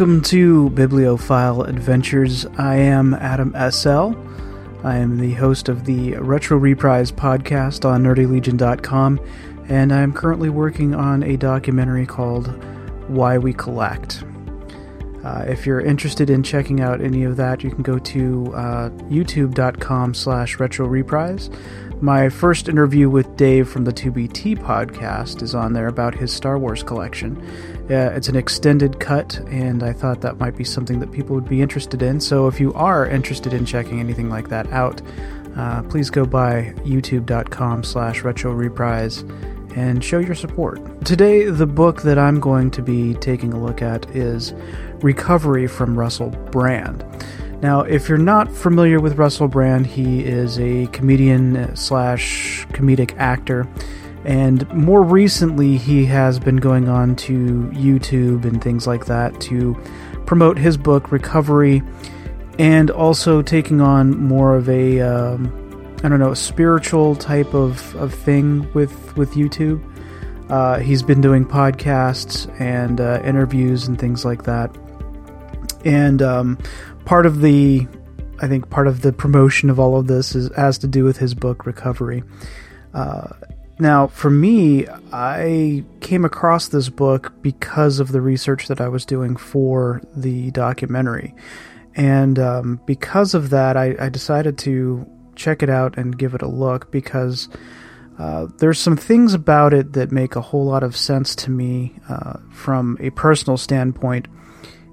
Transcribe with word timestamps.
Welcome 0.00 0.22
to 0.22 0.70
Bibliophile 0.70 1.64
Adventures. 1.64 2.46
I 2.56 2.76
am 2.76 3.12
Adam 3.12 3.54
SL. 3.70 4.14
I 4.82 4.96
am 4.96 5.18
the 5.18 5.34
host 5.34 5.68
of 5.68 5.84
the 5.84 6.14
Retro 6.14 6.56
Reprise 6.56 7.12
podcast 7.12 7.84
on 7.84 8.02
nerdylegion.com, 8.04 9.20
and 9.68 9.92
I 9.92 10.00
am 10.00 10.14
currently 10.14 10.48
working 10.48 10.94
on 10.94 11.22
a 11.22 11.36
documentary 11.36 12.06
called 12.06 12.46
Why 13.08 13.36
We 13.36 13.52
Collect. 13.52 14.24
Uh, 15.22 15.44
if 15.46 15.66
you're 15.66 15.82
interested 15.82 16.30
in 16.30 16.42
checking 16.42 16.80
out 16.80 17.02
any 17.02 17.24
of 17.24 17.36
that, 17.36 17.62
you 17.62 17.70
can 17.70 17.82
go 17.82 17.98
to 17.98 18.54
uh, 18.54 18.88
youtube.com 19.10 20.14
slash 20.14 20.58
retro 20.58 20.86
reprise. 20.86 21.50
My 22.00 22.30
first 22.30 22.70
interview 22.70 23.10
with 23.10 23.36
Dave 23.36 23.68
from 23.68 23.84
the 23.84 23.92
2BT 23.92 24.60
podcast 24.60 25.42
is 25.42 25.54
on 25.54 25.74
there 25.74 25.88
about 25.88 26.14
his 26.14 26.32
Star 26.32 26.58
Wars 26.58 26.82
collection. 26.82 27.36
It's 27.88 28.28
an 28.28 28.36
extended 28.36 29.00
cut, 29.00 29.38
and 29.48 29.82
I 29.82 29.92
thought 29.92 30.20
that 30.20 30.38
might 30.38 30.56
be 30.56 30.64
something 30.64 31.00
that 31.00 31.10
people 31.10 31.34
would 31.34 31.48
be 31.48 31.62
interested 31.62 32.02
in. 32.02 32.20
So 32.20 32.46
if 32.46 32.60
you 32.60 32.72
are 32.74 33.06
interested 33.06 33.52
in 33.52 33.64
checking 33.64 34.00
anything 34.00 34.28
like 34.28 34.48
that 34.48 34.70
out, 34.72 35.00
uh, 35.56 35.82
please 35.82 36.10
go 36.10 36.24
by 36.24 36.72
youtube.com 36.84 37.82
slash 37.82 38.22
retro 38.22 38.52
reprise 38.52 39.24
and 39.74 40.02
show 40.04 40.18
your 40.18 40.34
support. 40.34 41.04
Today, 41.04 41.44
the 41.44 41.66
book 41.66 42.02
that 42.02 42.18
I'm 42.18 42.40
going 42.40 42.70
to 42.72 42.82
be 42.82 43.14
taking 43.14 43.52
a 43.52 43.62
look 43.62 43.82
at 43.82 44.08
is 44.14 44.52
Recovery 45.00 45.66
from 45.66 45.98
Russell 45.98 46.30
Brand. 46.50 47.04
Now, 47.62 47.82
if 47.82 48.08
you're 48.08 48.18
not 48.18 48.50
familiar 48.50 49.00
with 49.00 49.18
Russell 49.18 49.48
Brand, 49.48 49.86
he 49.86 50.24
is 50.24 50.58
a 50.58 50.86
comedian 50.88 51.76
slash 51.76 52.66
comedic 52.68 53.16
actor. 53.18 53.68
And 54.30 54.72
more 54.72 55.02
recently, 55.02 55.76
he 55.76 56.04
has 56.04 56.38
been 56.38 56.58
going 56.58 56.88
on 56.88 57.16
to 57.16 57.68
YouTube 57.74 58.44
and 58.44 58.62
things 58.62 58.86
like 58.86 59.06
that 59.06 59.40
to 59.40 59.74
promote 60.24 60.56
his 60.56 60.76
book, 60.76 61.10
Recovery, 61.10 61.82
and 62.56 62.92
also 62.92 63.42
taking 63.42 63.80
on 63.80 64.16
more 64.16 64.54
of 64.54 64.68
a, 64.68 65.00
um, 65.00 65.96
I 66.04 66.08
don't 66.08 66.20
know, 66.20 66.30
a 66.30 66.36
spiritual 66.36 67.16
type 67.16 67.54
of, 67.54 67.92
of 67.96 68.14
thing 68.14 68.72
with, 68.72 69.16
with 69.16 69.32
YouTube. 69.32 69.84
Uh, 70.48 70.78
he's 70.78 71.02
been 71.02 71.20
doing 71.20 71.44
podcasts 71.44 72.48
and 72.60 73.00
uh, 73.00 73.20
interviews 73.24 73.88
and 73.88 73.98
things 73.98 74.24
like 74.24 74.44
that. 74.44 74.72
And 75.84 76.22
um, 76.22 76.56
part 77.04 77.26
of 77.26 77.40
the 77.40 77.88
I 78.42 78.46
think 78.46 78.70
part 78.70 78.86
of 78.86 79.02
the 79.02 79.12
promotion 79.12 79.70
of 79.70 79.80
all 79.80 79.98
of 79.98 80.06
this 80.06 80.36
is 80.36 80.54
has 80.56 80.78
to 80.78 80.86
do 80.86 81.04
with 81.04 81.18
his 81.18 81.34
book 81.34 81.66
Recovery. 81.66 82.22
Uh, 82.94 83.28
now, 83.80 84.06
for 84.06 84.30
me, 84.30 84.86
I 85.12 85.84
came 86.00 86.24
across 86.24 86.68
this 86.68 86.88
book 86.88 87.32
because 87.42 88.00
of 88.00 88.12
the 88.12 88.20
research 88.20 88.68
that 88.68 88.80
I 88.80 88.88
was 88.88 89.04
doing 89.04 89.36
for 89.36 90.00
the 90.14 90.50
documentary, 90.50 91.34
and 91.94 92.38
um, 92.38 92.80
because 92.86 93.34
of 93.34 93.50
that, 93.50 93.76
I, 93.76 93.96
I, 93.98 94.08
decided 94.08 94.58
to 94.58 95.06
check 95.34 95.62
it 95.62 95.70
out 95.70 95.98
and 95.98 96.18
give 96.18 96.34
it 96.34 96.42
a 96.42 96.48
look 96.48 96.90
because. 96.90 97.48
Uh, 98.18 98.48
there's 98.58 98.78
some 98.78 98.98
things 98.98 99.32
about 99.32 99.72
it 99.72 99.94
that 99.94 100.12
make 100.12 100.36
a 100.36 100.42
whole 100.42 100.66
lot 100.66 100.82
of 100.82 100.94
sense 100.94 101.34
to 101.34 101.50
me 101.50 101.94
uh, 102.10 102.34
from 102.50 102.98
a 103.00 103.08
personal 103.08 103.56
standpoint, 103.56 104.28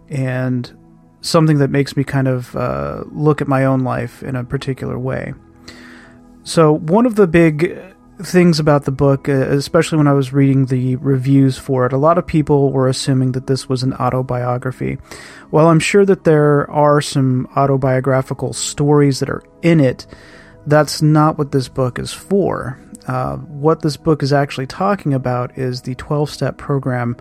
and 0.07 0.73
something 1.19 1.57
that 1.57 1.69
makes 1.69 1.97
me 1.97 2.05
kind 2.05 2.29
of 2.29 2.55
uh, 2.55 3.03
look 3.11 3.41
at 3.41 3.47
my 3.49 3.65
own 3.65 3.81
life 3.81 4.23
in 4.23 4.37
a 4.37 4.45
particular 4.45 4.97
way. 4.97 5.33
So, 6.43 6.71
one 6.77 7.05
of 7.05 7.15
the 7.15 7.27
big 7.27 7.77
things 8.21 8.59
about 8.59 8.85
the 8.85 8.91
book, 8.91 9.29
uh, 9.29 9.33
especially 9.33 9.97
when 9.97 10.07
I 10.07 10.13
was 10.13 10.33
reading 10.33 10.65
the 10.65 10.95
reviews 10.97 11.57
for 11.57 11.85
it, 11.85 11.93
a 11.93 11.97
lot 11.97 12.17
of 12.17 12.25
people 12.25 12.71
were 12.71 12.87
assuming 12.87 13.33
that 13.33 13.47
this 13.47 13.69
was 13.69 13.83
an 13.83 13.93
autobiography. 13.93 14.97
While 15.49 15.67
I'm 15.67 15.79
sure 15.79 16.05
that 16.05 16.23
there 16.23 16.69
are 16.71 17.01
some 17.01 17.47
autobiographical 17.55 18.53
stories 18.53 19.19
that 19.19 19.29
are 19.29 19.43
in 19.61 19.79
it, 19.79 20.07
that's 20.65 21.01
not 21.01 21.37
what 21.37 21.51
this 21.51 21.67
book 21.67 21.99
is 21.99 22.11
for. 22.11 22.79
Uh, 23.07 23.37
what 23.37 23.81
this 23.81 23.97
book 23.97 24.21
is 24.23 24.33
actually 24.33 24.67
talking 24.67 25.13
about 25.13 25.57
is 25.57 25.81
the 25.81 25.95
12 25.95 26.29
step 26.29 26.57
program 26.57 27.15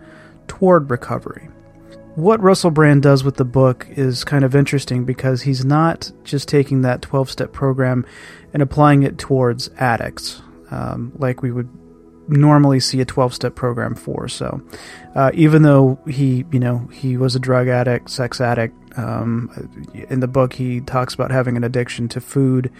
toward 0.49 0.91
recovery 0.91 1.49
what 2.17 2.41
Russell 2.41 2.71
Brand 2.71 3.03
does 3.03 3.23
with 3.25 3.37
the 3.37 3.45
book 3.45 3.87
is 3.91 4.25
kind 4.25 4.43
of 4.43 4.57
interesting 4.57 5.05
because 5.05 5.43
he's 5.43 5.67
not 5.67 6.11
just 6.25 6.49
taking 6.49 6.81
that 6.81 7.03
12 7.03 7.31
step 7.31 7.53
program 7.53 8.07
and 8.55 8.63
applying 8.63 9.03
it 9.03 9.19
towards 9.19 9.69
addicts 9.77 10.41
um, 10.71 11.12
like 11.19 11.43
we 11.43 11.50
would 11.50 11.69
normally 12.28 12.81
see 12.81 13.00
a 13.00 13.04
12 13.04 13.34
step 13.34 13.54
program 13.54 13.94
for. 13.94 14.28
So, 14.28 14.60
uh, 15.15 15.31
even 15.34 15.62
though 15.62 15.99
he, 16.06 16.44
you 16.53 16.59
know, 16.59 16.88
he 16.93 17.16
was 17.16 17.37
a 17.37 17.38
drug 17.38 17.69
addict, 17.69 18.10
sex 18.10 18.41
addict, 18.41 18.75
um, 18.99 19.50
in 20.09 20.21
the 20.21 20.28
book 20.28 20.54
he 20.54 20.81
talks 20.81 21.15
about 21.15 21.31
having 21.31 21.56
an 21.56 21.65
addiction 21.65 22.09
to 22.09 22.21
food, 22.21 22.72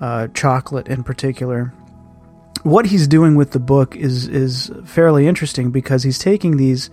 uh, 0.00 0.28
chocolate 0.28 0.88
in 0.88 1.04
particular. 1.04 1.72
What 2.62 2.86
he's 2.86 3.08
doing 3.08 3.36
with 3.36 3.52
the 3.52 3.58
book 3.58 3.96
is 3.96 4.28
is 4.28 4.70
fairly 4.84 5.26
interesting 5.26 5.70
because 5.70 6.02
he's 6.02 6.18
taking 6.18 6.56
these 6.56 6.90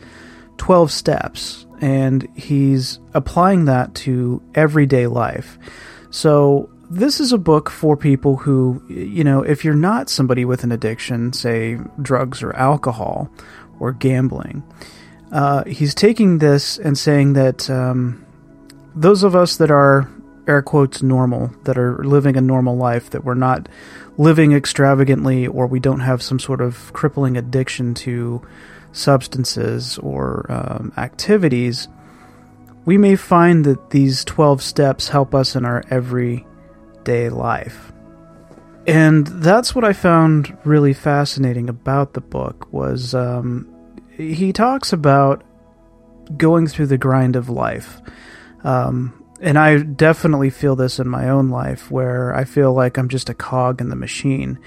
12 0.57 0.91
steps 0.91 1.65
and 1.81 2.27
he's 2.35 2.99
applying 3.13 3.65
that 3.65 3.93
to 3.93 4.41
everyday 4.55 5.07
life. 5.07 5.57
So, 6.09 6.69
this 6.89 7.19
is 7.19 7.33
a 7.33 7.37
book 7.37 7.69
for 7.69 7.97
people 7.97 8.37
who, 8.37 8.81
you 8.87 9.23
know, 9.23 9.41
if 9.41 9.65
you're 9.65 9.73
not 9.73 10.09
somebody 10.09 10.45
with 10.45 10.63
an 10.63 10.71
addiction, 10.71 11.33
say 11.33 11.79
drugs 12.01 12.41
or 12.41 12.53
alcohol 12.53 13.29
or 13.79 13.91
gambling, 13.91 14.63
uh, 15.31 15.63
he's 15.65 15.93
taking 15.93 16.37
this 16.37 16.77
and 16.77 16.97
saying 16.97 17.33
that 17.33 17.69
um, 17.69 18.25
those 18.95 19.23
of 19.23 19.35
us 19.35 19.57
that 19.57 19.69
are, 19.69 20.09
air 20.47 20.61
quotes, 20.61 21.03
normal, 21.03 21.51
that 21.63 21.77
are 21.77 22.03
living 22.05 22.37
a 22.37 22.41
normal 22.41 22.77
life, 22.77 23.09
that 23.09 23.25
we're 23.25 23.33
not 23.33 23.67
living 24.17 24.53
extravagantly 24.53 25.45
or 25.45 25.67
we 25.67 25.79
don't 25.79 25.99
have 25.99 26.23
some 26.23 26.39
sort 26.39 26.61
of 26.61 26.91
crippling 26.93 27.35
addiction 27.35 27.93
to 27.93 28.41
substances 28.93 29.97
or 29.97 30.45
um, 30.49 30.93
activities, 30.97 31.89
we 32.85 32.97
may 32.97 33.17
find 33.17 33.65
that 33.65 33.89
these 33.89 34.23
12 34.23 34.61
steps 34.61 35.09
help 35.09 35.35
us 35.35 35.55
in 35.55 35.65
our 35.65 35.83
everyday 37.07 37.29
life. 37.29 37.91
And 38.85 39.27
that's 39.27 39.75
what 39.75 39.83
I 39.83 39.93
found 39.93 40.57
really 40.63 40.93
fascinating 40.93 41.69
about 41.69 42.13
the 42.13 42.21
book 42.21 42.71
was 42.71 43.13
um, 43.13 43.67
he 44.11 44.53
talks 44.53 44.93
about 44.93 45.43
going 46.37 46.67
through 46.67 46.87
the 46.87 46.97
grind 46.97 47.35
of 47.35 47.49
life. 47.49 48.01
Um, 48.63 49.23
and 49.41 49.57
I 49.57 49.77
definitely 49.77 50.49
feel 50.49 50.75
this 50.75 50.99
in 50.99 51.07
my 51.07 51.29
own 51.29 51.49
life 51.49 51.91
where 51.91 52.33
I 52.33 52.43
feel 52.43 52.73
like 52.73 52.97
I'm 52.97 53.09
just 53.09 53.29
a 53.29 53.33
cog 53.33 53.81
in 53.81 53.89
the 53.89 53.95
machine. 53.95 54.57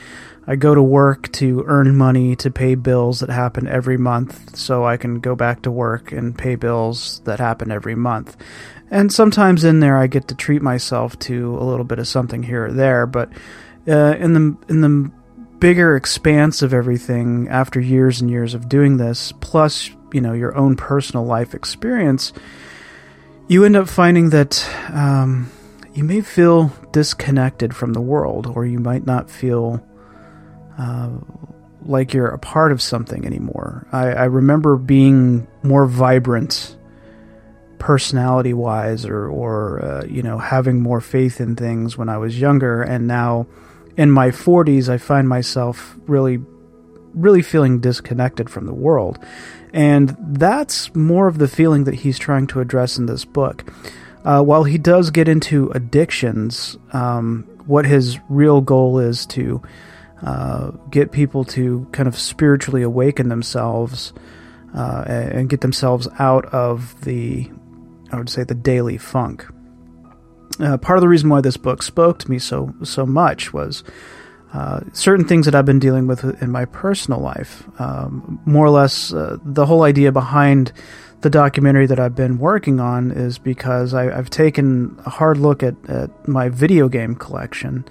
I 0.47 0.57
go 0.57 0.75
to 0.75 0.83
work 0.83 1.31
to 1.33 1.65
earn 1.67 1.97
money 1.97 2.37
to 2.37 2.51
pay 2.51 2.75
bills 2.75 3.21
that 3.21 3.31
happen 3.31 3.67
every 3.67 3.97
month 3.97 4.57
so 4.57 4.85
I 4.85 4.97
can 4.97 5.21
go 5.21 5.35
back 5.35 5.63
to 5.63 5.71
work 5.71 6.13
and 6.13 6.37
pay 6.37 6.57
bills 6.57 7.21
that 7.25 7.41
happen 7.41 7.71
every 7.71 7.95
month. 7.95 8.37
And 8.91 9.13
sometimes 9.13 9.65
in 9.65 9.81
there 9.81 9.97
I 9.97 10.07
get 10.07 10.29
to 10.29 10.35
treat 10.35 10.63
myself 10.63 11.19
to 11.21 11.57
a 11.59 11.65
little 11.65 11.85
bit 11.85 11.99
of 11.99 12.09
something 12.09 12.43
here 12.43 12.67
or 12.67 12.73
there, 12.73 13.07
but 13.07 13.31
uh, 13.89 14.17
in 14.19 14.35
the 14.35 14.57
in 14.69 14.81
the 14.81 15.11
bigger 15.61 15.95
expanse 15.95 16.63
of 16.63 16.75
everything 16.75 17.47
after 17.49 17.81
years 17.81 18.21
and 18.21 18.31
years 18.31 18.55
of 18.55 18.69
doing 18.69 18.97
this 18.97 19.33
plus, 19.41 19.91
you 20.13 20.21
know, 20.21 20.33
your 20.33 20.57
own 20.57 20.75
personal 20.75 21.25
life 21.25 21.55
experience, 21.55 22.33
you 23.47 23.65
end 23.65 23.77
up 23.77 23.89
finding 23.89 24.31
that 24.31 24.69
um, 24.93 25.51
you 25.95 26.03
may 26.03 26.21
feel 26.21 26.73
disconnected 26.93 27.77
from 27.77 27.93
the 27.93 28.01
world, 28.01 28.47
or 28.47 28.65
you 28.65 28.81
might 28.81 29.07
not 29.07 29.31
feel 29.31 29.85
uh, 30.79 31.11
like 31.83 32.15
you're 32.15 32.29
a 32.29 32.39
part 32.39 32.73
of 32.73 32.81
something 32.81 33.27
anymore. 33.27 33.87
I, 33.93 34.09
I 34.09 34.25
remember 34.25 34.77
being 34.77 35.47
more 35.63 35.87
vibrant 35.87 36.77
personality 37.81 38.55
wise 38.55 39.05
or, 39.05 39.27
or 39.29 39.85
uh, 39.85 40.05
you 40.05 40.23
know, 40.23 40.39
having 40.39 40.81
more 40.81 41.01
faith 41.01 41.41
in 41.41 41.57
things 41.57 41.99
when 41.99 42.09
I 42.09 42.19
was 42.19 42.41
younger. 42.41 42.83
And 42.83 43.09
now 43.09 43.49
in 43.97 44.13
my 44.13 44.29
40s, 44.29 44.89
I 44.89 44.99
find 44.99 45.29
myself 45.29 45.97
really, 46.07 46.39
really 47.15 47.43
feeling 47.43 47.81
disconnected 47.81 48.49
from 48.49 48.67
the 48.67 48.75
world. 48.75 49.19
And 49.73 50.17
that's 50.21 50.95
more 50.95 51.27
of 51.27 51.39
the 51.39 51.49
feeling 51.49 51.85
that 51.85 51.95
he's 51.95 52.19
trying 52.19 52.47
to 52.49 52.61
address 52.61 52.99
in 52.99 53.07
this 53.07 53.25
book. 53.25 53.65
Uh, 54.25 54.43
while 54.43 54.65
he 54.65 54.77
does 54.79 55.11
get 55.11 55.29
into 55.29 55.71
addictions, 55.71 56.77
um, 56.93 57.49
what 57.67 57.87
his 57.87 58.19
real 58.29 58.61
goal 58.61 58.99
is 58.99 59.25
to 59.27 59.63
uh, 60.23 60.71
get 60.91 61.13
people 61.13 61.45
to 61.45 61.89
kind 61.93 62.07
of 62.07 62.19
spiritually 62.19 62.83
awaken 62.83 63.29
themselves 63.29 64.13
uh, 64.75 65.05
and 65.07 65.49
get 65.49 65.63
themselves 65.63 66.07
out 66.19 66.45
of 66.47 67.01
the, 67.05 67.51
I 68.13 68.17
would 68.17 68.29
say, 68.29 68.45
the 68.45 68.55
daily 68.55 68.99
funk. 68.99 69.47
Uh, 70.59 70.77
part 70.77 70.99
of 70.99 71.01
the 71.01 71.09
reason 71.09 71.29
why 71.29 71.41
this 71.41 71.57
book 71.57 71.83
spoke 71.83 72.19
to 72.19 72.31
me 72.31 72.39
so 72.39 72.75
so 72.83 73.07
much 73.07 73.53
was 73.53 73.83
uh, 74.53 74.81
certain 74.93 75.27
things 75.27 75.47
that 75.47 75.55
I've 75.55 75.65
been 75.65 75.79
dealing 75.79 76.07
with 76.07 76.25
in 76.43 76.51
my 76.51 76.65
personal 76.65 77.21
life. 77.21 77.63
Um, 77.79 78.41
more 78.45 78.67
or 78.67 78.71
less, 78.71 79.13
uh, 79.13 79.39
the 79.45 79.65
whole 79.65 79.85
idea 79.85 80.11
behind 80.11 80.73
the 81.21 81.31
documentary 81.31 81.87
that 81.87 82.01
I've 82.01 82.17
been 82.17 82.39
working 82.39 82.81
on 82.81 83.11
is 83.11 83.39
because 83.39 83.95
I, 83.95 84.05
have 84.05 84.31
taken 84.31 84.99
a 85.07 85.11
hard 85.11 85.39
look 85.39 85.63
at, 85.63 85.75
at 85.89 86.27
my 86.27 86.49
video 86.49 86.89
game 86.89 87.15
collection. 87.15 87.85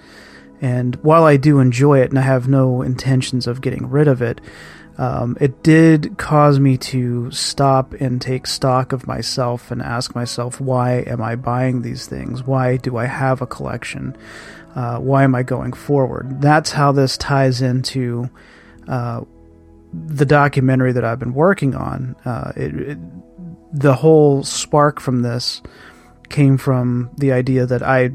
And 0.61 0.95
while 0.97 1.23
I 1.23 1.37
do 1.37 1.59
enjoy 1.59 2.01
it 2.01 2.09
and 2.09 2.19
I 2.19 2.23
have 2.23 2.49
no 2.49 2.81
intentions 2.81 3.47
of 3.47 3.61
getting 3.61 3.89
rid 3.89 4.07
of 4.09 4.21
it, 4.21 4.41
um, 4.99 5.37
it 5.39 5.63
did 5.63 6.17
cause 6.17 6.59
me 6.59 6.77
to 6.77 7.31
stop 7.31 7.93
and 7.93 8.21
take 8.21 8.45
stock 8.45 8.91
of 8.91 9.07
myself 9.07 9.71
and 9.71 9.81
ask 9.81 10.13
myself, 10.13 10.59
why 10.59 11.05
am 11.07 11.21
I 11.21 11.37
buying 11.37 11.81
these 11.81 12.05
things? 12.05 12.43
Why 12.43 12.75
do 12.75 12.97
I 12.97 13.05
have 13.05 13.41
a 13.41 13.47
collection? 13.47 14.17
Uh, 14.75 14.99
why 14.99 15.23
am 15.23 15.35
I 15.35 15.43
going 15.43 15.71
forward? 15.71 16.41
That's 16.41 16.73
how 16.73 16.91
this 16.91 17.15
ties 17.15 17.61
into 17.61 18.29
uh, 18.89 19.21
the 19.93 20.25
documentary 20.25 20.91
that 20.91 21.05
I've 21.05 21.17
been 21.19 21.33
working 21.33 21.75
on. 21.75 22.17
Uh, 22.25 22.51
it, 22.57 22.75
it, 22.75 22.97
the 23.71 23.93
whole 23.93 24.43
spark 24.43 24.99
from 24.99 25.21
this 25.21 25.61
came 26.27 26.57
from 26.57 27.09
the 27.17 27.31
idea 27.31 27.65
that 27.65 27.83
I 27.83 28.09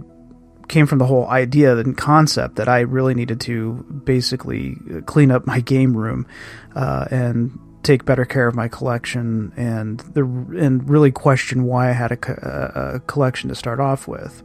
came 0.68 0.86
from 0.86 0.98
the 0.98 1.06
whole 1.06 1.26
idea 1.28 1.76
and 1.76 1.96
concept 1.96 2.56
that 2.56 2.68
I 2.68 2.80
really 2.80 3.14
needed 3.14 3.40
to 3.42 3.72
basically 4.04 4.76
clean 5.06 5.30
up 5.30 5.46
my 5.46 5.60
game 5.60 5.96
room 5.96 6.26
uh, 6.74 7.06
and 7.10 7.58
take 7.82 8.04
better 8.04 8.24
care 8.24 8.48
of 8.48 8.54
my 8.54 8.66
collection 8.66 9.52
and 9.56 10.00
the 10.00 10.24
and 10.24 10.88
really 10.88 11.12
question 11.12 11.64
why 11.64 11.90
I 11.90 11.92
had 11.92 12.12
a, 12.12 12.94
a 12.94 13.00
collection 13.00 13.48
to 13.50 13.54
start 13.54 13.78
off 13.78 14.08
with. 14.08 14.42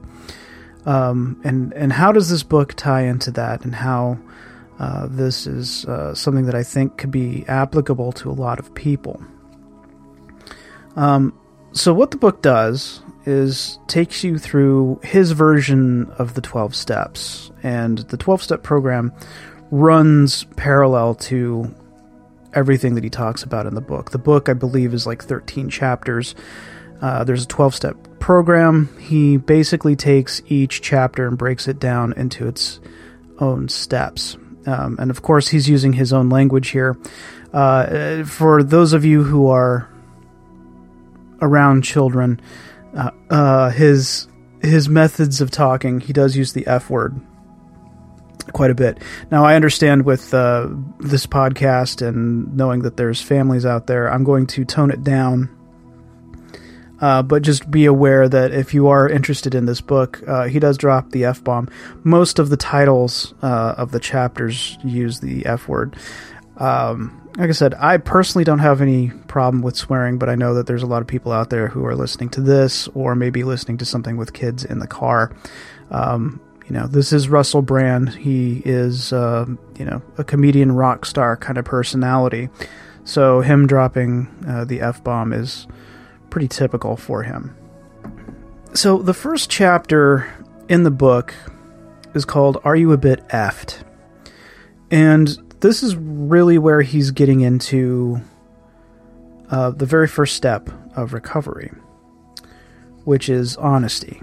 Um, 0.85 1.39
and 1.43 1.73
and 1.73 1.93
how 1.93 2.11
does 2.11 2.29
this 2.29 2.43
book 2.43 2.73
tie 2.73 3.03
into 3.03 3.31
that, 3.31 3.63
and 3.63 3.75
how 3.75 4.19
uh, 4.79 5.07
this 5.09 5.45
is 5.45 5.85
uh, 5.85 6.13
something 6.15 6.45
that 6.45 6.55
I 6.55 6.63
think 6.63 6.97
could 6.97 7.11
be 7.11 7.45
applicable 7.47 8.11
to 8.13 8.29
a 8.29 8.33
lot 8.33 8.59
of 8.59 8.73
people. 8.73 9.21
Um, 10.95 11.37
so 11.71 11.93
what 11.93 12.11
the 12.11 12.17
book 12.17 12.41
does 12.41 13.01
is 13.25 13.79
takes 13.87 14.23
you 14.23 14.37
through 14.37 14.99
his 15.03 15.31
version 15.31 16.09
of 16.17 16.33
the 16.33 16.41
12 16.41 16.75
steps. 16.75 17.51
And 17.63 17.99
the 17.99 18.17
12 18.17 18.43
step 18.43 18.63
program 18.63 19.13
runs 19.71 20.45
parallel 20.55 21.15
to 21.15 21.73
everything 22.53 22.95
that 22.95 23.03
he 23.03 23.09
talks 23.09 23.43
about 23.43 23.67
in 23.67 23.75
the 23.75 23.81
book. 23.81 24.11
The 24.11 24.17
book 24.17 24.49
i 24.49 24.53
believe 24.53 24.93
is 24.93 25.05
like 25.05 25.23
13 25.23 25.69
chapters. 25.69 26.33
Uh, 27.01 27.23
there's 27.23 27.43
a 27.43 27.47
12 27.47 27.75
step 27.75 27.95
program. 28.19 28.89
He 28.99 29.37
basically 29.37 29.95
takes 29.95 30.41
each 30.47 30.81
chapter 30.81 31.27
and 31.27 31.37
breaks 31.37 31.67
it 31.67 31.79
down 31.79 32.13
into 32.13 32.47
its 32.47 32.79
own 33.39 33.69
steps. 33.69 34.37
Um, 34.65 34.97
and 34.99 35.09
of 35.09 35.21
course 35.21 35.47
he's 35.47 35.69
using 35.69 35.93
his 35.93 36.11
own 36.11 36.29
language 36.29 36.69
here. 36.69 36.97
Uh, 37.53 38.23
for 38.25 38.61
those 38.63 38.93
of 38.93 39.05
you 39.05 39.23
who 39.23 39.47
are 39.47 39.89
around 41.41 41.83
children 41.83 42.39
uh, 42.95 43.11
uh, 43.29 43.69
his 43.69 44.27
his 44.61 44.89
methods 44.89 45.41
of 45.41 45.51
talking, 45.51 45.99
he 46.01 46.13
does 46.13 46.35
use 46.35 46.53
the 46.53 46.67
F 46.67 46.89
word 46.89 47.19
quite 48.51 48.71
a 48.71 48.75
bit. 48.75 48.97
Now, 49.31 49.45
I 49.45 49.55
understand 49.55 50.05
with 50.05 50.33
uh, 50.33 50.67
this 50.99 51.25
podcast 51.25 52.05
and 52.05 52.55
knowing 52.55 52.81
that 52.81 52.97
there's 52.97 53.21
families 53.21 53.65
out 53.65 53.87
there, 53.87 54.11
I'm 54.11 54.23
going 54.23 54.47
to 54.47 54.65
tone 54.65 54.91
it 54.91 55.03
down. 55.03 55.55
Uh, 56.99 57.21
but 57.21 57.43
just 57.43 57.71
be 57.71 57.85
aware 57.85 58.27
that 58.27 58.51
if 58.51 58.73
you 58.73 58.89
are 58.89 59.07
interested 59.07 59.55
in 59.55 59.65
this 59.65 59.79
book, 59.79 60.21
uh, 60.27 60.47
he 60.47 60.59
does 60.59 60.77
drop 60.77 61.11
the 61.11 61.23
F 61.23 61.41
bomb. 61.41 61.69
Most 62.03 62.39
of 62.39 62.49
the 62.49 62.57
titles 62.57 63.33
uh, 63.41 63.75
of 63.77 63.91
the 63.91 64.01
chapters 64.01 64.77
use 64.83 65.21
the 65.21 65.45
F 65.45 65.69
word. 65.69 65.95
Um, 66.57 67.28
like 67.39 67.47
I 67.47 67.53
said, 67.53 67.73
I 67.75 67.95
personally 67.97 68.43
don't 68.43 68.59
have 68.59 68.81
any 68.81 69.11
problem 69.27 69.63
with 69.63 69.77
swearing, 69.77 70.17
but 70.17 70.27
I 70.27 70.35
know 70.35 70.55
that 70.55 70.67
there's 70.67 70.83
a 70.83 70.87
lot 70.87 71.01
of 71.01 71.07
people 71.07 71.31
out 71.31 71.49
there 71.49 71.69
who 71.69 71.85
are 71.85 71.95
listening 71.95 72.27
to 72.31 72.41
this 72.41 72.89
or 72.89 73.15
maybe 73.15 73.43
listening 73.43 73.77
to 73.77 73.85
something 73.85 74.17
with 74.17 74.33
kids 74.33 74.65
in 74.65 74.79
the 74.79 74.87
car. 74.87 75.31
Um, 75.89 76.41
you 76.67 76.73
know, 76.73 76.85
this 76.85 77.13
is 77.13 77.29
Russell 77.29 77.61
Brand. 77.61 78.09
He 78.09 78.61
is, 78.65 79.13
uh, 79.13 79.45
you 79.77 79.85
know, 79.85 80.01
a 80.17 80.25
comedian 80.25 80.73
rock 80.73 81.05
star 81.05 81.37
kind 81.37 81.57
of 81.57 81.63
personality. 81.63 82.49
So 83.05 83.39
him 83.39 83.67
dropping 83.67 84.27
uh, 84.45 84.65
the 84.65 84.81
F 84.81 85.01
bomb 85.01 85.31
is 85.31 85.65
pretty 86.29 86.49
typical 86.49 86.97
for 86.97 87.23
him. 87.23 87.55
So 88.73 88.97
the 88.97 89.13
first 89.13 89.49
chapter 89.49 90.29
in 90.67 90.83
the 90.83 90.91
book 90.91 91.33
is 92.13 92.25
called 92.25 92.57
Are 92.65 92.75
You 92.75 92.91
a 92.91 92.97
Bit 92.97 93.25
Effed? 93.29 93.81
And 94.91 95.48
this 95.59 95.83
is 95.83 95.95
really 95.95 96.57
where 96.57 96.81
he's 96.81 97.11
getting 97.11 97.41
into 97.41 98.21
uh, 99.49 99.71
the 99.71 99.85
very 99.85 100.07
first 100.07 100.35
step 100.35 100.69
of 100.95 101.13
recovery, 101.13 101.71
which 103.03 103.29
is 103.29 103.57
honesty. 103.57 104.21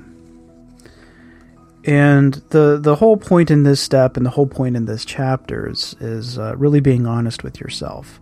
And 1.84 2.34
the 2.50 2.78
the 2.80 2.96
whole 2.96 3.16
point 3.16 3.50
in 3.50 3.62
this 3.62 3.80
step 3.80 4.16
and 4.16 4.26
the 4.26 4.30
whole 4.30 4.46
point 4.46 4.76
in 4.76 4.86
this 4.86 5.04
chapter 5.04 5.70
is, 5.70 5.94
is 6.00 6.36
uh, 6.38 6.56
really 6.56 6.80
being 6.80 7.06
honest 7.06 7.44
with 7.44 7.60
yourself 7.60 8.20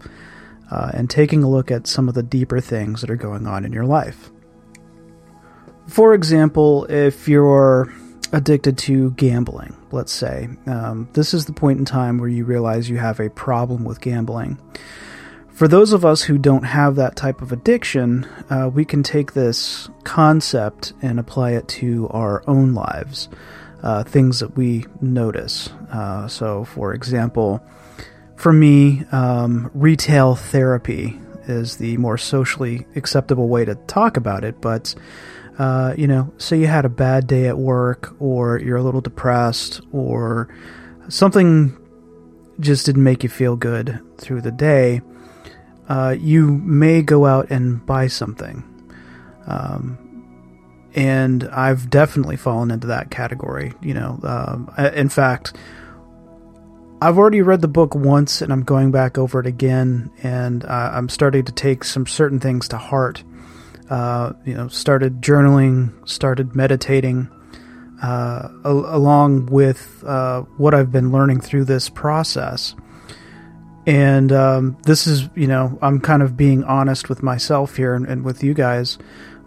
uh, 0.71 0.91
and 0.93 1.09
taking 1.09 1.43
a 1.43 1.49
look 1.49 1.71
at 1.71 1.87
some 1.87 2.09
of 2.09 2.15
the 2.15 2.23
deeper 2.23 2.61
things 2.61 3.01
that 3.01 3.11
are 3.11 3.17
going 3.17 3.47
on 3.47 3.65
in 3.65 3.73
your 3.73 3.87
life. 3.87 4.31
For 5.87 6.15
example, 6.15 6.85
if 6.91 7.27
you're 7.29 7.93
addicted 8.35 8.77
to 8.77 9.13
gambling, 9.13 9.77
let's 9.93 10.13
say. 10.13 10.49
Um, 10.67 11.09
this 11.13 11.33
is 11.33 11.47
the 11.47 11.53
point 11.53 11.79
in 11.79 11.85
time 11.85 12.19
where 12.19 12.29
you 12.29 12.45
realize 12.45 12.91
you 12.91 12.99
have 12.99 13.21
a 13.21 13.31
problem 13.31 13.85
with 13.85 14.01
gambling. 14.01 14.59
For 15.53 15.69
those 15.69 15.93
of 15.93 16.05
us 16.05 16.23
who 16.23 16.37
don't 16.37 16.65
have 16.65 16.97
that 16.97 17.15
type 17.15 17.41
of 17.41 17.53
addiction, 17.53 18.25
uh, 18.51 18.69
we 18.75 18.85
can 18.85 19.05
take 19.05 19.35
this 19.35 19.89
concept 20.03 20.93
and 21.01 21.21
apply 21.21 21.53
it 21.53 21.69
to 21.69 22.09
our 22.09 22.43
own 22.49 22.75
lives, 22.75 23.29
uh, 23.85 24.03
things 24.03 24.41
that 24.41 24.57
we 24.57 24.85
notice. 25.01 25.69
Uh, 25.93 26.27
so, 26.27 26.65
for 26.65 26.93
example, 26.93 27.65
for 28.35 28.53
me, 28.53 29.05
um, 29.13 29.71
retail 29.75 30.35
therapy 30.35 31.21
is 31.47 31.77
the 31.77 31.97
more 31.99 32.19
socially 32.19 32.85
acceptable 32.97 33.49
way 33.49 33.65
to 33.65 33.77
talk 33.87 34.17
about 34.17 34.43
it, 34.43 34.61
but 34.61 34.97
uh, 35.59 35.95
you 35.97 36.07
know, 36.07 36.33
say 36.39 36.59
you 36.59 36.67
had 36.67 36.85
a 36.85 36.89
bad 36.89 37.27
day 37.27 37.47
at 37.47 37.59
work, 37.59 38.15
or 38.19 38.59
you're 38.59 38.77
a 38.77 38.83
little 38.83 39.01
depressed, 39.01 39.81
or 39.93 40.49
something 41.09 41.77
just 42.61 42.87
didn't 42.87 43.03
make 43.03 43.23
you 43.23 43.29
feel 43.29 43.57
good 43.57 44.01
through 44.19 44.41
the 44.41 44.53
day, 44.53 45.01
uh, 45.89 46.15
you 46.19 46.53
may 46.59 47.03
go 47.03 47.27
out 47.27 47.51
and 47.51 47.85
buy 47.85 48.07
something. 48.07 48.63
Um, 49.47 49.99
and 50.95 51.45
I've 51.45 51.91
definitely 51.91 52.37
fallen 52.37 52.71
into 52.71 52.87
that 52.89 53.11
category. 53.11 53.73
You 53.83 53.95
know, 53.95 54.21
um, 54.23 54.73
in 54.95 55.09
fact, 55.09 55.55
I've 57.03 57.19
already 57.19 57.43
read 57.43 57.61
the 57.61 57.69
book 57.69 57.95
once, 57.95 58.41
and 58.41 58.53
I'm 58.53 58.63
going 58.63 58.91
back 58.91 59.19
over 59.19 59.41
it 59.41 59.47
again, 59.47 60.11
and 60.23 60.65
uh, 60.65 60.91
I'm 60.95 61.09
starting 61.09 61.45
to 61.45 61.53
take 61.53 61.85
some 61.85 62.07
certain 62.07 62.41
things 62.41 62.69
to 62.69 62.79
heart 62.79 63.25
uh, 63.91 64.33
you 64.45 64.55
know, 64.55 64.69
started 64.69 65.21
journaling, 65.21 65.93
started 66.09 66.55
meditating, 66.55 67.29
uh, 68.03 68.49
along 68.65 69.47
with 69.47 70.03
uh, 70.07 70.43
what 70.57 70.75
I've 70.75 70.93
been 70.93 71.13
learning 71.13 71.41
through 71.41 71.65
this 71.65 71.89
process. 71.89 72.75
And 73.87 74.33
um, 74.33 74.79
this 74.85 75.07
is, 75.07 75.29
you 75.35 75.47
know, 75.47 75.79
I'm 75.83 76.01
kind 76.01 76.23
of 76.23 76.37
being 76.37 76.65
honest 76.65 77.09
with 77.09 77.23
myself 77.23 77.77
here 77.77 77.95
and, 77.95 78.07
and 78.07 78.25
with 78.25 78.43
you 78.43 78.55
guys 78.55 78.99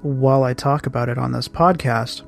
while 0.02 0.44
I 0.44 0.54
talk 0.54 0.86
about 0.86 1.10
it 1.10 1.18
on 1.18 1.32
this 1.32 1.48
podcast. 1.48 2.22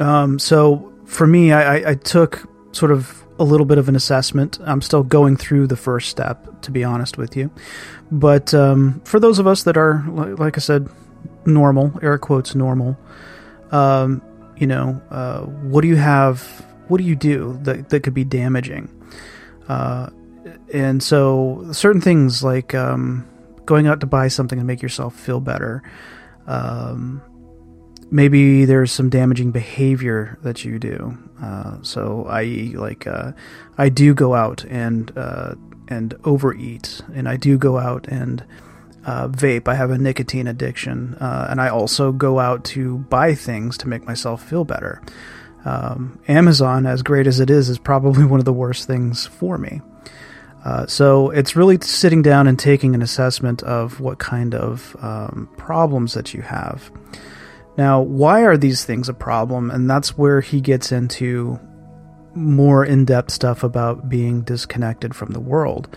Um, 0.00 0.38
so 0.38 0.92
for 1.04 1.26
me, 1.26 1.52
I, 1.52 1.90
I 1.90 1.94
took 1.94 2.48
sort 2.72 2.90
of 2.90 3.24
a 3.38 3.44
little 3.44 3.66
bit 3.66 3.78
of 3.78 3.88
an 3.88 3.96
assessment. 3.96 4.58
I'm 4.64 4.82
still 4.82 5.02
going 5.02 5.36
through 5.36 5.68
the 5.68 5.76
first 5.76 6.08
step, 6.08 6.62
to 6.62 6.70
be 6.70 6.84
honest 6.84 7.16
with 7.16 7.36
you. 7.36 7.50
But 8.10 8.52
um, 8.54 9.00
for 9.04 9.20
those 9.20 9.38
of 9.38 9.46
us 9.46 9.62
that 9.64 9.76
are, 9.76 10.04
like 10.08 10.56
I 10.56 10.60
said, 10.60 10.88
normal, 11.46 11.98
air 12.02 12.18
quotes 12.18 12.54
normal, 12.54 12.98
um, 13.70 14.22
you 14.56 14.66
know, 14.66 15.00
uh, 15.10 15.40
what 15.42 15.82
do 15.82 15.88
you 15.88 15.96
have? 15.96 16.42
What 16.88 16.98
do 16.98 17.04
you 17.04 17.14
do 17.14 17.58
that, 17.62 17.88
that 17.90 18.00
could 18.00 18.14
be 18.14 18.24
damaging? 18.24 18.88
Uh, 19.68 20.10
and 20.72 21.02
so 21.02 21.66
certain 21.72 22.00
things 22.00 22.42
like 22.42 22.74
um, 22.74 23.28
going 23.64 23.86
out 23.86 24.00
to 24.00 24.06
buy 24.06 24.28
something 24.28 24.58
and 24.58 24.66
make 24.66 24.82
yourself 24.82 25.14
feel 25.14 25.40
better. 25.40 25.82
Um, 26.46 27.22
maybe 28.10 28.64
there's 28.64 28.90
some 28.90 29.08
damaging 29.08 29.52
behavior 29.52 30.38
that 30.42 30.64
you 30.64 30.78
do. 30.78 31.16
Uh, 31.40 31.78
so, 31.82 32.26
i.e., 32.28 32.76
like 32.76 33.06
uh, 33.06 33.32
I 33.78 33.88
do 33.88 34.14
go 34.14 34.34
out 34.34 34.64
and 34.64 35.16
uh, 35.16 35.54
and 35.90 36.14
overeat, 36.24 37.00
and 37.12 37.28
I 37.28 37.36
do 37.36 37.58
go 37.58 37.78
out 37.78 38.06
and 38.08 38.44
uh, 39.04 39.28
vape. 39.28 39.68
I 39.68 39.74
have 39.74 39.90
a 39.90 39.98
nicotine 39.98 40.46
addiction, 40.46 41.14
uh, 41.16 41.48
and 41.50 41.60
I 41.60 41.68
also 41.68 42.12
go 42.12 42.38
out 42.38 42.64
to 42.66 42.98
buy 42.98 43.34
things 43.34 43.76
to 43.78 43.88
make 43.88 44.04
myself 44.04 44.42
feel 44.42 44.64
better. 44.64 45.02
Um, 45.64 46.18
Amazon, 46.28 46.86
as 46.86 47.02
great 47.02 47.26
as 47.26 47.40
it 47.40 47.50
is, 47.50 47.68
is 47.68 47.78
probably 47.78 48.24
one 48.26 48.38
of 48.40 48.46
the 48.46 48.52
worst 48.52 48.86
things 48.86 49.26
for 49.26 49.58
me. 49.58 49.80
Uh, 50.64 50.86
so 50.86 51.30
it's 51.30 51.56
really 51.56 51.78
sitting 51.80 52.22
down 52.22 52.46
and 52.46 52.58
taking 52.58 52.94
an 52.94 53.02
assessment 53.02 53.62
of 53.62 54.00
what 54.00 54.18
kind 54.18 54.54
of 54.54 54.94
um, 55.00 55.48
problems 55.56 56.14
that 56.14 56.34
you 56.34 56.42
have. 56.42 56.90
Now, 57.78 58.02
why 58.02 58.42
are 58.44 58.58
these 58.58 58.84
things 58.84 59.08
a 59.08 59.14
problem? 59.14 59.70
And 59.70 59.88
that's 59.88 60.18
where 60.18 60.42
he 60.42 60.60
gets 60.60 60.92
into 60.92 61.58
more 62.34 62.84
in 62.84 63.04
depth 63.04 63.30
stuff 63.30 63.62
about 63.62 64.08
being 64.08 64.42
disconnected 64.42 65.14
from 65.14 65.32
the 65.32 65.40
world. 65.40 65.88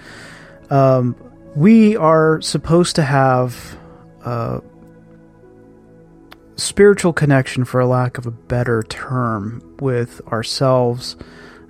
Um, 0.70 1.16
we 1.56 1.96
are 1.96 2.42
supposed 2.42 2.96
to 2.96 3.04
have 3.04 3.78
a 4.26 4.62
spiritual 6.56 7.14
connection, 7.14 7.66
for 7.66 7.80
a 7.80 7.88
lack 7.88 8.18
of 8.18 8.26
a 8.26 8.32
better 8.32 8.84
term, 8.84 9.62
with 9.80 10.22
ourselves 10.28 11.16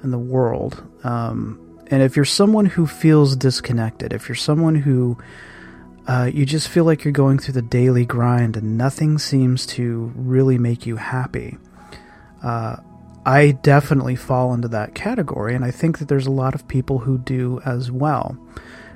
and 0.01 0.13
the 0.13 0.19
world. 0.19 0.83
Um, 1.03 1.59
and 1.87 2.01
if 2.01 2.15
you're 2.15 2.25
someone 2.25 2.65
who 2.65 2.87
feels 2.87 3.35
disconnected, 3.35 4.13
if 4.13 4.27
you're 4.27 4.35
someone 4.35 4.75
who 4.75 5.17
uh, 6.07 6.29
you 6.33 6.45
just 6.45 6.67
feel 6.67 6.83
like 6.83 7.03
you're 7.03 7.13
going 7.13 7.39
through 7.39 7.53
the 7.53 7.61
daily 7.61 8.05
grind 8.05 8.57
and 8.57 8.77
nothing 8.77 9.17
seems 9.17 9.65
to 9.65 10.11
really 10.15 10.57
make 10.57 10.85
you 10.85 10.97
happy, 10.97 11.57
uh, 12.43 12.77
I 13.25 13.51
definitely 13.51 14.15
fall 14.15 14.53
into 14.53 14.67
that 14.69 14.95
category, 14.95 15.55
and 15.55 15.63
I 15.63 15.71
think 15.71 15.99
that 15.99 16.07
there's 16.07 16.27
a 16.27 16.31
lot 16.31 16.55
of 16.55 16.67
people 16.67 16.99
who 16.99 17.17
do 17.17 17.61
as 17.65 17.91
well. 17.91 18.37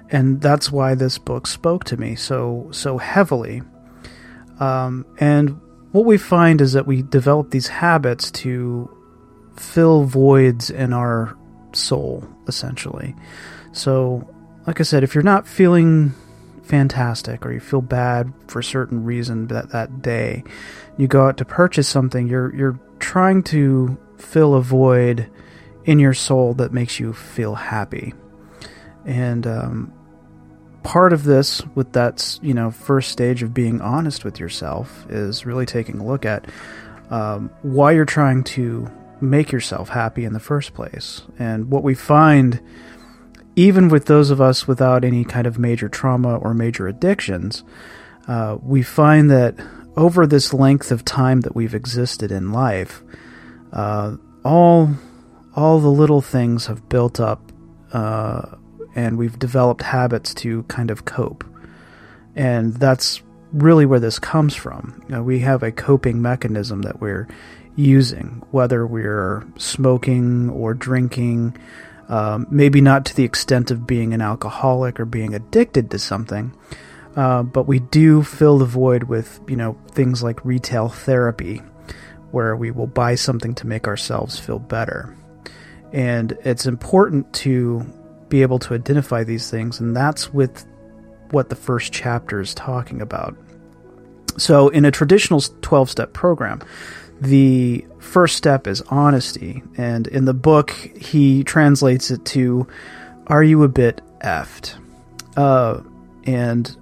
And 0.10 0.42
that's 0.42 0.72
why 0.72 0.96
this 0.96 1.18
book 1.18 1.48
spoke 1.48 1.84
to 1.86 1.98
me 1.98 2.16
so 2.16 2.70
so 2.72 2.98
heavily. 2.98 3.62
Um, 4.60 5.06
and 5.20 5.60
what 5.92 6.06
we 6.06 6.18
find 6.18 6.62
is 6.62 6.74
that 6.74 6.88
we 6.88 7.02
develop 7.02 7.52
these 7.52 7.68
habits 7.68 8.32
to 8.32 8.90
fill 9.56 10.04
voids 10.04 10.70
in 10.70 10.94
our 10.94 11.38
soul, 11.74 12.28
essentially. 12.48 13.16
So, 13.72 14.28
like 14.66 14.80
I 14.80 14.84
said, 14.84 15.04
if 15.04 15.16
you're 15.16 15.24
not 15.24 15.48
feeling 15.48 16.14
fantastic 16.64 17.46
or 17.46 17.52
you 17.52 17.60
feel 17.60 17.82
bad 17.82 18.34
for 18.48 18.60
a 18.60 18.64
certain 18.64 19.04
reason 19.04 19.48
that 19.48 19.70
that 19.72 20.02
day, 20.02 20.44
you 20.98 21.08
go 21.08 21.28
out 21.28 21.38
to 21.38 21.46
purchase 21.46 21.88
something, 21.88 22.28
you're 22.28 22.54
you're 22.56 22.80
trying 23.00 23.44
to 23.44 23.98
fill 24.18 24.56
a 24.56 24.62
void 24.62 25.30
in 25.86 26.00
your 26.00 26.14
soul 26.14 26.54
that 26.56 26.74
makes 26.74 27.00
you 27.00 27.14
feel 27.14 27.56
happy. 27.56 28.14
And 29.06 29.48
um, 29.48 29.94
part 30.84 31.14
of 31.14 31.24
this, 31.24 31.66
with 31.76 31.94
that 31.94 32.40
you 32.42 32.54
know 32.54 32.72
first 32.72 33.12
stage 33.12 33.44
of 33.44 33.54
being 33.54 33.82
honest 33.82 34.24
with 34.26 34.40
yourself, 34.40 35.06
is 35.10 35.46
really 35.46 35.66
taking 35.66 36.00
a 36.00 36.06
look 36.06 36.26
at 36.26 36.46
um, 37.10 37.50
why 37.62 37.92
you're 37.92 38.06
trying 38.06 38.44
to 38.44 38.90
make 39.22 39.52
yourself 39.52 39.90
happy 39.90 40.26
in 40.26 40.34
the 40.34 40.40
first 40.40 40.74
place. 40.74 41.24
And 41.40 41.72
what 41.72 41.84
we 41.84 41.96
find, 41.96 42.62
even 43.56 43.90
with 43.90 44.06
those 44.06 44.30
of 44.30 44.42
us 44.42 44.68
without 44.68 45.04
any 45.04 45.24
kind 45.24 45.48
of 45.48 45.58
major 45.58 45.90
trauma 45.90 46.38
or 46.38 46.54
major 46.54 46.88
addictions, 46.88 47.64
uh, 48.28 48.58
we 48.62 48.82
find 48.82 49.32
that 49.32 49.56
over 49.96 50.28
this 50.28 50.54
length 50.54 50.92
of 50.92 51.04
time 51.04 51.42
that 51.42 51.56
we've 51.56 51.74
existed 51.74 52.32
in 52.32 52.52
life, 52.52 53.04
uh, 53.72 54.16
all 54.44 54.90
all 55.56 55.80
the 55.80 55.90
little 55.90 56.22
things 56.22 56.68
have 56.68 56.88
built 56.88 57.20
up, 57.20 57.42
uh, 57.92 58.56
and 58.96 59.18
we've 59.18 59.40
developed 59.40 59.82
habits 59.82 60.34
to 60.36 60.64
kind 60.64 60.92
of 60.92 61.06
cope, 61.06 61.44
and 62.36 62.76
that's 62.76 63.22
really 63.52 63.86
where 63.86 64.00
this 64.00 64.20
comes 64.20 64.56
from. 64.56 65.02
You 65.08 65.16
know, 65.16 65.24
we 65.24 65.40
have 65.40 65.64
a 65.64 65.72
coping 65.72 66.22
mechanism 66.22 66.84
that 66.84 67.02
we're 67.02 67.28
using, 67.76 68.44
whether 68.52 68.86
we're 68.86 69.46
smoking 69.58 70.50
or 70.50 70.74
drinking. 70.74 71.58
Um, 72.10 72.48
maybe 72.50 72.80
not 72.80 73.06
to 73.08 73.16
the 73.16 73.26
extent 73.26 73.70
of 73.70 73.86
being 73.86 74.14
an 74.14 74.22
alcoholic 74.22 74.98
or 74.98 75.04
being 75.06 75.36
addicted 75.36 75.92
to 75.92 76.00
something, 76.00 76.54
uh, 77.18 77.44
but 77.44 77.68
we 77.68 77.80
do 77.80 78.24
fill 78.24 78.60
the 78.60 78.66
void 78.66 79.04
with 79.04 79.42
you 79.48 79.58
know 79.58 79.78
things 79.92 80.24
like 80.24 80.46
retail 80.46 80.88
therapy 80.88 81.62
where 82.32 82.56
we 82.56 82.72
will 82.72 82.88
buy 82.88 83.16
something 83.16 83.56
to 83.56 83.68
make 83.68 83.88
ourselves 83.88 84.40
feel 84.40 84.60
better. 84.60 85.16
And 85.94 86.38
it's 86.44 86.66
important 86.66 87.32
to 87.36 87.86
be 88.30 88.42
able 88.42 88.60
to 88.60 88.74
identify 88.74 89.24
these 89.24 89.50
things, 89.50 89.80
and 89.80 89.96
that's 89.96 90.34
with 90.34 90.66
what 91.32 91.50
the 91.50 91.56
first 91.56 91.94
chapter 91.94 92.40
is 92.40 92.54
talking 92.54 93.02
about. 93.02 93.36
So, 94.38 94.70
in 94.70 94.86
a 94.86 94.92
traditional 94.92 95.42
12 95.42 95.90
step 95.90 96.14
program, 96.14 96.62
the 97.20 97.86
first 98.00 98.36
step 98.38 98.68
is 98.68 98.82
honesty, 98.90 99.64
and 99.78 100.08
in 100.08 100.26
the 100.26 100.34
book, 100.34 100.72
he 100.72 101.44
translates 101.44 102.12
it 102.12 102.24
to 102.26 102.68
Are 103.28 103.44
you 103.44 103.64
a 103.64 103.68
bit 103.68 104.02
effed? 104.22 104.76
Uh, 105.36 105.82
and 106.26 106.76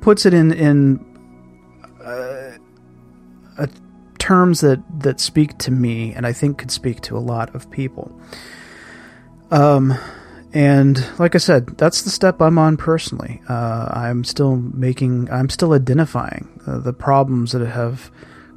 puts 0.00 0.24
it 0.24 0.32
in, 0.32 0.52
in 0.52 1.04
uh, 2.02 2.56
a 3.58 3.68
terms 4.30 4.60
that 4.60 4.80
that 5.00 5.18
speak 5.18 5.58
to 5.58 5.72
me 5.72 6.14
and 6.14 6.24
I 6.24 6.32
think 6.32 6.58
could 6.58 6.70
speak 6.70 7.00
to 7.02 7.16
a 7.16 7.18
lot 7.18 7.52
of 7.54 7.68
people. 7.70 8.12
Um, 9.50 9.98
and 10.52 11.04
like 11.18 11.34
I 11.34 11.38
said, 11.38 11.66
that's 11.78 12.02
the 12.02 12.10
step 12.10 12.40
I'm 12.40 12.58
on 12.58 12.76
personally. 12.76 13.42
Uh, 13.48 13.88
I'm 13.90 14.22
still 14.22 14.56
making, 14.56 15.28
I'm 15.30 15.48
still 15.48 15.72
identifying 15.72 16.48
uh, 16.66 16.78
the 16.78 16.92
problems 16.92 17.52
that 17.52 17.66
have 17.66 18.10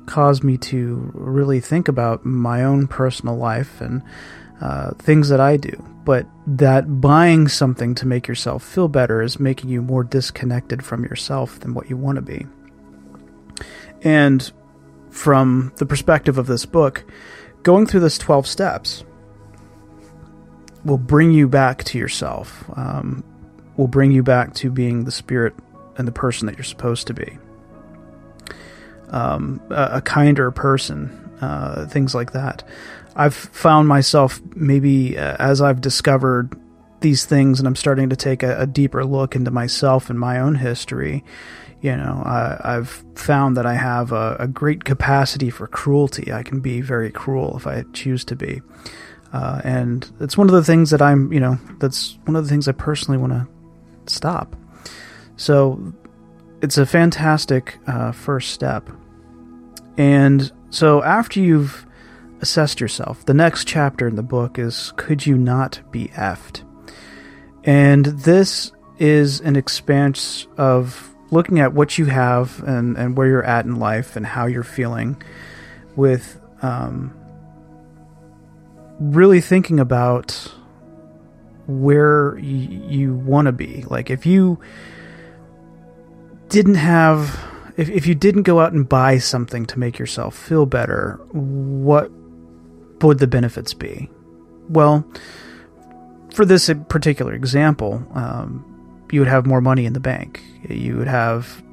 caused 0.05 0.43
me 0.43 0.57
to 0.57 1.11
really 1.13 1.59
think 1.59 1.87
about 1.87 2.23
my 2.23 2.63
own 2.63 2.87
personal 2.87 3.35
life 3.35 3.81
and 3.81 4.03
uh, 4.61 4.91
things 4.99 5.29
that 5.29 5.39
I 5.39 5.57
do. 5.57 5.71
But 6.05 6.27
that 6.45 7.01
buying 7.01 7.47
something 7.47 7.95
to 7.95 8.07
make 8.07 8.27
yourself 8.27 8.63
feel 8.63 8.87
better 8.87 9.21
is 9.21 9.39
making 9.39 9.69
you 9.69 9.81
more 9.81 10.03
disconnected 10.03 10.83
from 10.83 11.03
yourself 11.03 11.59
than 11.59 11.73
what 11.73 11.89
you 11.89 11.97
want 11.97 12.17
to 12.17 12.21
be. 12.21 12.45
And 14.03 14.51
from 15.13 15.71
the 15.77 15.85
perspective 15.85 16.39
of 16.39 16.47
this 16.47 16.65
book, 16.65 17.05
going 17.61 17.85
through 17.85 17.99
this 17.99 18.17
12 18.17 18.47
steps 18.47 19.03
will 20.83 20.97
bring 20.97 21.31
you 21.31 21.47
back 21.47 21.83
to 21.85 21.99
yourself, 21.99 22.65
um, 22.75 23.23
will 23.77 23.87
bring 23.87 24.11
you 24.11 24.23
back 24.23 24.55
to 24.55 24.71
being 24.71 25.05
the 25.05 25.11
spirit 25.11 25.53
and 25.97 26.07
the 26.07 26.11
person 26.11 26.47
that 26.47 26.57
you're 26.57 26.63
supposed 26.63 27.07
to 27.07 27.13
be. 27.13 27.37
Um, 29.09 29.61
a, 29.69 29.97
a, 29.97 30.01
kinder 30.01 30.49
person, 30.49 31.09
uh, 31.39 31.85
things 31.85 32.15
like 32.15 32.31
that. 32.31 32.63
I've 33.15 33.35
found 33.35 33.87
myself 33.87 34.41
maybe 34.55 35.15
uh, 35.15 35.35
as 35.37 35.61
I've 35.61 35.79
discovered 35.79 36.59
these 37.01 37.23
things 37.23 37.59
and 37.59 37.67
I'm 37.67 37.75
starting 37.75 38.09
to 38.09 38.15
take 38.15 38.41
a, 38.41 38.61
a 38.61 38.65
deeper 38.65 39.05
look 39.05 39.35
into 39.35 39.51
myself 39.51 40.09
and 40.09 40.19
my 40.19 40.39
own 40.39 40.55
history 40.55 41.23
you 41.83 41.97
know, 41.97 42.23
I, 42.25 42.75
have 42.75 43.03
found 43.15 43.57
that 43.57 43.65
I 43.65 43.73
have 43.73 44.13
a, 44.13 44.37
a, 44.39 44.47
great 44.47 44.85
capacity 44.85 45.49
for 45.49 45.67
cruelty. 45.67 46.31
I 46.31 46.41
can 46.41 46.61
be 46.61 46.79
very 46.79 47.11
cruel 47.11 47.57
if 47.57 47.67
I 47.67 47.83
choose 47.91 48.23
to 48.25 48.37
be. 48.37 48.61
Uh, 49.33 49.59
and 49.65 50.09
it's 50.21 50.37
one 50.37 50.47
of 50.47 50.55
the 50.55 50.63
things 50.63 50.91
that 50.91 51.01
I'm, 51.01 51.33
you 51.33 51.41
know, 51.41 51.59
that's 51.79 52.17
one 52.23 52.37
of 52.37 52.43
the 52.45 52.49
things 52.49 52.69
I 52.69 52.71
personally 52.71 53.17
want 53.17 53.33
to 53.33 53.47
stop. 54.05 54.55
So 55.35 55.93
it's 56.61 56.77
a 56.77 56.85
fantastic 56.85 57.77
uh, 57.85 58.13
first 58.13 58.51
step. 58.51 58.89
And 59.97 60.49
so 60.69 61.03
after 61.03 61.41
you've 61.41 61.85
assessed 62.39 62.79
yourself, 62.79 63.25
the 63.25 63.33
next 63.33 63.67
chapter 63.67 64.07
in 64.07 64.15
the 64.15 64.23
book 64.23 64.57
is 64.57 64.93
Could 64.95 65.25
You 65.25 65.37
Not 65.37 65.81
Be 65.91 66.07
Effed? 66.13 66.63
And 67.65 68.05
this 68.05 68.71
is 68.99 69.41
an 69.41 69.57
expanse 69.57 70.47
of 70.55 71.12
looking 71.33 71.59
at 71.59 71.73
what 71.73 71.97
you 71.97 72.05
have 72.05 72.63
and, 72.63 72.95
and 72.97 73.17
where 73.17 73.27
you're 73.27 73.43
at 73.43 73.65
in 73.65 73.75
life 73.77 74.15
and 74.15 74.25
how 74.25 74.45
you're 74.45 74.63
feeling 74.63 75.21
with 75.95 76.39
um, 76.61 77.13
really 78.99 79.41
thinking 79.41 79.79
about 79.79 80.51
where 81.67 82.35
y- 82.35 82.41
you 82.41 83.13
want 83.15 83.47
to 83.47 83.51
be. 83.51 83.83
Like 83.87 84.09
if 84.09 84.25
you 84.25 84.59
didn't 86.49 86.75
have, 86.75 87.39
if, 87.77 87.89
if 87.89 88.05
you 88.05 88.15
didn't 88.15 88.43
go 88.43 88.59
out 88.59 88.73
and 88.73 88.87
buy 88.87 89.17
something 89.17 89.65
to 89.65 89.79
make 89.79 89.97
yourself 89.97 90.37
feel 90.37 90.65
better, 90.65 91.19
what 91.31 92.11
would 93.01 93.19
the 93.19 93.27
benefits 93.27 93.73
be? 93.73 94.09
Well, 94.69 95.05
for 96.31 96.45
this 96.45 96.69
particular 96.87 97.33
example, 97.33 98.05
um, 98.13 98.72
you 99.11 99.19
would 99.19 99.29
have 99.29 99.45
more 99.45 99.61
money 99.61 99.85
in 99.85 99.93
the 99.93 99.99
bank. 99.99 100.41
You 100.69 100.97
would 100.97 101.07
have 101.07 101.63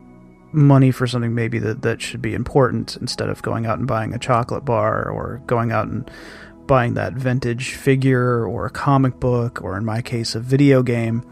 money 0.52 0.90
for 0.90 1.06
something 1.06 1.34
maybe 1.34 1.58
that, 1.58 1.82
that 1.82 2.02
should 2.02 2.22
be 2.22 2.34
important 2.34 2.96
instead 2.96 3.28
of 3.28 3.42
going 3.42 3.66
out 3.66 3.78
and 3.78 3.86
buying 3.86 4.12
a 4.12 4.18
chocolate 4.18 4.64
bar 4.64 5.08
or 5.08 5.40
going 5.46 5.70
out 5.70 5.86
and 5.86 6.10
buying 6.66 6.94
that 6.94 7.14
vintage 7.14 7.74
figure 7.74 8.44
or 8.46 8.66
a 8.66 8.70
comic 8.70 9.18
book 9.20 9.62
or 9.62 9.76
in 9.76 9.84
my 9.84 10.02
case 10.02 10.34
a 10.34 10.40
video 10.40 10.82
game 10.82 11.24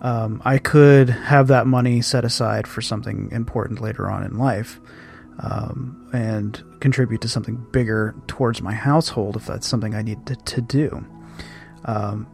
um, 0.00 0.40
i 0.44 0.58
could 0.58 1.10
have 1.10 1.48
that 1.48 1.66
money 1.66 2.00
set 2.00 2.24
aside 2.24 2.66
for 2.66 2.80
something 2.80 3.28
important 3.32 3.80
later 3.80 4.10
on 4.10 4.24
in 4.24 4.38
life 4.38 4.80
um, 5.40 6.08
and 6.12 6.62
contribute 6.80 7.20
to 7.20 7.28
something 7.28 7.56
bigger 7.72 8.14
towards 8.26 8.60
my 8.62 8.72
household 8.72 9.36
if 9.36 9.46
that's 9.46 9.66
something 9.66 9.94
i 9.94 10.02
need 10.02 10.24
to, 10.26 10.36
to 10.36 10.60
do 10.60 11.04
um, 11.84 12.26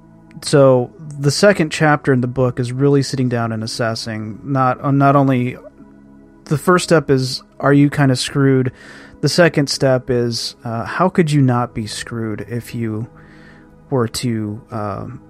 so 0.43 0.93
the 1.19 1.31
second 1.31 1.71
chapter 1.71 2.13
in 2.13 2.21
the 2.21 2.27
book 2.27 2.61
is 2.61 2.73
really 2.73 3.03
sitting 3.03 3.29
down 3.29 3.53
and 3.53 3.63
assessing 3.65 4.41
not 4.43 4.81
uh, 4.83 4.91
not 4.91 5.17
only 5.17 5.57
the 6.45 6.59
first 6.59 6.85
step 6.85 7.11
is 7.11 7.43
are 7.59 7.73
you 7.73 7.91
kind 7.91 8.11
of 8.11 8.19
screwed? 8.19 8.73
The 9.23 9.29
second 9.29 9.69
step 9.69 10.11
is 10.11 10.57
uh, 10.65 10.85
how 10.85 11.09
could 11.09 11.31
you 11.31 11.41
not 11.41 11.75
be 11.75 11.87
screwed 11.87 12.43
if 12.43 12.75
you 12.75 13.11
were 13.91 14.09
to 14.09 14.63
um, 14.71 15.23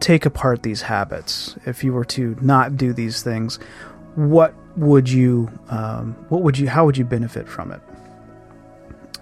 take 0.00 0.26
apart 0.26 0.62
these 0.62 0.82
habits? 0.82 1.56
If 1.66 1.84
you 1.84 1.92
were 1.92 2.04
to 2.06 2.36
not 2.40 2.76
do 2.76 2.92
these 2.92 3.22
things 3.22 3.58
what 4.16 4.54
would 4.76 5.08
you 5.08 5.48
um, 5.68 6.16
what 6.28 6.42
would 6.42 6.58
you 6.58 6.68
how 6.68 6.84
would 6.84 6.96
you 6.96 7.04
benefit 7.04 7.48
from 7.48 7.70
it? 7.70 7.80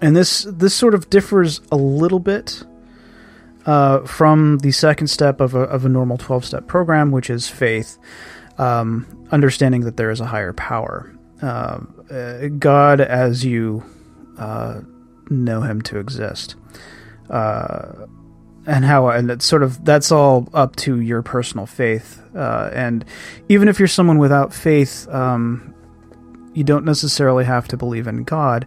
And 0.01 0.15
this 0.15 0.47
this 0.49 0.73
sort 0.73 0.93
of 0.93 1.09
differs 1.09 1.61
a 1.71 1.75
little 1.75 2.19
bit 2.19 2.63
uh, 3.65 4.05
from 4.05 4.59
the 4.59 4.71
second 4.71 5.07
step 5.07 5.41
of 5.41 5.55
a, 5.55 5.61
of 5.61 5.85
a 5.85 5.89
normal 5.89 6.17
12 6.17 6.45
step 6.45 6.67
program, 6.67 7.11
which 7.11 7.29
is 7.29 7.47
faith, 7.47 7.97
um, 8.57 9.27
understanding 9.31 9.81
that 9.81 9.97
there 9.97 10.11
is 10.11 10.19
a 10.19 10.25
higher 10.25 10.53
power. 10.53 11.11
Uh, 11.41 11.79
uh, 12.09 12.47
God 12.59 13.01
as 13.01 13.43
you 13.43 13.83
uh, 14.37 14.81
know 15.29 15.61
Him 15.61 15.81
to 15.83 15.97
exist. 15.97 16.55
Uh, 17.29 18.05
and 18.67 18.85
how, 18.85 19.09
and 19.09 19.29
it's 19.29 19.45
sort 19.45 19.63
of, 19.63 19.83
that's 19.83 20.11
all 20.11 20.47
up 20.53 20.75
to 20.77 20.99
your 20.99 21.21
personal 21.21 21.65
faith. 21.65 22.21
Uh, 22.35 22.69
and 22.73 23.05
even 23.47 23.67
if 23.67 23.77
you're 23.77 23.87
someone 23.87 24.17
without 24.17 24.53
faith, 24.53 25.07
um, 25.09 25.73
you 26.53 26.63
don't 26.63 26.85
necessarily 26.85 27.45
have 27.45 27.67
to 27.67 27.77
believe 27.77 28.07
in 28.07 28.23
God. 28.23 28.65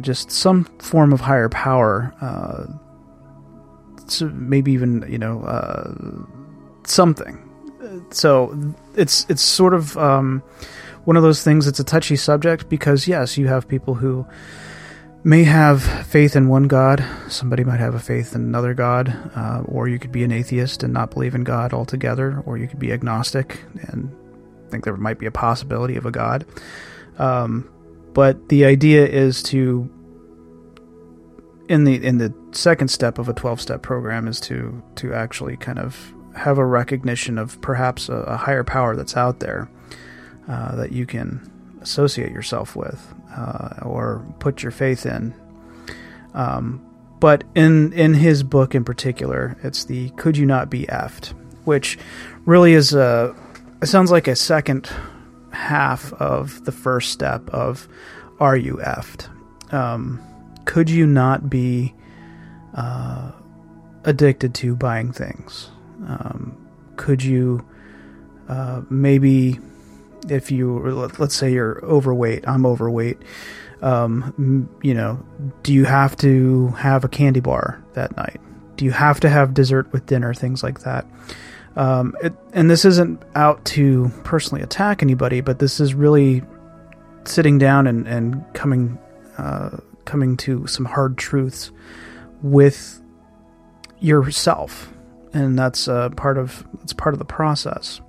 just 0.00 0.30
some 0.30 0.64
form 0.78 1.12
of 1.12 1.20
higher 1.20 1.48
power 1.48 2.14
maybe 4.20 4.72
even 4.72 5.04
you 5.08 5.18
know 5.18 5.42
uh, 5.42 5.94
something. 6.84 7.46
So 8.10 8.56
it's 8.96 9.26
it's 9.28 9.42
sort 9.42 9.74
of 9.74 9.96
um, 9.98 10.42
one 11.04 11.16
of 11.16 11.22
those 11.22 11.42
things. 11.42 11.66
It's 11.66 11.80
a 11.80 11.84
touchy 11.84 12.16
subject 12.16 12.68
because 12.68 13.06
yes, 13.06 13.38
you 13.38 13.48
have 13.48 13.68
people 13.68 13.94
who 13.94 14.26
may 15.22 15.44
have 15.44 15.82
faith 16.06 16.36
in 16.36 16.48
one 16.48 16.64
God. 16.64 17.04
Somebody 17.28 17.64
might 17.64 17.80
have 17.80 17.94
a 17.94 18.00
faith 18.00 18.34
in 18.34 18.42
another 18.42 18.74
God, 18.74 19.08
uh, 19.36 19.62
or 19.66 19.88
you 19.88 19.98
could 19.98 20.12
be 20.12 20.24
an 20.24 20.32
atheist 20.32 20.82
and 20.82 20.92
not 20.92 21.10
believe 21.10 21.34
in 21.34 21.44
God 21.44 21.72
altogether, 21.72 22.42
or 22.46 22.56
you 22.56 22.66
could 22.66 22.78
be 22.78 22.92
agnostic 22.92 23.62
and 23.88 24.14
think 24.70 24.84
there 24.84 24.96
might 24.96 25.18
be 25.18 25.26
a 25.26 25.30
possibility 25.30 25.96
of 25.96 26.06
a 26.06 26.10
God. 26.10 26.46
Um, 27.18 27.68
but 28.14 28.48
the 28.48 28.64
idea 28.64 29.06
is 29.06 29.42
to 29.44 29.90
in 31.70 31.84
the 31.84 32.04
in 32.04 32.18
the 32.18 32.34
second 32.50 32.88
step 32.88 33.16
of 33.16 33.28
a 33.28 33.32
12 33.32 33.60
step 33.60 33.80
program 33.80 34.26
is 34.26 34.40
to 34.40 34.82
to 34.96 35.14
actually 35.14 35.56
kind 35.56 35.78
of 35.78 36.12
have 36.34 36.58
a 36.58 36.64
recognition 36.64 37.38
of 37.38 37.60
perhaps 37.62 38.08
a, 38.08 38.14
a 38.14 38.36
higher 38.36 38.64
power 38.64 38.96
that's 38.96 39.16
out 39.16 39.38
there 39.38 39.70
uh, 40.48 40.74
that 40.74 40.90
you 40.90 41.06
can 41.06 41.48
associate 41.80 42.32
yourself 42.32 42.74
with 42.74 43.14
uh, 43.36 43.68
or 43.82 44.26
put 44.40 44.64
your 44.64 44.72
faith 44.72 45.06
in. 45.06 45.32
Um, 46.34 46.84
but 47.20 47.44
in 47.54 47.92
in 47.92 48.14
his 48.14 48.42
book 48.42 48.74
in 48.74 48.84
particular, 48.84 49.56
it's 49.62 49.84
the 49.84 50.10
"Could 50.10 50.36
you 50.36 50.46
not 50.46 50.70
be 50.70 50.86
effed," 50.86 51.28
which 51.66 51.98
really 52.46 52.72
is 52.72 52.94
a 52.94 53.32
it 53.80 53.86
sounds 53.86 54.10
like 54.10 54.26
a 54.26 54.34
second 54.34 54.90
half 55.52 56.12
of 56.14 56.64
the 56.64 56.72
first 56.72 57.12
step 57.12 57.48
of 57.50 57.86
"Are 58.40 58.56
you 58.56 58.78
effed?" 58.78 59.28
Um, 59.72 60.20
could 60.64 60.90
you 60.90 61.06
not 61.06 61.50
be 61.50 61.94
uh, 62.74 63.32
addicted 64.04 64.54
to 64.56 64.76
buying 64.76 65.12
things? 65.12 65.70
Um, 66.06 66.56
could 66.96 67.22
you 67.22 67.66
uh, 68.48 68.82
maybe, 68.90 69.60
if 70.28 70.50
you 70.50 70.80
let's 71.18 71.36
say 71.36 71.52
you're 71.52 71.84
overweight, 71.84 72.46
I'm 72.48 72.66
overweight. 72.66 73.18
Um, 73.80 74.68
you 74.82 74.92
know, 74.92 75.24
do 75.62 75.72
you 75.72 75.84
have 75.84 76.16
to 76.18 76.68
have 76.70 77.04
a 77.04 77.08
candy 77.08 77.40
bar 77.40 77.82
that 77.94 78.16
night? 78.16 78.40
Do 78.76 78.84
you 78.84 78.90
have 78.90 79.20
to 79.20 79.28
have 79.28 79.54
dessert 79.54 79.92
with 79.92 80.06
dinner? 80.06 80.34
Things 80.34 80.62
like 80.62 80.80
that. 80.80 81.06
Um, 81.76 82.16
it, 82.22 82.34
and 82.52 82.68
this 82.68 82.84
isn't 82.84 83.22
out 83.34 83.64
to 83.66 84.10
personally 84.24 84.62
attack 84.62 85.02
anybody, 85.02 85.40
but 85.40 85.60
this 85.60 85.78
is 85.78 85.94
really 85.94 86.42
sitting 87.24 87.58
down 87.58 87.86
and, 87.86 88.08
and 88.08 88.44
coming 88.52 88.98
uh, 89.38 89.76
coming 90.04 90.36
to 90.38 90.66
some 90.66 90.84
hard 90.84 91.16
truths 91.18 91.70
with 92.42 93.00
yourself, 94.00 94.92
and 95.32 95.58
that's 95.58 95.88
uh, 95.88 96.10
part 96.10 96.38
of 96.38 96.66
it's 96.82 96.92
part 96.92 97.14
of 97.14 97.18
the 97.18 97.24
process. 97.24 98.00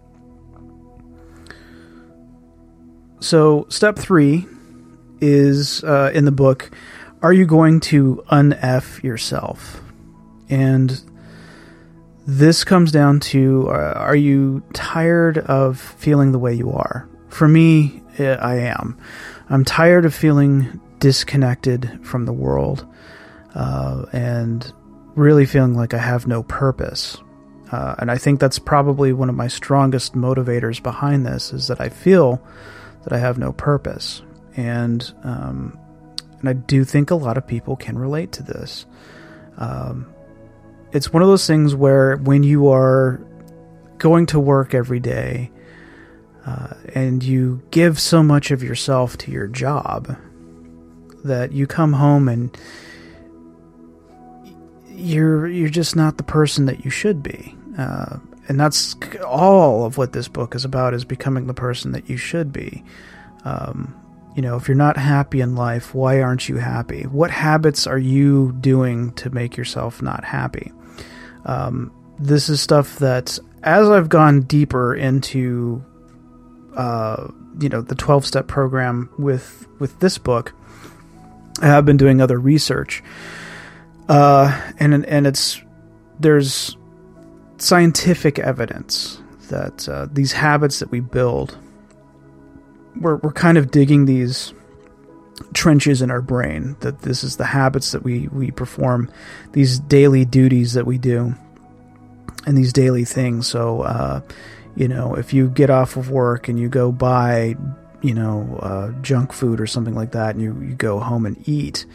So, 3.19 3.67
step 3.69 3.97
three 3.97 4.47
is 5.19 5.83
uh, 5.83 6.11
in 6.13 6.25
the 6.25 6.31
book. 6.31 6.71
Are 7.21 7.33
you 7.33 7.45
going 7.45 7.81
to 7.81 8.23
unf 8.31 9.03
yourself? 9.03 9.81
And 10.49 10.99
this 12.25 12.63
comes 12.63 12.91
down 12.91 13.19
to: 13.19 13.69
uh, 13.69 13.93
Are 13.95 14.15
you 14.15 14.63
tired 14.73 15.37
of 15.37 15.79
feeling 15.79 16.31
the 16.31 16.39
way 16.39 16.53
you 16.53 16.71
are? 16.71 17.07
For 17.29 17.47
me, 17.47 18.01
I 18.19 18.55
am. 18.55 18.97
I'm 19.49 19.65
tired 19.65 20.05
of 20.05 20.13
feeling 20.13 20.79
disconnected 21.01 21.99
from 22.03 22.23
the 22.25 22.31
world 22.31 22.87
uh, 23.55 24.05
and 24.13 24.71
really 25.15 25.45
feeling 25.45 25.73
like 25.73 25.93
I 25.93 25.97
have 25.97 26.27
no 26.27 26.43
purpose. 26.43 27.17
Uh, 27.71 27.95
and 27.99 28.09
I 28.09 28.17
think 28.17 28.39
that's 28.39 28.59
probably 28.59 29.11
one 29.11 29.27
of 29.27 29.35
my 29.35 29.47
strongest 29.47 30.13
motivators 30.13 30.81
behind 30.81 31.25
this 31.25 31.51
is 31.51 31.67
that 31.67 31.81
I 31.81 31.89
feel 31.89 32.41
that 33.03 33.11
I 33.11 33.17
have 33.17 33.37
no 33.37 33.51
purpose. 33.51 34.21
And 34.55 35.11
um, 35.23 35.77
and 36.39 36.49
I 36.49 36.53
do 36.53 36.83
think 36.83 37.11
a 37.11 37.15
lot 37.15 37.37
of 37.37 37.45
people 37.45 37.75
can 37.75 37.97
relate 37.97 38.31
to 38.33 38.43
this. 38.43 38.85
Um, 39.57 40.13
it's 40.91 41.13
one 41.13 41.21
of 41.21 41.29
those 41.29 41.47
things 41.47 41.75
where 41.75 42.17
when 42.17 42.43
you 42.43 42.69
are 42.69 43.21
going 43.97 44.25
to 44.27 44.39
work 44.39 44.73
every 44.73 44.99
day 44.99 45.51
uh, 46.45 46.73
and 46.95 47.23
you 47.23 47.61
give 47.71 47.99
so 47.99 48.23
much 48.23 48.51
of 48.51 48.63
yourself 48.63 49.17
to 49.19 49.31
your 49.31 49.47
job 49.47 50.17
that 51.23 51.51
you 51.51 51.67
come 51.67 51.93
home 51.93 52.27
and 52.27 52.55
you're 54.89 55.47
you're 55.47 55.69
just 55.69 55.95
not 55.95 56.17
the 56.17 56.23
person 56.23 56.65
that 56.65 56.85
you 56.85 56.91
should 56.91 57.23
be. 57.23 57.55
Uh, 57.77 58.17
and 58.47 58.59
that's 58.59 58.95
all 59.25 59.85
of 59.85 59.97
what 59.97 60.13
this 60.13 60.27
book 60.27 60.55
is 60.55 60.65
about 60.65 60.93
is 60.93 61.05
becoming 61.05 61.47
the 61.47 61.53
person 61.53 61.91
that 61.93 62.09
you 62.09 62.17
should 62.17 62.51
be. 62.51 62.83
Um, 63.45 63.95
you 64.35 64.41
know, 64.41 64.55
if 64.55 64.67
you're 64.67 64.75
not 64.75 64.97
happy 64.97 65.41
in 65.41 65.55
life, 65.55 65.93
why 65.93 66.21
aren't 66.21 66.47
you 66.47 66.57
happy? 66.57 67.03
What 67.03 67.31
habits 67.31 67.85
are 67.85 67.97
you 67.97 68.53
doing 68.59 69.11
to 69.13 69.29
make 69.29 69.57
yourself 69.57 70.01
not 70.01 70.23
happy? 70.23 70.71
Um, 71.45 71.91
this 72.17 72.49
is 72.49 72.61
stuff 72.61 72.99
that, 72.99 73.37
as 73.63 73.89
I've 73.89 74.09
gone 74.09 74.41
deeper 74.41 74.95
into, 74.95 75.83
uh, 76.75 77.27
you 77.59 77.69
know, 77.69 77.81
the 77.81 77.95
12 77.95 78.25
step 78.25 78.47
program 78.47 79.09
with, 79.17 79.67
with 79.79 79.99
this 79.99 80.17
book, 80.17 80.53
I 81.61 81.67
have 81.67 81.85
been 81.85 81.97
doing 81.97 82.21
other 82.21 82.39
research, 82.39 83.03
uh, 84.09 84.59
and 84.79 85.05
and 85.05 85.27
it's 85.27 85.61
there's 86.19 86.75
scientific 87.57 88.39
evidence 88.39 89.21
that 89.49 89.87
uh, 89.87 90.07
these 90.11 90.31
habits 90.31 90.79
that 90.79 90.89
we 90.89 90.99
build, 90.99 91.57
we're 92.99 93.17
we're 93.17 93.31
kind 93.31 93.57
of 93.57 93.69
digging 93.69 94.05
these 94.05 94.53
trenches 95.53 96.01
in 96.01 96.09
our 96.09 96.21
brain. 96.21 96.75
That 96.79 97.03
this 97.03 97.23
is 97.23 97.37
the 97.37 97.45
habits 97.45 97.91
that 97.91 98.03
we 98.03 98.27
we 98.29 98.49
perform, 98.49 99.11
these 99.51 99.79
daily 99.79 100.25
duties 100.25 100.73
that 100.73 100.87
we 100.87 100.97
do, 100.97 101.35
and 102.45 102.57
these 102.57 102.73
daily 102.73 103.05
things. 103.05 103.47
So. 103.47 103.81
Uh, 103.81 104.21
you 104.73 104.87
know, 104.87 105.15
if 105.15 105.33
you 105.33 105.49
get 105.49 105.69
off 105.69 105.97
of 105.97 106.09
work 106.09 106.47
and 106.47 106.57
you 106.57 106.69
go 106.69 106.93
buy 106.93 107.55
you 108.01 108.13
know, 108.13 108.59
uh, 108.61 108.91
junk 109.01 109.33
food 109.33 109.59
or 109.59 109.67
something 109.67 109.95
like 109.95 110.11
that, 110.11 110.35
and 110.35 110.41
you, 110.41 110.59
you 110.61 110.75
go 110.75 110.99
home 110.99 111.25
and 111.25 111.47
eat, 111.47 111.85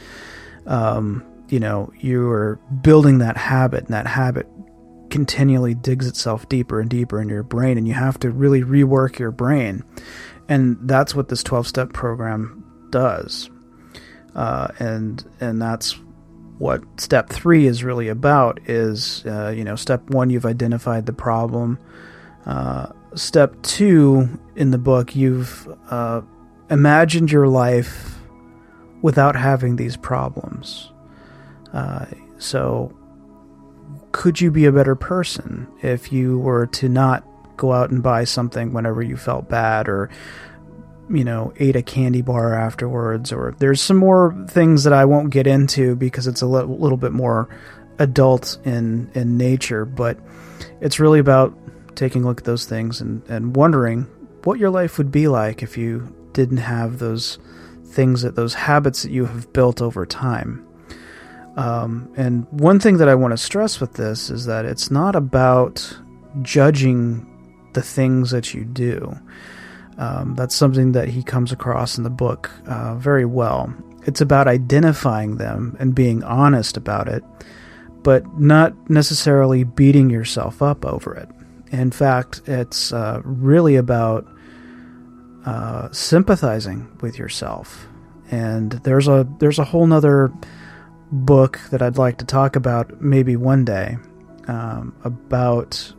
um, 0.66 1.24
you 1.48 1.60
know, 1.60 1.92
you're 2.00 2.56
building 2.82 3.18
that 3.18 3.36
habit, 3.36 3.84
and 3.84 3.94
that 3.94 4.06
habit 4.06 4.46
continually 5.10 5.74
digs 5.74 6.06
itself 6.06 6.48
deeper 6.48 6.80
and 6.80 6.90
deeper 6.90 7.20
into 7.20 7.34
your 7.34 7.42
brain, 7.42 7.78
and 7.78 7.86
you 7.86 7.94
have 7.94 8.18
to 8.20 8.30
really 8.30 8.62
rework 8.62 9.18
your 9.18 9.30
brain. 9.30 9.82
And 10.48 10.76
that's 10.82 11.14
what 11.14 11.28
this 11.28 11.42
12 11.42 11.66
step 11.66 11.92
program 11.92 12.88
does. 12.90 13.50
Uh, 14.34 14.68
and 14.78 15.24
and 15.40 15.60
that's 15.60 15.98
what 16.58 16.82
step 17.00 17.30
three 17.30 17.66
is 17.66 17.82
really 17.84 18.08
about 18.08 18.60
is 18.68 19.24
uh, 19.26 19.48
you 19.48 19.64
know 19.64 19.76
step 19.76 20.08
one 20.10 20.30
you've 20.30 20.46
identified 20.46 21.06
the 21.06 21.12
problem 21.12 21.78
uh, 22.44 22.86
step 23.16 23.60
two 23.62 24.38
in 24.54 24.70
the 24.70 24.78
book, 24.78 25.16
you've 25.16 25.68
uh, 25.90 26.22
imagined 26.70 27.32
your 27.32 27.48
life 27.48 28.18
without 29.02 29.36
having 29.36 29.76
these 29.76 29.96
problems. 29.96 30.90
Uh, 31.72 32.06
so, 32.38 32.96
could 34.12 34.40
you 34.40 34.50
be 34.50 34.64
a 34.64 34.72
better 34.72 34.94
person 34.94 35.66
if 35.82 36.12
you 36.12 36.38
were 36.38 36.66
to 36.66 36.88
not 36.88 37.24
go 37.56 37.72
out 37.72 37.90
and 37.90 38.02
buy 38.02 38.24
something 38.24 38.72
whenever 38.72 39.02
you 39.02 39.16
felt 39.16 39.48
bad 39.48 39.88
or 39.88 40.10
you 41.08 41.24
know 41.24 41.52
ate 41.58 41.76
a 41.76 41.82
candy 41.82 42.22
bar 42.22 42.54
afterwards 42.54 43.32
or 43.32 43.54
there's 43.58 43.80
some 43.80 43.96
more 43.96 44.34
things 44.48 44.84
that 44.84 44.92
I 44.92 45.04
won't 45.04 45.30
get 45.30 45.46
into 45.46 45.94
because 45.96 46.26
it's 46.26 46.42
a 46.42 46.46
li- 46.46 46.64
little 46.64 46.98
bit 46.98 47.12
more 47.12 47.48
adult 47.98 48.58
in 48.64 49.10
in 49.14 49.36
nature 49.38 49.84
but 49.84 50.18
it's 50.80 50.98
really 50.98 51.18
about 51.18 51.56
taking 51.96 52.24
a 52.24 52.26
look 52.26 52.40
at 52.40 52.44
those 52.44 52.66
things 52.66 53.00
and 53.00 53.22
and 53.28 53.56
wondering 53.56 54.02
what 54.44 54.58
your 54.58 54.70
life 54.70 54.98
would 54.98 55.10
be 55.10 55.26
like 55.26 55.62
if 55.62 55.76
you 55.76 56.14
didn't 56.32 56.58
have 56.58 56.98
those 56.98 57.38
things 57.84 58.22
that 58.22 58.36
those 58.36 58.54
habits 58.54 59.02
that 59.02 59.10
you 59.10 59.24
have 59.24 59.52
built 59.52 59.82
over 59.82 60.06
time 60.06 60.66
um, 61.56 62.12
and 62.16 62.46
one 62.50 62.78
thing 62.78 62.98
that 62.98 63.08
I 63.08 63.14
want 63.14 63.32
to 63.32 63.38
stress 63.38 63.80
with 63.80 63.94
this 63.94 64.30
is 64.30 64.44
that 64.44 64.66
it's 64.66 64.90
not 64.90 65.16
about 65.16 65.96
judging 66.42 67.26
the 67.72 67.82
things 67.82 68.30
that 68.30 68.52
you 68.52 68.64
do. 68.64 69.18
Um, 69.96 70.34
that's 70.34 70.54
something 70.54 70.92
that 70.92 71.08
he 71.08 71.22
comes 71.22 71.52
across 71.52 71.96
in 71.96 72.04
the 72.04 72.10
book 72.10 72.50
uh, 72.66 72.96
very 72.96 73.24
well. 73.24 73.74
It's 74.04 74.20
about 74.20 74.46
identifying 74.46 75.38
them 75.38 75.76
and 75.80 75.94
being 75.94 76.22
honest 76.22 76.76
about 76.76 77.08
it, 77.08 77.24
but 78.02 78.38
not 78.38 78.90
necessarily 78.90 79.64
beating 79.64 80.10
yourself 80.10 80.60
up 80.60 80.84
over 80.84 81.14
it. 81.14 81.28
In 81.72 81.90
fact, 81.90 82.42
it's 82.46 82.92
uh, 82.92 83.20
really 83.24 83.76
about 83.76 84.26
uh, 85.44 85.90
sympathizing 85.92 86.88
with 87.00 87.18
yourself. 87.18 87.86
And 88.30 88.72
there's 88.72 89.08
a 89.08 89.26
there's 89.38 89.58
a 89.58 89.64
whole 89.64 89.86
nother 89.86 90.32
book 91.12 91.60
that 91.70 91.82
I'd 91.82 91.98
like 91.98 92.18
to 92.18 92.24
talk 92.24 92.56
about 92.56 93.00
maybe 93.00 93.36
one 93.36 93.64
day 93.64 93.96
um, 94.48 94.94
about 95.04 95.92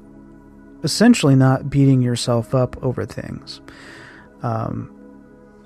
essentially 0.84 1.36
not 1.36 1.70
beating 1.70 2.02
yourself 2.02 2.54
up 2.54 2.82
over 2.84 3.06
things. 3.06 3.62
Um, 4.44 4.94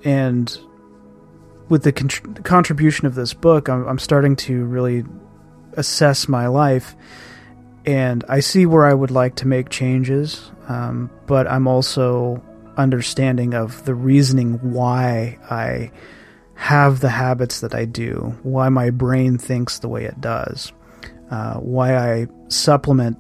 and 0.04 0.58
with 1.70 1.84
the 1.84 1.92
con- 1.92 2.36
contribution 2.44 3.08
of 3.08 3.16
this 3.16 3.34
book, 3.34 3.70
I'm, 3.70 3.88
I'm 3.88 4.00
starting 4.00 4.36
to 4.38 4.66
really 4.66 5.04
assess 5.74 6.28
my 6.28 6.48
life 6.48 6.96
and 7.86 8.24
I 8.30 8.39
see 8.39 8.65
where 8.65 8.86
I 8.86 8.94
would 8.94 9.12
like 9.12 9.36
to 9.38 9.48
make 9.48 9.70
changes, 9.70 10.52
um, 10.67 11.10
but 11.28 11.50
I'm 11.50 11.67
also 11.67 12.44
understanding 12.78 13.54
of 13.54 13.86
the 13.86 13.96
reasoning 13.96 14.54
why 14.74 15.39
I 15.50 15.91
have 16.56 17.00
the 17.00 17.10
habits 17.10 17.62
that 17.62 17.74
I 17.74 17.86
do, 17.86 18.38
why 18.44 18.70
my 18.70 18.91
brain 18.91 19.38
thinks 19.38 19.80
the 19.80 19.88
way 19.88 20.06
it 20.06 20.22
does, 20.22 20.72
uh, 21.32 21.56
why 21.56 21.96
I 21.98 22.28
supplement 22.50 23.17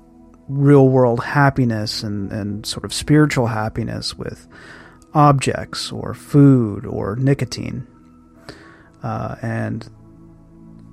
real 0.47 0.89
world 0.89 1.23
happiness 1.23 2.03
and, 2.03 2.31
and 2.31 2.65
sort 2.65 2.85
of 2.85 2.93
spiritual 2.93 3.47
happiness 3.47 4.15
with 4.17 4.47
objects 5.13 5.91
or 5.91 6.13
food 6.13 6.85
or 6.85 7.15
nicotine. 7.15 7.87
Uh, 9.01 9.35
and 9.41 9.89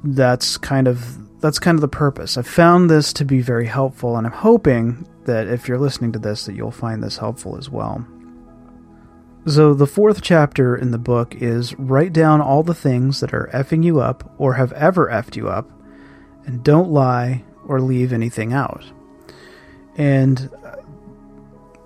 that's 0.04 0.57
kind 0.57 0.88
of 0.88 1.18
that's 1.40 1.59
kind 1.59 1.77
of 1.77 1.81
the 1.81 1.88
purpose. 1.88 2.37
I 2.37 2.42
found 2.42 2.90
this 2.90 3.12
to 3.14 3.24
be 3.24 3.40
very 3.40 3.66
helpful, 3.66 4.16
and 4.16 4.27
I'm 4.27 4.33
hoping 4.33 5.07
that 5.24 5.46
if 5.46 5.68
you're 5.68 5.79
listening 5.79 6.12
to 6.12 6.18
this, 6.18 6.46
that 6.46 6.55
you'll 6.55 6.70
find 6.70 7.03
this 7.03 7.18
helpful 7.18 7.57
as 7.57 7.70
well. 7.70 8.07
So, 9.46 9.72
the 9.72 9.87
fourth 9.87 10.20
chapter 10.20 10.77
in 10.77 10.90
the 10.90 10.98
book 10.98 11.35
is 11.37 11.79
write 11.79 12.12
down 12.12 12.40
all 12.40 12.62
the 12.62 12.74
things 12.74 13.20
that 13.20 13.33
are 13.33 13.48
effing 13.55 13.85
you 13.85 14.01
up 14.01 14.35
or 14.37 14.55
have 14.55 14.72
ever 14.72 15.09
effed 15.09 15.37
you 15.37 15.48
up, 15.48 15.70
and 16.44 16.64
don't 16.64 16.90
lie 16.90 17.44
or 17.66 17.81
leave 17.81 18.12
anything 18.12 18.53
out. 18.53 18.85
And 19.96 20.51
uh, 20.64 20.77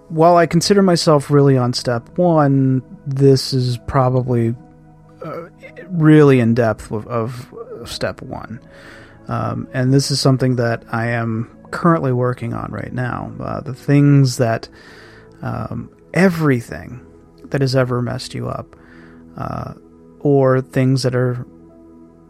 while 0.08 0.36
I 0.36 0.46
consider 0.46 0.82
myself 0.82 1.30
really 1.30 1.56
on 1.56 1.72
step 1.72 2.16
one, 2.18 2.82
this 3.06 3.52
is 3.52 3.78
probably 3.86 4.54
uh, 5.24 5.48
really 5.88 6.40
in 6.40 6.54
depth 6.54 6.90
of, 6.90 7.06
of 7.06 7.52
step 7.84 8.22
one. 8.22 8.60
Um, 9.28 9.68
and 9.72 9.92
this 9.92 10.10
is 10.10 10.20
something 10.20 10.56
that 10.56 10.84
I 10.92 11.08
am 11.08 11.56
currently 11.70 12.12
working 12.12 12.54
on 12.54 12.70
right 12.70 12.92
now. 12.92 13.32
Uh, 13.40 13.60
the 13.60 13.74
things 13.74 14.36
that 14.36 14.68
um, 15.40 15.90
everything 16.14 17.04
that 17.46 17.60
has 17.60 17.74
ever 17.76 18.00
messed 18.02 18.34
you 18.34 18.48
up, 18.48 18.76
uh, 19.36 19.74
or 20.20 20.60
things 20.60 21.02
that 21.02 21.14
are 21.14 21.46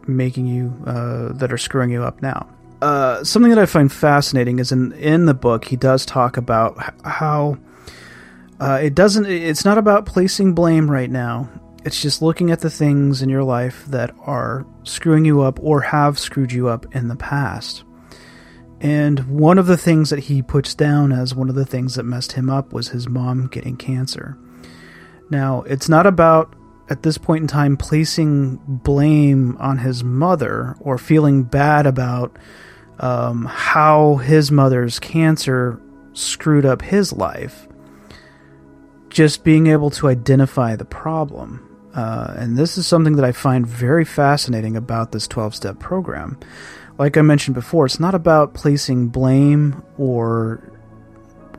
making 0.07 0.47
you 0.47 0.73
uh, 0.85 1.33
that 1.33 1.51
are 1.51 1.57
screwing 1.57 1.89
you 1.89 2.03
up 2.03 2.21
now. 2.21 2.47
Uh, 2.81 3.23
something 3.23 3.49
that 3.49 3.59
I 3.59 3.65
find 3.65 3.91
fascinating 3.91 4.59
is 4.59 4.71
in 4.71 4.91
in 4.93 5.25
the 5.25 5.33
book 5.33 5.65
he 5.65 5.75
does 5.75 6.05
talk 6.05 6.35
about 6.37 6.77
how 7.05 7.57
uh, 8.59 8.79
it 8.81 8.95
doesn't. 8.95 9.25
It's 9.25 9.65
not 9.65 9.77
about 9.77 10.05
placing 10.05 10.53
blame 10.53 10.89
right 10.89 11.09
now. 11.09 11.49
It's 11.85 12.01
just 12.01 12.21
looking 12.21 12.49
at 12.51 12.61
the 12.61 12.69
things 12.69 13.21
in 13.21 13.29
your 13.29 13.43
life 13.43 13.85
that 13.87 14.15
are 14.21 14.65
screwing 14.83 15.25
you 15.25 15.41
up 15.41 15.59
or 15.61 15.81
have 15.81 16.17
screwed 16.17 16.51
you 16.51 16.69
up 16.69 16.95
in 16.95 17.09
the 17.09 17.15
past. 17.15 17.83
And 18.79 19.19
one 19.29 19.57
of 19.57 19.65
the 19.65 19.77
things 19.77 20.09
that 20.09 20.19
he 20.19 20.41
puts 20.41 20.75
down 20.75 21.11
as 21.11 21.35
one 21.35 21.49
of 21.49 21.55
the 21.55 21.65
things 21.65 21.95
that 21.95 22.03
messed 22.03 22.33
him 22.33 22.49
up 22.49 22.73
was 22.73 22.89
his 22.89 23.07
mom 23.07 23.47
getting 23.47 23.77
cancer. 23.77 24.37
Now, 25.29 25.61
it's 25.63 25.89
not 25.89 26.05
about 26.05 26.53
at 26.89 27.03
this 27.03 27.17
point 27.17 27.41
in 27.41 27.47
time 27.47 27.77
placing 27.77 28.59
blame 28.65 29.57
on 29.57 29.77
his 29.77 30.03
mother 30.03 30.75
or 30.79 30.97
feeling 30.97 31.43
bad 31.43 31.85
about 31.85 32.37
um, 32.99 33.45
how 33.45 34.15
his 34.15 34.51
mother's 34.51 34.99
cancer 34.99 35.81
screwed 36.13 36.65
up 36.65 36.81
his 36.81 37.13
life. 37.13 37.67
Just 39.09 39.43
being 39.43 39.67
able 39.67 39.91
to 39.91 40.09
identify 40.09 40.75
the 40.75 40.85
problem. 40.85 41.72
Uh, 41.93 42.33
and 42.37 42.57
this 42.57 42.77
is 42.77 42.87
something 42.87 43.15
that 43.15 43.25
I 43.25 43.31
find 43.31 43.67
very 43.67 44.05
fascinating 44.05 44.75
about 44.75 45.11
this 45.11 45.27
12 45.27 45.55
step 45.55 45.79
program. 45.79 46.39
Like 46.97 47.17
I 47.17 47.21
mentioned 47.21 47.55
before, 47.55 47.85
it's 47.85 47.99
not 47.99 48.15
about 48.15 48.53
placing 48.53 49.09
blame 49.09 49.83
or 49.97 50.71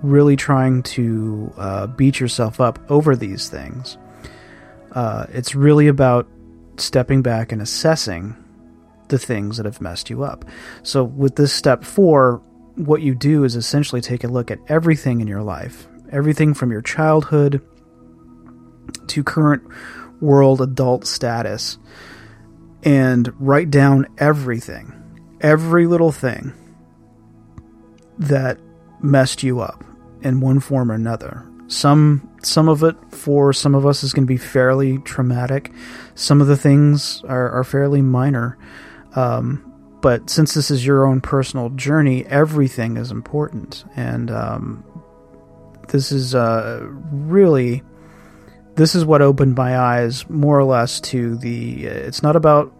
really 0.03 0.37
trying 0.37 0.83
to 0.83 1.53
uh, 1.57 1.87
beat 1.87 2.21
yourself 2.21 2.61
up 2.61 2.79
over 2.91 3.17
these 3.17 3.49
things. 3.49 3.97
Uh, 4.93 5.27
it's 5.31 5.55
really 5.55 5.89
about 5.89 6.29
stepping 6.77 7.23
back 7.23 7.53
and 7.53 7.63
assessing 7.63 8.37
the 9.09 9.19
things 9.19 9.57
that 9.57 9.67
have 9.67 9.81
messed 9.81 10.11
you 10.11 10.23
up. 10.23 10.45
So, 10.83 11.05
with 11.05 11.37
this 11.37 11.53
step 11.53 11.85
four, 11.85 12.43
what 12.77 13.03
you 13.03 13.15
do 13.15 13.45
is 13.45 13.57
essentially 13.57 14.01
take 14.01 14.25
a 14.25 14.29
look 14.29 14.51
at 14.51 14.59
everything 14.69 15.21
in 15.21 15.27
your 15.27 15.43
life, 15.43 15.87
everything 16.11 16.55
from 16.55 16.71
your 16.71 16.83
childhood 16.83 17.61
to 19.09 19.23
current 19.25 19.63
world 20.25 20.61
adult 20.61 21.07
status, 21.07 21.79
and 22.83 23.33
write 23.39 23.71
down 23.71 24.07
everything, 24.19 24.93
every 25.41 25.87
little 25.87 26.13
thing 26.13 26.53
that 28.19 28.59
messed 29.01 29.43
you 29.43 29.61
up 29.61 29.85
in 30.23 30.41
one 30.41 30.61
form 30.61 30.91
or 30.91 30.95
another. 30.95 31.47
Some 31.67 32.31
some 32.43 32.69
of 32.69 32.83
it 32.83 32.97
for 33.11 33.53
some 33.53 33.75
of 33.75 33.87
us 33.87 34.05
is 34.05 34.13
going 34.13 34.25
to 34.25 34.33
be 34.33 34.37
fairly 34.37 34.99
traumatic. 34.99 35.73
Some 36.15 36.41
of 36.41 36.47
the 36.47 36.57
things 36.57 37.23
are, 37.25 37.51
are 37.51 37.65
fairly 37.65 38.03
minor. 38.03 38.59
Um, 39.17 39.71
but 40.03 40.29
since 40.29 40.53
this 40.53 40.71
is 40.71 40.85
your 40.85 41.07
own 41.07 41.23
personal 41.23 41.71
journey, 41.71 42.27
everything 42.27 42.99
is 42.99 43.11
important, 43.11 43.85
and 43.97 44.31
um, 44.31 44.85
this 45.89 46.13
is 46.13 46.35
uh, 46.35 46.87
really 47.11 47.83
this 48.77 48.95
is 48.95 49.05
what 49.05 49.23
opened 49.23 49.57
my 49.57 49.79
eyes 49.79 50.29
more 50.29 50.59
or 50.59 50.65
less 50.65 51.01
to 51.01 51.37
the. 51.37 51.85
It's 51.85 52.23
not 52.23 52.37
about 52.37 52.73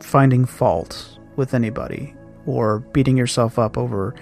finding 0.00 0.44
fault 0.44 1.18
with 1.36 1.54
anybody 1.54 2.14
or 2.46 2.80
beating 2.80 3.16
yourself 3.16 3.58
up 3.58 3.76
over 3.76 4.14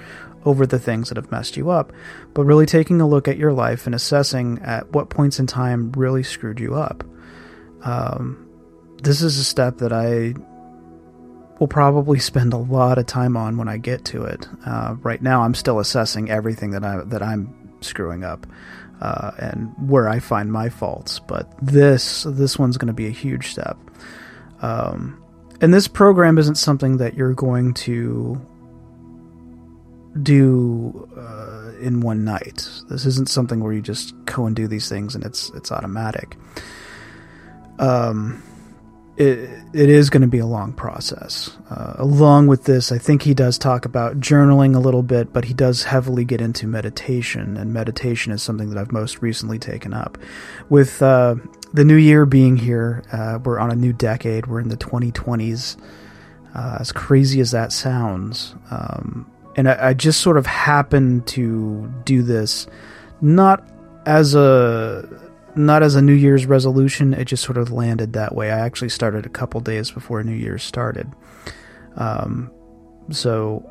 over 0.45 0.67
the 0.67 0.79
things 0.79 1.09
that 1.09 1.17
have 1.17 1.31
messed 1.31 1.57
you 1.57 1.71
up, 1.71 1.93
but 2.33 2.45
really 2.45 2.67
taking 2.67 3.01
a 3.01 3.07
look 3.07 3.29
at 3.29 3.37
your 3.37 3.53
life 3.53 3.87
and 3.87 3.95
assessing 3.95 4.59
at 4.61 4.91
what 4.93 5.11
points 5.11 5.39
in 5.39 5.47
time 5.47 5.93
really 5.93 6.23
screwed 6.23 6.59
you 6.59 6.75
up. 6.75 7.05
Um, 7.83 8.49
this 9.03 9.21
is 9.21 9.37
a 9.39 9.45
step 9.45 9.79
that 9.79 9.93
I 9.93 10.35
will 11.59 11.69
probably 11.69 12.19
spend 12.31 12.53
a 12.53 12.59
lot 12.59 12.99
of 12.99 13.07
time 13.07 13.37
on 13.37 13.57
when 13.57 13.69
I 13.69 13.77
get 13.77 14.05
to 14.07 14.25
it. 14.25 14.49
Uh, 14.67 14.97
right 15.03 15.21
now, 15.21 15.43
I'm 15.43 15.55
still 15.55 15.79
assessing 15.79 16.31
everything 16.31 16.71
that 16.71 16.85
I 16.85 17.05
that 17.05 17.23
I'm 17.23 17.55
screwing 17.83 18.25
up 18.25 18.47
uh, 19.01 19.33
and 19.39 19.73
where 19.89 20.09
I 20.09 20.19
find 20.19 20.53
my 20.53 20.69
faults. 20.69 21.19
But 21.19 21.53
this 21.61 22.25
this 22.29 22.59
one's 22.59 22.77
going 22.77 22.89
to 22.89 22.93
be 22.93 23.07
a 23.07 23.11
huge 23.11 23.49
step. 23.49 23.77
Um, 24.61 25.23
and 25.61 25.73
this 25.73 25.89
program 25.89 26.39
isn't 26.39 26.57
something 26.57 26.99
that 26.99 27.15
you're 27.15 27.35
going 27.35 27.75
to 27.75 28.41
do 30.23 31.09
uh, 31.17 31.73
in 31.81 32.01
one 32.01 32.25
night. 32.25 32.69
This 32.89 33.07
isn't 33.07 33.29
something 33.29 33.61
where 33.61 33.73
you 33.73 33.83
just 33.83 34.15
go 34.25 34.47
and 34.47 34.57
do 34.57 34.67
these 34.67 34.89
things 34.89 35.15
and 35.15 35.25
it's 35.25 35.51
it's 35.51 35.71
automatic. 35.71 36.37
Um, 37.79 38.43
it, 39.21 39.51
it 39.75 39.91
is 39.91 40.09
going 40.09 40.23
to 40.23 40.29
be 40.29 40.39
a 40.39 40.47
long 40.47 40.73
process. 40.73 41.55
Uh, 41.69 41.93
along 41.99 42.47
with 42.47 42.65
this, 42.65 42.91
I 42.91 42.97
think 42.97 43.21
he 43.21 43.35
does 43.35 43.59
talk 43.59 43.85
about 43.85 44.19
journaling 44.19 44.75
a 44.75 44.79
little 44.79 45.03
bit, 45.03 45.31
but 45.31 45.45
he 45.45 45.53
does 45.53 45.85
heavily 45.85 46.25
get 46.25 46.41
into 46.41 46.67
meditation, 46.67 47.59
and 47.59 47.71
meditation 47.71 48.33
is 48.33 48.43
something 48.43 48.71
that 48.71 48.79
I've 48.79 48.93
most 48.93 49.21
recently 49.21 49.59
taken 49.59 49.93
up. 49.93 50.17
With 50.71 51.03
uh, 51.03 51.35
the 51.75 51.85
new 51.85 51.97
year 51.97 52.25
being 52.25 52.57
here, 52.57 53.05
uh, 53.13 53.39
we're 53.45 53.59
on 53.59 53.71
a 53.71 53.77
new 53.77 53.93
decade. 53.93 54.47
We're 54.47 54.61
in 54.61 54.71
the 54.71 54.79
2020s. 54.79 55.77
Uh, 56.55 56.79
as 56.81 56.91
crazy 56.91 57.41
as 57.41 57.51
that 57.51 57.73
sounds, 57.73 58.55
um, 58.71 59.31
and 59.55 59.69
I, 59.69 59.91
I 59.91 59.95
just 59.95 60.21
sort 60.21 60.37
of 60.37 60.47
happened 60.47 61.27
to 61.29 61.93
do 62.05 62.23
this, 62.23 62.67
not 63.21 63.63
as 64.05 64.35
a 64.35 65.30
not 65.57 65.83
as 65.83 65.95
a 65.95 66.03
New 66.03 66.15
Year's 66.15 66.47
resolution. 66.47 67.15
It 67.15 67.27
just 67.27 67.45
sort 67.45 67.59
of 67.59 67.71
landed 67.73 68.13
that 68.15 68.35
way. 68.35 68.51
I 68.51 68.61
actually 68.61 68.91
started 68.91 69.27
a 69.27 69.31
couple 69.31 69.61
days 69.61 69.91
before 69.91 70.23
New 70.23 70.35
Year's 70.35 70.63
started. 70.63 71.13
Um, 71.97 72.51
so 73.11 73.69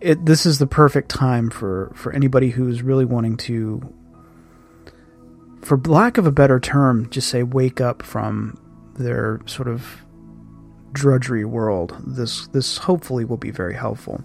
it 0.00 0.24
this 0.24 0.46
is 0.46 0.58
the 0.58 0.66
perfect 0.66 1.08
time 1.08 1.50
for 1.50 1.92
for 1.94 2.12
anybody 2.12 2.50
who's 2.50 2.82
really 2.82 3.04
wanting 3.04 3.36
to 3.36 3.94
for 5.62 5.78
lack 5.78 6.18
of 6.18 6.26
a 6.26 6.32
better 6.32 6.60
term 6.60 7.08
just 7.10 7.28
say 7.28 7.42
wake 7.42 7.80
up 7.80 8.02
from 8.02 8.56
their 8.94 9.40
sort 9.46 9.68
of 9.68 10.04
drudgery 10.92 11.44
world 11.44 11.96
this 12.06 12.46
this 12.48 12.78
hopefully 12.78 13.24
will 13.24 13.36
be 13.36 13.50
very 13.50 13.74
helpful 13.74 14.22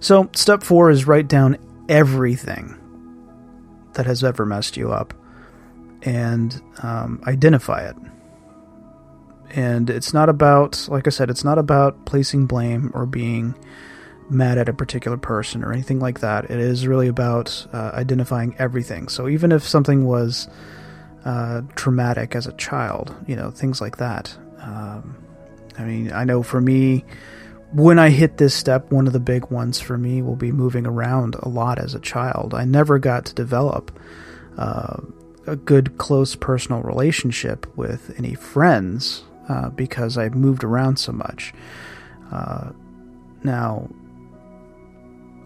so 0.00 0.28
step 0.34 0.62
4 0.62 0.90
is 0.90 1.06
write 1.06 1.28
down 1.28 1.56
everything 1.88 2.78
that 3.94 4.06
has 4.06 4.24
ever 4.24 4.46
messed 4.46 4.76
you 4.76 4.90
up 4.90 5.14
and 6.04 6.60
um, 6.82 7.22
identify 7.26 7.88
it. 7.88 7.96
And 9.50 9.88
it's 9.88 10.12
not 10.12 10.28
about, 10.28 10.88
like 10.88 11.06
I 11.06 11.10
said, 11.10 11.30
it's 11.30 11.44
not 11.44 11.58
about 11.58 12.06
placing 12.06 12.46
blame 12.46 12.90
or 12.94 13.06
being 13.06 13.54
mad 14.28 14.58
at 14.58 14.68
a 14.68 14.72
particular 14.72 15.16
person 15.16 15.62
or 15.62 15.72
anything 15.72 16.00
like 16.00 16.20
that. 16.20 16.50
It 16.50 16.58
is 16.58 16.86
really 16.86 17.08
about 17.08 17.66
uh, 17.72 17.92
identifying 17.94 18.56
everything. 18.58 19.08
So 19.08 19.28
even 19.28 19.52
if 19.52 19.62
something 19.62 20.06
was 20.06 20.48
uh, 21.24 21.62
traumatic 21.76 22.34
as 22.34 22.46
a 22.46 22.52
child, 22.52 23.14
you 23.26 23.36
know, 23.36 23.50
things 23.50 23.80
like 23.80 23.98
that. 23.98 24.36
Um, 24.60 25.16
I 25.78 25.84
mean, 25.84 26.12
I 26.12 26.24
know 26.24 26.42
for 26.42 26.60
me, 26.60 27.04
when 27.72 27.98
I 27.98 28.10
hit 28.10 28.38
this 28.38 28.54
step, 28.54 28.92
one 28.92 29.06
of 29.06 29.12
the 29.12 29.20
big 29.20 29.50
ones 29.50 29.80
for 29.80 29.98
me 29.98 30.22
will 30.22 30.36
be 30.36 30.52
moving 30.52 30.86
around 30.86 31.34
a 31.36 31.48
lot 31.48 31.78
as 31.78 31.94
a 31.94 32.00
child. 32.00 32.54
I 32.54 32.64
never 32.64 32.98
got 32.98 33.26
to 33.26 33.34
develop 33.34 33.98
uh, 34.56 34.98
a 35.46 35.56
good, 35.56 35.98
close 35.98 36.34
personal 36.34 36.82
relationship 36.82 37.66
with 37.76 38.14
any 38.18 38.34
friends 38.34 39.24
uh, 39.48 39.70
because 39.70 40.16
I 40.16 40.28
moved 40.30 40.64
around 40.64 40.98
so 40.98 41.12
much. 41.12 41.52
Uh, 42.32 42.70
now, 43.42 43.88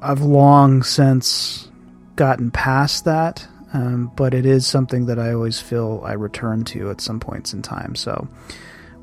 I've 0.01 0.21
long 0.21 0.83
since 0.83 1.71
gotten 2.17 2.51
past 2.51 3.05
that, 3.05 3.47
um, 3.73 4.13
but 4.17 4.35
it 4.35 4.47
is 4.47 4.67
something 4.67 5.07
that 5.07 5.19
I 5.19 5.33
always 5.33 5.61
feel 5.61 6.03
I 6.05 6.13
return 6.13 6.65
to 6.67 6.91
at 6.91 7.01
some 7.01 7.21
points 7.21 7.53
in 7.53 7.63
time. 7.63 7.95
So, 7.95 8.29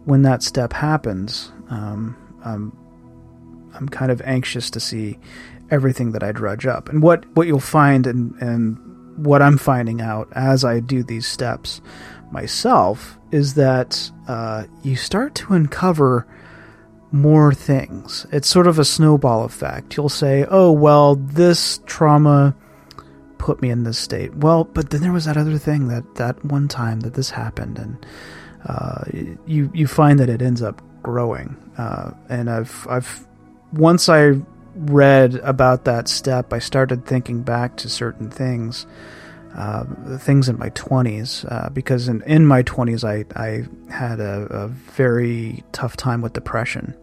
when 0.05 0.21
that 0.21 0.43
step 0.43 0.71
happens, 0.71 1.51
um, 1.69 2.15
I'm, 2.43 2.77
I'm 3.73 3.89
kind 3.89 4.11
of 4.11 4.21
anxious 4.21 4.69
to 4.71 4.79
see 4.79 5.19
everything 5.71 6.11
that 6.11 6.23
I 6.23 6.31
drudge 6.31 6.65
up. 6.65 6.89
And 6.89 7.01
what, 7.01 7.25
what 7.35 7.47
you'll 7.47 7.59
find 7.59 8.05
in, 8.05 8.35
in 8.39 8.84
what 9.15 9.41
I'm 9.41 9.57
finding 9.57 10.01
out 10.01 10.29
as 10.33 10.63
I 10.63 10.79
do 10.79 11.03
these 11.03 11.27
steps 11.27 11.81
myself 12.31 13.17
is 13.31 13.53
that 13.55 14.11
uh, 14.27 14.65
you 14.83 14.95
start 14.95 15.35
to 15.35 15.53
uncover 15.53 16.27
more 17.11 17.53
things. 17.53 18.25
It's 18.31 18.47
sort 18.47 18.67
of 18.67 18.77
a 18.77 18.85
snowball 18.85 19.45
effect. 19.45 19.95
You'll 19.95 20.09
say, 20.09 20.45
oh, 20.49 20.71
well, 20.71 21.15
this 21.15 21.79
trauma 21.85 22.55
put 23.37 23.61
me 23.61 23.69
in 23.69 23.83
this 23.83 23.97
state. 23.97 24.35
Well, 24.35 24.63
but 24.65 24.89
then 24.89 25.01
there 25.01 25.11
was 25.11 25.25
that 25.25 25.37
other 25.37 25.57
thing 25.57 25.87
that 25.87 26.15
that 26.15 26.43
one 26.43 26.67
time 26.67 27.01
that 27.01 27.13
this 27.13 27.29
happened, 27.29 27.77
and 27.77 28.05
uh, 28.65 29.03
you 29.45 29.71
you 29.73 29.87
find 29.87 30.19
that 30.19 30.29
it 30.29 30.41
ends 30.41 30.61
up 30.61 30.81
growing. 31.03 31.55
Uh, 31.77 32.11
and 32.27 32.49
I've 32.49 32.87
I've 32.89 33.27
once 33.71 34.09
I 34.09 34.33
read 34.75 35.35
about 35.35 35.85
that 35.85 36.07
step, 36.07 36.53
I 36.53 36.59
started 36.59 37.05
thinking 37.05 37.41
back 37.41 37.77
to 37.77 37.89
certain 37.89 38.29
things, 38.29 38.85
uh, 39.55 39.85
things 40.17 40.49
in 40.49 40.59
my 40.59 40.69
20s, 40.71 41.49
uh, 41.49 41.69
because 41.69 42.07
in, 42.07 42.21
in 42.23 42.45
my 42.45 42.63
20s 42.63 43.03
I, 43.03 43.25
I 43.39 43.65
had 43.91 44.19
a, 44.19 44.47
a 44.49 44.67
very 44.67 45.63
tough 45.71 45.95
time 45.95 46.21
with 46.21 46.33
depression. 46.33 46.95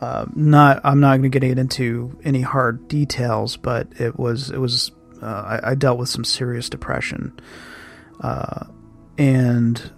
Uh, 0.00 0.26
not, 0.34 0.80
I'm 0.84 1.00
not 1.00 1.18
going 1.18 1.30
to 1.30 1.38
get 1.38 1.58
into 1.58 2.18
any 2.24 2.40
hard 2.40 2.88
details, 2.88 3.56
but 3.56 3.88
it 4.00 4.18
was, 4.18 4.50
it 4.50 4.58
was, 4.58 4.92
uh, 5.22 5.60
I, 5.62 5.70
I, 5.72 5.74
dealt 5.74 5.98
with 5.98 6.08
some 6.08 6.24
serious 6.24 6.70
depression, 6.70 7.38
uh, 8.22 8.64
and 9.18 9.92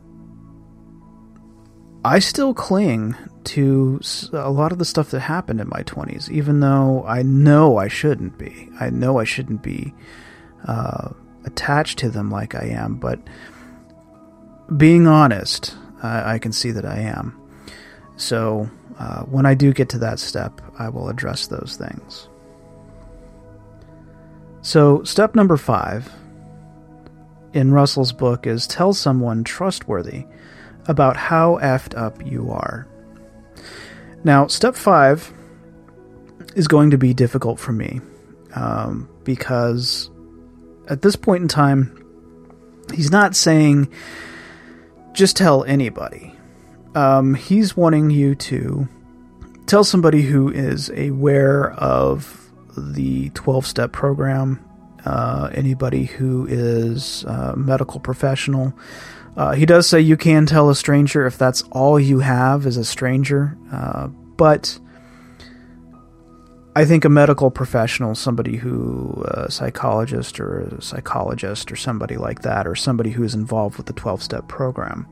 I 2.04 2.18
still 2.18 2.52
cling 2.52 3.14
to 3.46 4.00
a 4.32 4.50
lot 4.50 4.72
of 4.72 4.78
the 4.78 4.84
stuff 4.84 5.10
that 5.10 5.20
happened 5.20 5.60
in 5.60 5.68
my 5.68 5.82
20s, 5.82 6.30
even 6.30 6.60
though 6.60 7.04
I 7.06 7.22
know 7.22 7.76
I 7.76 7.88
shouldn't 7.88 8.38
be. 8.38 8.68
I 8.80 8.90
know 8.90 9.18
I 9.18 9.24
shouldn't 9.24 9.62
be 9.62 9.94
uh, 10.66 11.10
attached 11.44 11.98
to 12.00 12.10
them 12.10 12.30
like 12.30 12.54
I 12.54 12.66
am, 12.66 12.96
but 12.96 13.18
being 14.76 15.06
honest, 15.06 15.76
I, 16.02 16.34
I 16.34 16.38
can 16.38 16.52
see 16.52 16.70
that 16.70 16.84
I 16.84 16.98
am. 16.98 17.38
So 18.16 18.70
uh, 18.98 19.22
when 19.22 19.46
I 19.46 19.54
do 19.54 19.72
get 19.72 19.88
to 19.90 19.98
that 19.98 20.20
step, 20.20 20.60
I 20.78 20.88
will 20.88 21.08
address 21.08 21.46
those 21.46 21.76
things. 21.76 22.28
So, 24.64 25.02
step 25.02 25.34
number 25.34 25.56
five 25.56 26.08
in 27.52 27.72
Russell's 27.72 28.12
book 28.12 28.46
is 28.46 28.66
tell 28.68 28.92
someone 28.92 29.42
trustworthy 29.42 30.24
about 30.86 31.16
how 31.16 31.58
effed 31.60 31.96
up 31.98 32.24
you 32.24 32.50
are. 32.52 32.86
Now, 34.24 34.46
step 34.46 34.76
five 34.76 35.32
is 36.54 36.68
going 36.68 36.90
to 36.90 36.98
be 36.98 37.14
difficult 37.14 37.58
for 37.58 37.72
me 37.72 38.00
um, 38.54 39.08
because 39.24 40.10
at 40.88 41.02
this 41.02 41.16
point 41.16 41.42
in 41.42 41.48
time, 41.48 41.98
he's 42.92 43.10
not 43.10 43.34
saying 43.34 43.92
just 45.12 45.36
tell 45.36 45.64
anybody. 45.64 46.34
Um, 46.94 47.34
he's 47.34 47.76
wanting 47.76 48.10
you 48.10 48.34
to 48.34 48.86
tell 49.66 49.84
somebody 49.84 50.22
who 50.22 50.50
is 50.50 50.90
aware 50.90 51.72
of 51.72 52.50
the 52.76 53.30
12 53.30 53.66
step 53.66 53.92
program, 53.92 54.62
uh, 55.04 55.50
anybody 55.52 56.04
who 56.04 56.46
is 56.46 57.24
a 57.24 57.56
medical 57.56 58.00
professional, 58.00 58.72
uh, 59.36 59.52
he 59.52 59.66
does 59.66 59.86
say 59.86 60.00
you 60.00 60.16
can 60.16 60.46
tell 60.46 60.68
a 60.68 60.74
stranger 60.74 61.26
if 61.26 61.38
that's 61.38 61.62
all 61.70 61.98
you 61.98 62.20
have 62.20 62.66
is 62.66 62.76
a 62.76 62.84
stranger, 62.84 63.56
uh, 63.72 64.08
but 64.08 64.78
I 66.74 66.84
think 66.84 67.04
a 67.04 67.10
medical 67.10 67.50
professional, 67.50 68.14
somebody 68.14 68.56
who, 68.56 69.24
a 69.28 69.50
psychologist 69.50 70.40
or 70.40 70.60
a 70.60 70.82
psychologist 70.82 71.70
or 71.70 71.76
somebody 71.76 72.16
like 72.16 72.42
that, 72.42 72.66
or 72.66 72.74
somebody 72.74 73.10
who 73.10 73.24
is 73.24 73.34
involved 73.34 73.76
with 73.76 73.86
the 73.86 73.92
12 73.92 74.22
step 74.22 74.48
program. 74.48 75.06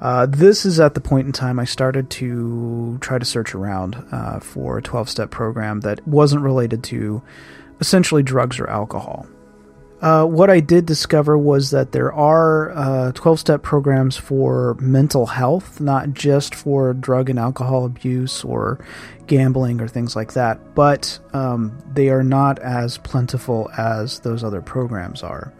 Uh, 0.00 0.26
this 0.26 0.64
is 0.64 0.78
at 0.78 0.94
the 0.94 1.00
point 1.00 1.26
in 1.26 1.32
time 1.32 1.58
I 1.58 1.64
started 1.64 2.08
to 2.10 2.98
try 3.00 3.18
to 3.18 3.24
search 3.24 3.54
around 3.54 3.96
uh, 4.12 4.38
for 4.38 4.78
a 4.78 4.82
12 4.82 5.08
step 5.08 5.30
program 5.30 5.80
that 5.80 6.06
wasn't 6.06 6.42
related 6.42 6.84
to 6.84 7.22
essentially 7.80 8.22
drugs 8.22 8.60
or 8.60 8.68
alcohol. 8.68 9.26
Uh, 10.00 10.24
what 10.24 10.48
I 10.48 10.60
did 10.60 10.86
discover 10.86 11.36
was 11.36 11.70
that 11.70 11.90
there 11.90 12.12
are 12.12 13.12
12 13.14 13.26
uh, 13.26 13.36
step 13.36 13.62
programs 13.62 14.16
for 14.16 14.76
mental 14.80 15.26
health, 15.26 15.80
not 15.80 16.12
just 16.12 16.54
for 16.54 16.94
drug 16.94 17.28
and 17.28 17.38
alcohol 17.38 17.84
abuse 17.84 18.44
or 18.44 18.78
gambling 19.26 19.80
or 19.80 19.88
things 19.88 20.14
like 20.14 20.34
that, 20.34 20.74
but 20.76 21.18
um, 21.32 21.76
they 21.92 22.10
are 22.10 22.22
not 22.22 22.60
as 22.60 22.98
plentiful 22.98 23.70
as 23.76 24.20
those 24.20 24.44
other 24.44 24.62
programs 24.62 25.24
are. 25.24 25.52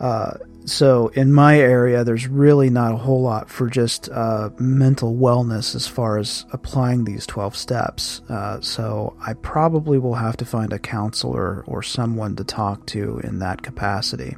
Uh, 0.00 0.34
so 0.64 1.08
in 1.08 1.32
my 1.32 1.58
area, 1.58 2.04
there's 2.04 2.26
really 2.28 2.70
not 2.70 2.94
a 2.94 2.96
whole 2.96 3.22
lot 3.22 3.50
for 3.50 3.68
just 3.68 4.08
uh, 4.10 4.50
mental 4.58 5.14
wellness 5.14 5.74
as 5.74 5.86
far 5.86 6.18
as 6.18 6.44
applying 6.52 7.04
these 7.04 7.26
12 7.26 7.56
steps. 7.56 8.20
Uh, 8.28 8.60
so 8.60 9.16
I 9.20 9.34
probably 9.34 9.98
will 9.98 10.14
have 10.14 10.36
to 10.38 10.44
find 10.44 10.72
a 10.72 10.78
counselor 10.78 11.64
or 11.66 11.82
someone 11.82 12.36
to 12.36 12.44
talk 12.44 12.86
to 12.86 13.20
in 13.24 13.40
that 13.40 13.62
capacity. 13.62 14.36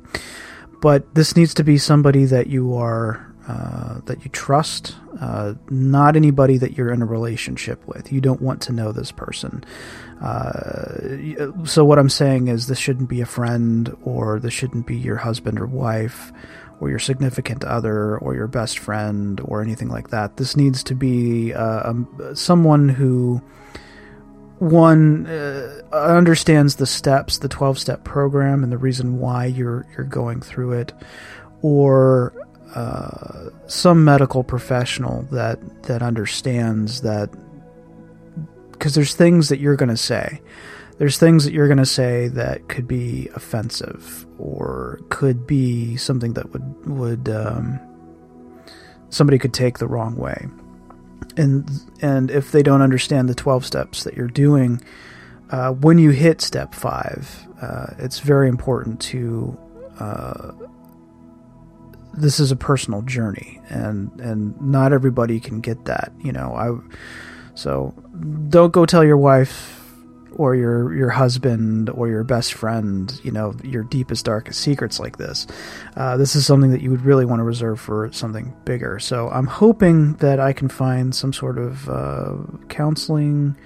But 0.81 1.15
this 1.15 1.37
needs 1.37 1.55
to 1.55 1.65
be 1.65 1.79
somebody 1.79 2.25
that 2.27 2.47
you 2.47 2.75
are 2.75 3.35
uh, 3.47 4.01
that 4.07 4.25
you 4.25 4.31
trust, 4.31 4.97
uh, 5.21 5.53
not 5.69 6.17
anybody 6.17 6.57
that 6.57 6.79
you're 6.79 6.91
in 6.91 7.03
a 7.03 7.07
relationship 7.07 7.87
with. 7.87 8.11
You 8.11 8.23
don't 8.23 8.41
want 8.41 8.63
to 8.63 8.73
know 8.73 8.91
this 8.91 9.13
person. 9.13 9.63
Uh, 10.21 11.65
so 11.65 11.85
what 11.85 11.99
I'm 11.99 12.09
saying 12.09 12.49
is 12.49 12.67
this 12.67 12.79
shouldn't 12.79 13.09
be 13.09 13.21
a 13.21 13.27
friend, 13.27 13.97
or 14.03 14.39
this 14.41 14.53
shouldn't 14.53 14.87
be 14.87 14.97
your 14.97 15.17
husband 15.17 15.61
or 15.61 15.67
wife, 15.67 16.33
or 16.81 16.89
your 16.91 16.99
significant 16.99 17.65
other, 17.65 18.19
or 18.19 18.35
your 18.35 18.47
best 18.47 18.79
friend, 18.79 19.41
or 19.45 19.63
anything 19.63 19.89
like 19.89 20.11
that. 20.11 20.37
This 20.37 20.57
needs 20.57 20.83
to 20.85 20.95
be 20.95 21.53
uh, 21.53 21.91
um, 21.91 22.33
someone 22.35 22.89
who 22.89 23.43
one 24.59 25.27
uh, 25.27 25.81
understands 25.93 26.77
the 26.77 26.87
steps, 26.87 27.39
the 27.39 27.49
12 27.49 27.79
step 27.79 28.05
program, 28.05 28.63
and 28.63 28.73
the 28.73 28.79
reason 28.79 29.19
why 29.19 29.47
you're 29.47 29.87
you're 29.97 30.07
going 30.07 30.41
through 30.41 30.73
it, 30.73 30.93
or 31.63 32.33
uh, 32.75 33.51
some 33.67 34.05
medical 34.05 34.43
professional 34.45 35.23
that 35.31 35.59
that 35.85 36.03
understands 36.03 37.03
that 37.03 37.31
because 38.85 38.95
there's 38.95 39.15
things 39.15 39.49
that 39.49 39.61
you're 39.61 39.77
going 39.77 39.89
to 39.89 39.97
say. 39.97 40.43
There's 40.99 41.17
things 41.17 41.47
that 41.47 41.55
you're 41.55 41.69
going 41.69 41.79
to 41.79 41.87
say 41.87 42.29
that 42.29 42.69
could 42.69 42.87
be 42.87 43.31
offensive 43.35 44.27
or 44.39 45.01
could 45.09 45.47
be 45.47 45.97
something 45.97 46.35
that 46.35 46.53
would 46.53 46.87
would 46.87 47.31
um, 47.31 47.81
somebody 49.09 49.39
could 49.39 49.55
take 49.55 49.79
the 49.79 49.87
wrong 49.87 50.17
way 50.17 50.49
and 51.39 51.67
and 52.03 52.31
if 52.31 52.53
they 52.53 52.63
don't 52.63 52.83
understand 52.83 53.27
the 53.27 53.35
12 53.35 53.65
steps 53.65 54.05
that 54.05 54.19
you're 54.19 54.29
doing 54.29 54.83
uh, 55.49 55.71
when 55.71 55.97
you 55.99 56.11
hit 56.11 56.43
step 56.43 56.75
five 56.75 57.47
uh, 57.63 57.87
it's 57.99 58.19
very 58.19 58.51
important 58.51 59.01
to 59.01 59.59
uh, 59.99 60.53
this 62.13 62.39
is 62.39 62.51
a 62.51 62.57
personal 62.57 63.01
journey 63.01 63.63
and 63.71 64.21
and 64.21 64.61
not 64.61 64.93
everybody 64.93 65.41
can 65.41 65.63
get 65.63 65.87
that 65.87 66.13
you 66.23 66.33
know 66.33 66.55
i 66.55 66.71
so 67.55 67.95
don't 68.49 68.73
go 68.73 68.87
tell 68.87 69.05
your 69.05 69.19
wife 69.19 69.81
or 70.37 70.55
your 70.55 70.95
your 70.95 71.11
husband 71.11 71.89
or 71.91 72.09
your 72.09 72.25
best 72.25 72.55
friend, 72.55 73.21
you 73.23 73.31
know, 73.31 73.55
your 73.63 73.85
deepest 73.85 74.25
darkest 74.25 74.61
secrets 74.61 74.99
like 74.99 75.17
this. 75.17 75.47
Uh, 75.97 76.17
this 76.17 76.35
is 76.35 76.47
something 76.47 76.71
that 76.71 76.81
you 76.81 76.91
would 76.91 77.03
really 77.03 77.25
want 77.25 77.41
to 77.41 77.45
reserve 77.45 77.81
for 77.81 78.11
something 78.13 78.55
bigger. 78.65 78.99
So 78.99 79.29
I'm 79.31 79.47
hoping 79.47 80.15
that 80.15 80.41
I 80.41 80.53
can 80.53 80.69
find 80.69 81.15
some 81.15 81.33
sort 81.33 81.59
of 81.59 81.89
uh, 81.89 82.35
counseling 82.69 83.57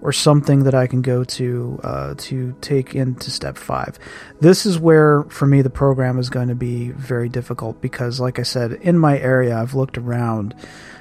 or 0.00 0.12
something 0.12 0.62
that 0.64 0.74
I 0.74 0.86
can 0.86 1.02
go 1.02 1.24
to 1.24 1.80
uh, 1.82 2.14
to 2.18 2.54
take 2.60 2.94
into 2.94 3.30
step 3.30 3.56
five. 3.56 3.98
This 4.40 4.64
is 4.64 4.78
where, 4.78 5.24
for 5.24 5.46
me, 5.46 5.62
the 5.62 5.70
program 5.70 6.18
is 6.18 6.30
going 6.30 6.48
to 6.48 6.54
be 6.54 6.90
very 6.90 7.28
difficult 7.28 7.80
because, 7.80 8.20
like 8.20 8.38
I 8.38 8.44
said, 8.44 8.72
in 8.72 8.98
my 8.98 9.18
area, 9.18 9.56
I've 9.56 9.74
looked 9.74 9.98
around 9.98 10.54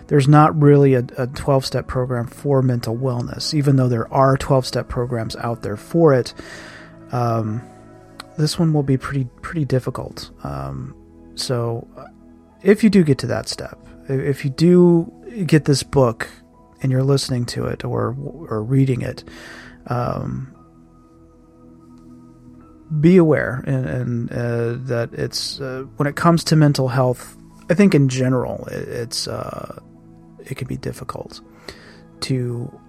there's 0.08 0.28
not 0.28 0.60
really 0.60 0.94
a 0.94 1.02
12 1.02 1.66
step 1.66 1.88
program 1.88 2.28
for 2.28 2.62
mental 2.62 2.96
wellness, 2.98 3.54
even 3.54 3.76
though 3.76 3.90
there 3.90 4.12
are 4.14 4.38
12 4.38 4.66
step 4.66 4.88
programs 4.88 5.36
out 5.36 5.64
there 5.64 5.78
for 5.78 6.14
it. 6.14 6.34
Um, 7.12 7.62
this 8.38 8.58
one 8.58 8.72
will 8.74 8.84
be 8.84 8.98
pretty 8.98 9.26
pretty 9.42 9.66
difficult. 9.66 10.30
Um, 10.44 10.96
so, 11.36 11.88
uh, 11.98 12.06
if 12.64 12.84
you 12.84 12.90
do 12.90 13.04
get 13.04 13.18
to 13.20 13.28
that 13.28 13.50
step, 13.50 13.78
if 14.08 14.46
you 14.46 14.52
do 14.52 15.12
get 15.46 15.66
this 15.66 15.84
book 15.84 16.30
and 16.82 16.92
you're 16.92 17.04
listening 17.04 17.46
to 17.48 17.66
it 17.66 17.84
or 17.84 18.16
or 18.50 18.64
reading 18.64 19.02
it, 19.02 19.24
um, 19.88 20.54
be 23.02 23.18
aware 23.18 23.64
and, 23.68 23.86
and 23.86 24.32
uh, 24.32 24.74
that 24.88 25.14
it's 25.14 25.60
uh, 25.60 25.84
when 25.98 26.08
it 26.08 26.16
comes 26.16 26.44
to 26.46 26.56
mental 26.56 26.88
health. 26.88 27.36
I 27.70 27.74
think 27.74 27.94
in 27.94 28.08
general, 28.08 28.66
it, 28.68 28.88
it's 28.88 29.28
uh, 29.28 29.82
it 30.48 30.58
can 30.58 30.68
be 30.68 30.78
difficult 30.78 31.42
to 32.22 32.80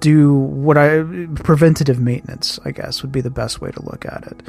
do 0.00 0.34
what 0.34 0.76
I 0.76 1.02
preventative 1.36 2.00
maintenance, 2.00 2.58
I 2.64 2.72
guess, 2.72 3.02
would 3.02 3.12
be 3.12 3.20
the 3.20 3.30
best 3.30 3.60
way 3.60 3.70
to 3.70 3.82
look 3.84 4.04
at 4.04 4.26
it. 4.26 4.42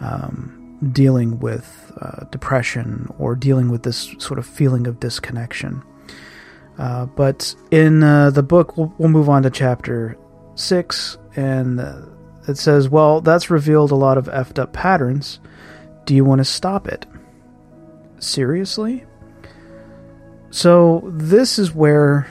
Um, 0.00 0.78
dealing 0.92 1.40
with 1.40 1.92
uh, 2.00 2.24
depression 2.30 3.08
or 3.18 3.34
dealing 3.34 3.68
with 3.68 3.82
this 3.82 4.14
sort 4.18 4.38
of 4.38 4.46
feeling 4.46 4.86
of 4.86 5.00
disconnection. 5.00 5.82
Uh, 6.78 7.06
but 7.06 7.54
in 7.72 8.02
uh, 8.04 8.30
the 8.30 8.42
book, 8.42 8.76
we'll, 8.76 8.94
we'll, 8.98 9.08
move 9.08 9.28
on 9.28 9.42
to 9.42 9.50
chapter 9.50 10.16
six, 10.54 11.18
and 11.34 11.80
uh, 11.80 12.02
it 12.46 12.56
says, 12.56 12.88
Well, 12.88 13.20
that's 13.20 13.50
revealed 13.50 13.90
a 13.90 13.96
lot 13.96 14.16
of 14.16 14.26
effed 14.26 14.60
up 14.60 14.72
patterns. 14.72 15.40
Do 16.04 16.14
you 16.14 16.24
want 16.24 16.38
to 16.38 16.44
stop 16.44 16.86
it? 16.86 17.04
Seriously? 18.20 19.04
So, 20.50 21.02
this 21.12 21.58
is 21.58 21.74
where 21.74 22.26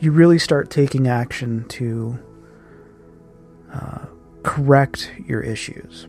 you 0.00 0.12
really 0.12 0.38
start 0.38 0.70
taking 0.70 1.08
action 1.08 1.66
to 1.68 2.18
uh, 3.72 4.06
correct 4.42 5.10
your 5.26 5.40
issues. 5.40 6.06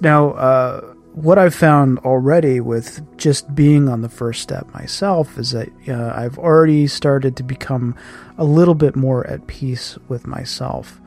Now, 0.00 0.30
uh, 0.32 0.80
what 1.14 1.38
I've 1.38 1.54
found 1.54 2.00
already 2.00 2.60
with 2.60 3.00
just 3.16 3.54
being 3.54 3.88
on 3.88 4.02
the 4.02 4.08
first 4.08 4.42
step 4.42 4.72
myself 4.74 5.38
is 5.38 5.52
that 5.52 5.68
uh, 5.88 6.12
I've 6.14 6.38
already 6.38 6.88
started 6.88 7.36
to 7.36 7.42
become 7.44 7.94
a 8.36 8.44
little 8.44 8.74
bit 8.74 8.96
more 8.96 9.26
at 9.28 9.46
peace 9.46 9.96
with 10.08 10.26
myself. 10.26 11.00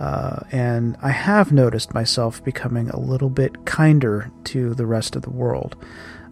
Uh, 0.00 0.40
and 0.50 0.96
I 1.02 1.10
have 1.10 1.52
noticed 1.52 1.94
myself 1.94 2.42
becoming 2.42 2.88
a 2.88 2.98
little 2.98 3.28
bit 3.28 3.66
kinder 3.66 4.32
to 4.44 4.74
the 4.74 4.86
rest 4.86 5.14
of 5.16 5.22
the 5.22 5.30
world. 5.30 5.76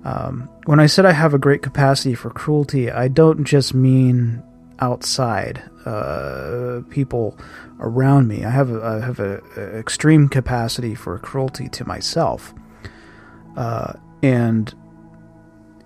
Um, 0.05 0.49
when 0.65 0.81
I 0.81 0.87
said 0.87 1.05
I 1.05 1.13
have 1.13 1.35
a 1.35 1.39
great 1.39 1.63
capacity 1.63 2.15
for 2.15 2.31
cruelty, 2.31 2.91
I 2.91 3.09
don't 3.09 3.45
just 3.45 3.75
mean 3.75 4.43
outside 4.79 5.63
uh, 5.85 6.81
people 6.89 7.39
around 7.81 8.29
me. 8.29 8.45
I 8.45 8.51
have 8.51 8.71
a, 8.71 8.83
I 8.83 9.05
have 9.05 9.21
a, 9.21 9.43
a 9.57 9.79
extreme 9.79 10.29
capacity 10.29 10.95
for 10.95 11.19
cruelty 11.19 11.69
to 11.71 11.87
myself, 11.87 12.55
uh, 13.57 13.95
and 14.23 14.75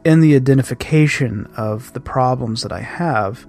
in 0.05 0.20
the 0.20 0.37
identification 0.37 1.46
of 1.57 1.92
the 1.92 2.00
problems 2.00 2.62
that 2.62 2.72
I 2.72 2.81
have, 2.81 3.46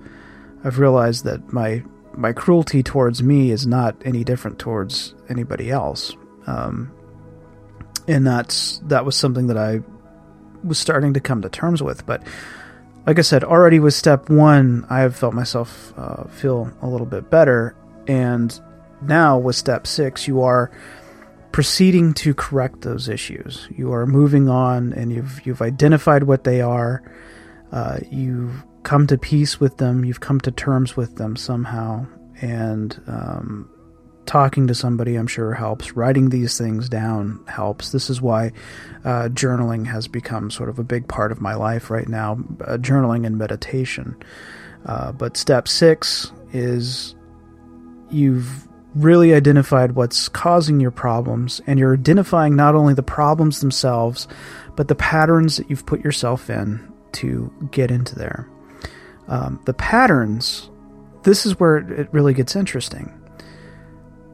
I've 0.63 0.79
realized 0.79 1.25
that 1.25 1.53
my 1.53 1.83
my 2.13 2.31
cruelty 2.31 2.81
towards 2.81 3.21
me 3.21 3.51
is 3.51 3.67
not 3.67 3.95
any 4.05 4.23
different 4.23 4.57
towards 4.57 5.13
anybody 5.29 5.69
else. 5.69 6.15
Um, 6.47 6.91
and 8.07 8.25
that's 8.25 8.79
that 8.85 9.05
was 9.05 9.15
something 9.15 9.47
that 9.47 9.57
I 9.57 9.81
was 10.65 10.79
starting 10.79 11.13
to 11.13 11.19
come 11.19 11.41
to 11.41 11.49
terms 11.49 11.81
with. 11.83 12.05
But 12.05 12.23
like 13.05 13.19
I 13.19 13.21
said, 13.21 13.43
already 13.43 13.79
with 13.79 13.93
step 13.93 14.29
one, 14.29 14.85
I 14.89 15.01
have 15.01 15.15
felt 15.15 15.33
myself 15.33 15.93
uh, 15.97 16.23
feel 16.25 16.71
a 16.81 16.87
little 16.87 17.05
bit 17.05 17.29
better. 17.29 17.75
And 18.07 18.59
now 19.01 19.37
with 19.37 19.55
step 19.55 19.87
six, 19.87 20.27
you 20.27 20.41
are 20.41 20.71
proceeding 21.51 22.13
to 22.13 22.33
correct 22.33 22.81
those 22.81 23.07
issues. 23.07 23.67
You 23.75 23.93
are 23.93 24.05
moving 24.05 24.49
on, 24.49 24.93
and 24.93 25.11
you've 25.11 25.45
you've 25.45 25.61
identified 25.61 26.23
what 26.23 26.43
they 26.43 26.61
are. 26.61 27.03
Uh, 27.71 27.99
you've 28.09 28.63
come 28.83 29.07
to 29.07 29.17
peace 29.17 29.59
with 29.59 29.77
them. 29.77 30.03
You've 30.03 30.19
come 30.19 30.39
to 30.41 30.51
terms 30.51 30.97
with 30.97 31.15
them 31.15 31.35
somehow, 31.35 32.07
and 32.41 33.01
um, 33.07 33.69
talking 34.25 34.67
to 34.67 34.75
somebody, 34.75 35.15
I'm 35.15 35.27
sure, 35.27 35.53
helps. 35.53 35.95
Writing 35.95 36.29
these 36.29 36.57
things 36.57 36.89
down 36.89 37.43
helps. 37.47 37.91
This 37.91 38.09
is 38.09 38.21
why 38.21 38.51
uh, 39.03 39.29
journaling 39.29 39.85
has 39.87 40.07
become 40.07 40.51
sort 40.51 40.69
of 40.69 40.79
a 40.79 40.83
big 40.83 41.07
part 41.07 41.31
of 41.31 41.41
my 41.41 41.55
life 41.55 41.89
right 41.89 42.07
now 42.07 42.33
uh, 42.61 42.77
journaling 42.77 43.25
and 43.25 43.37
meditation. 43.37 44.15
Uh, 44.85 45.11
but 45.11 45.37
step 45.37 45.67
six 45.67 46.31
is 46.53 47.15
you've 48.09 48.67
really 48.95 49.33
identified 49.33 49.93
what's 49.93 50.29
causing 50.29 50.79
your 50.79 50.91
problems, 50.91 51.61
and 51.67 51.77
you're 51.77 51.93
identifying 51.93 52.55
not 52.55 52.75
only 52.75 52.93
the 52.93 53.03
problems 53.03 53.59
themselves, 53.59 54.27
but 54.75 54.87
the 54.87 54.95
patterns 54.95 55.57
that 55.57 55.69
you've 55.69 55.85
put 55.85 56.03
yourself 56.03 56.49
in 56.49 56.91
to 57.11 57.51
get 57.71 57.91
into 57.91 58.15
there. 58.15 58.49
Um, 59.27 59.59
the 59.65 59.73
patterns, 59.73 60.69
this 61.23 61.45
is 61.45 61.59
where 61.59 61.77
it 61.77 62.07
really 62.11 62.33
gets 62.33 62.55
interesting 62.55 63.11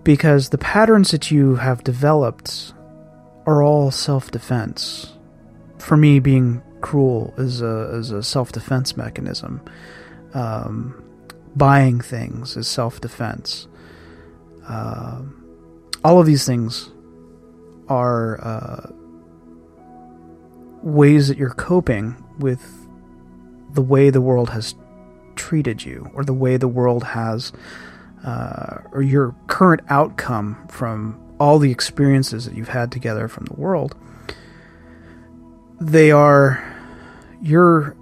because 0.03 0.49
the 0.49 0.57
patterns 0.57 1.11
that 1.11 1.31
you 1.31 1.55
have 1.55 1.83
developed 1.83 2.73
are 3.45 3.63
all 3.63 3.91
self 3.91 4.31
defense. 4.31 5.13
For 5.79 5.97
me, 5.97 6.19
being 6.19 6.61
cruel 6.81 7.33
is 7.37 7.61
a, 7.61 7.95
is 7.95 8.11
a 8.11 8.23
self 8.23 8.51
defense 8.51 8.97
mechanism. 8.97 9.61
Um, 10.33 11.03
buying 11.55 12.01
things 12.01 12.55
is 12.57 12.67
self 12.67 13.01
defense. 13.01 13.67
Uh, 14.67 15.21
all 16.03 16.19
of 16.19 16.25
these 16.25 16.45
things 16.45 16.89
are 17.87 18.39
uh, 18.41 18.91
ways 20.81 21.27
that 21.27 21.37
you're 21.37 21.49
coping 21.49 22.15
with 22.39 22.61
the 23.73 23.81
way 23.81 24.09
the 24.09 24.21
world 24.21 24.49
has 24.49 24.75
treated 25.35 25.83
you 25.83 26.09
or 26.13 26.23
the 26.23 26.33
way 26.33 26.57
the 26.57 26.67
world 26.67 27.03
has 27.03 27.51
uh, 28.23 28.77
or 28.91 29.01
your 29.01 29.35
current 29.47 29.81
outcome 29.89 30.67
from 30.67 31.19
all 31.39 31.57
the 31.57 31.71
experiences 31.71 32.45
that 32.45 32.55
you've 32.55 32.69
had 32.69 32.91
together 32.91 33.27
from 33.27 33.45
the 33.45 33.53
world, 33.53 33.95
they 35.79 36.11
are 36.11 36.63
your 37.41 37.95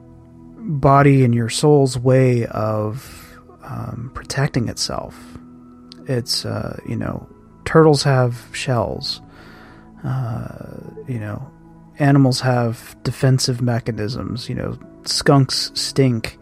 body 0.57 1.23
and 1.23 1.33
your 1.33 1.49
soul's 1.49 1.97
way 1.97 2.45
of 2.47 3.39
um, 3.63 4.11
protecting 4.13 4.67
itself. 4.67 5.17
It's, 6.07 6.45
uh, 6.45 6.79
you 6.87 6.95
know, 6.95 7.27
turtles 7.65 8.03
have 8.03 8.49
shells. 8.51 9.21
Uh, 10.03 10.79
you 11.07 11.19
know, 11.19 11.49
animals 11.99 12.41
have 12.41 12.95
defensive 13.03 13.61
mechanisms. 13.61 14.49
You 14.49 14.55
know, 14.55 14.79
skunks 15.05 15.71
stink. 15.75 16.37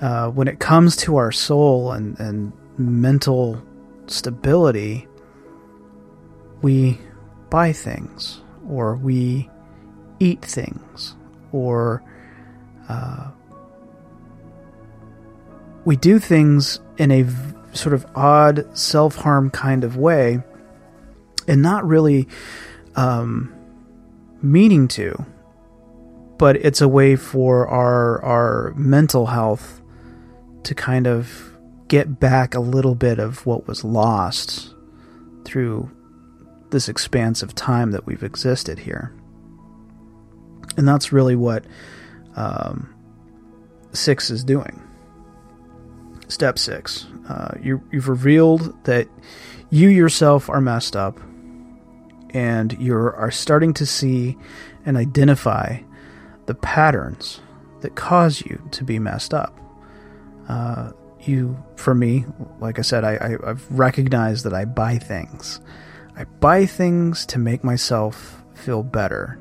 Uh, 0.00 0.30
when 0.30 0.48
it 0.48 0.60
comes 0.60 0.96
to 0.96 1.16
our 1.16 1.30
soul 1.30 1.92
and, 1.92 2.18
and 2.18 2.52
mental 2.80 3.62
stability, 4.06 5.06
we 6.62 6.98
buy 7.50 7.72
things 7.72 8.40
or 8.68 8.96
we 8.96 9.48
eat 10.18 10.42
things 10.42 11.14
or 11.52 12.02
uh, 12.88 13.30
we 15.84 15.96
do 15.96 16.18
things 16.18 16.80
in 16.98 17.10
a 17.10 17.26
sort 17.72 17.94
of 17.94 18.06
odd 18.14 18.66
self 18.76 19.16
harm 19.16 19.50
kind 19.50 19.84
of 19.84 19.96
way 19.96 20.42
and 21.46 21.62
not 21.62 21.86
really 21.86 22.28
um, 22.96 23.52
meaning 24.42 24.88
to, 24.88 25.24
but 26.38 26.56
it's 26.56 26.80
a 26.80 26.88
way 26.88 27.16
for 27.16 27.68
our 27.68 28.22
our 28.22 28.74
mental 28.76 29.26
health 29.26 29.80
to 30.64 30.74
kind 30.74 31.06
of 31.06 31.49
get 31.90 32.20
back 32.20 32.54
a 32.54 32.60
little 32.60 32.94
bit 32.94 33.18
of 33.18 33.44
what 33.44 33.66
was 33.66 33.82
lost 33.82 34.72
through 35.44 35.90
this 36.70 36.88
expanse 36.88 37.42
of 37.42 37.52
time 37.54 37.90
that 37.90 38.06
we've 38.06 38.22
existed 38.22 38.78
here. 38.78 39.12
And 40.76 40.86
that's 40.86 41.12
really 41.12 41.34
what 41.34 41.64
um, 42.36 42.94
six 43.92 44.30
is 44.30 44.44
doing. 44.44 44.80
Step 46.28 46.60
six 46.60 47.08
uh, 47.28 47.54
you, 47.60 47.82
you've 47.90 48.08
revealed 48.08 48.72
that 48.84 49.08
you 49.70 49.88
yourself 49.88 50.48
are 50.48 50.60
messed 50.60 50.94
up, 50.94 51.18
and 52.30 52.72
you 52.80 52.96
are 52.96 53.30
starting 53.32 53.74
to 53.74 53.86
see 53.86 54.36
and 54.84 54.96
identify 54.96 55.78
the 56.46 56.54
patterns 56.54 57.40
that 57.80 57.96
cause 57.96 58.40
you 58.42 58.60
to 58.70 58.84
be 58.84 58.98
messed 58.98 59.34
up. 59.34 59.58
Uh, 60.48 60.92
you, 61.28 61.62
for 61.76 61.94
me, 61.94 62.24
like 62.60 62.78
I 62.78 62.82
said, 62.82 63.04
I, 63.04 63.14
I, 63.16 63.50
I've 63.50 63.70
recognized 63.70 64.44
that 64.44 64.54
I 64.54 64.64
buy 64.64 64.98
things. 64.98 65.60
I 66.16 66.24
buy 66.24 66.66
things 66.66 67.26
to 67.26 67.38
make 67.38 67.64
myself 67.64 68.42
feel 68.54 68.82
better. 68.82 69.38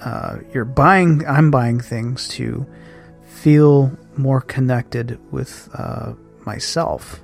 Uh, 0.00 0.38
you're 0.52 0.64
buying, 0.64 1.26
I'm 1.26 1.50
buying 1.50 1.80
things 1.80 2.28
to 2.28 2.66
feel 3.24 3.96
more 4.16 4.40
connected 4.40 5.18
with 5.32 5.68
uh, 5.74 6.14
myself. 6.44 7.20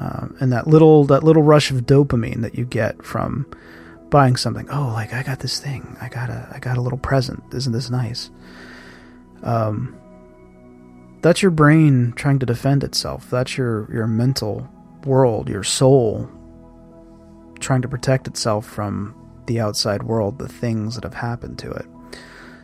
Um, 0.00 0.36
and 0.40 0.52
that 0.52 0.68
little 0.68 1.04
that 1.06 1.24
little 1.24 1.42
rush 1.42 1.72
of 1.72 1.78
dopamine 1.78 2.42
that 2.42 2.54
you 2.54 2.64
get 2.64 3.04
from 3.04 3.46
buying 4.10 4.36
something. 4.36 4.68
Oh, 4.70 4.92
like 4.92 5.12
I 5.12 5.24
got 5.24 5.40
this 5.40 5.58
thing. 5.58 5.96
I 6.00 6.08
got 6.08 6.30
a 6.30 6.48
I 6.52 6.60
got 6.60 6.78
a 6.78 6.80
little 6.80 6.98
present. 6.98 7.42
Isn't 7.52 7.72
this 7.72 7.90
nice? 7.90 8.30
Um, 9.42 9.98
that's 11.22 11.42
your 11.42 11.50
brain 11.50 12.12
trying 12.16 12.38
to 12.38 12.46
defend 12.46 12.84
itself. 12.84 13.28
That's 13.30 13.56
your 13.56 13.92
your 13.92 14.06
mental 14.06 14.68
world, 15.04 15.48
your 15.48 15.64
soul 15.64 16.30
trying 17.60 17.82
to 17.82 17.88
protect 17.88 18.26
itself 18.26 18.64
from 18.64 19.14
the 19.46 19.60
outside 19.60 20.02
world, 20.02 20.38
the 20.38 20.48
things 20.48 20.94
that 20.94 21.04
have 21.04 21.14
happened 21.14 21.58
to 21.58 21.70
it. 21.70 21.86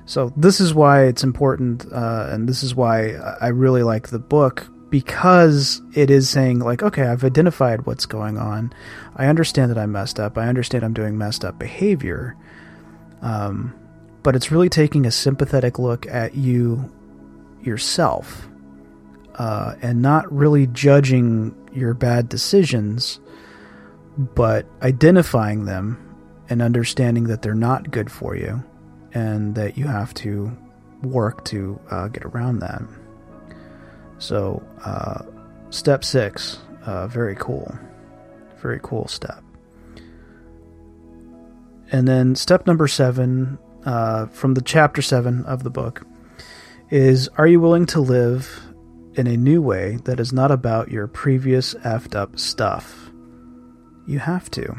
So 0.07 0.33
this 0.37 0.61
is 0.61 0.75
why 0.75 1.05
it's 1.05 1.25
important, 1.25 1.87
uh, 1.91 2.29
and 2.31 2.49
this 2.49 2.63
is 2.63 2.75
why 2.75 3.15
I 3.41 3.49
really 3.49 3.83
like 3.83 4.09
the 4.09 4.19
book 4.19 4.69
because 4.91 5.83
it 5.95 6.11
is 6.11 6.29
saying 6.29 6.61
like, 6.61 6.83
okay, 6.83 7.03
I've 7.03 7.25
identified 7.25 7.87
what's 7.87 8.07
going 8.07 8.39
on. 8.39 8.73
I 9.17 9.27
understand 9.27 9.71
that 9.71 9.79
I 9.79 9.87
messed 9.87 10.21
up. 10.21 10.39
I 10.39 10.47
understand 10.47 10.85
I'm 10.85 10.93
doing 10.93 11.19
messed 11.19 11.45
up 11.45 11.59
behavior. 11.59 12.37
Um, 13.23 13.75
but 14.23 14.37
it's 14.37 14.53
really 14.53 14.69
taking 14.69 15.07
a 15.07 15.11
sympathetic 15.11 15.79
look 15.79 16.07
at 16.07 16.37
you 16.37 16.93
yourself 17.67 18.49
uh, 19.37 19.75
and 19.83 20.01
not 20.01 20.31
really 20.33 20.67
judging 20.69 21.55
your 21.73 21.95
bad 21.95 22.29
decisions, 22.29 23.21
but 24.17 24.67
identifying 24.83 25.65
them 25.65 26.01
and 26.49 26.63
understanding 26.63 27.25
that 27.25 27.43
they're 27.43 27.55
not 27.55 27.91
good 27.91 28.11
for 28.11 28.37
you 28.37 28.63
and 29.13 29.55
that 29.55 29.77
you 29.77 29.87
have 29.87 30.15
to 30.15 30.57
work 31.03 31.45
to 31.45 31.79
uh, 31.91 32.09
get 32.09 32.25
around 32.25 32.61
that. 32.61 32.83
So, 34.19 34.63
uh, 34.85 35.23
step 35.71 36.05
six, 36.05 36.59
uh, 36.87 37.07
very 37.09 37.35
cool. 37.37 37.77
Very 38.61 38.81
cool 38.83 39.09
step. 39.09 39.43
And 41.93 42.09
then 42.09 42.35
step 42.35 42.67
number 42.67 42.89
seven, 42.89 43.59
uh, 43.85 44.27
from 44.27 44.55
the 44.55 44.63
chapter 44.63 45.03
seven 45.03 45.45
of 45.45 45.63
the 45.65 45.71
book, 45.71 46.07
is 46.91 47.29
Are 47.37 47.47
you 47.47 47.61
willing 47.61 47.87
to 47.87 48.01
live 48.01 48.61
in 49.15 49.27
a 49.27 49.37
new 49.37 49.63
way 49.63 49.99
that 50.05 50.21
is 50.21 50.33
not 50.33 50.51
about 50.51 50.91
your 50.91 51.07
previous 51.07 51.75
effed 51.75 52.15
up 52.15 52.39
stuff? 52.39 53.11
You 54.07 54.19
have 54.19 54.51
to. 54.53 54.79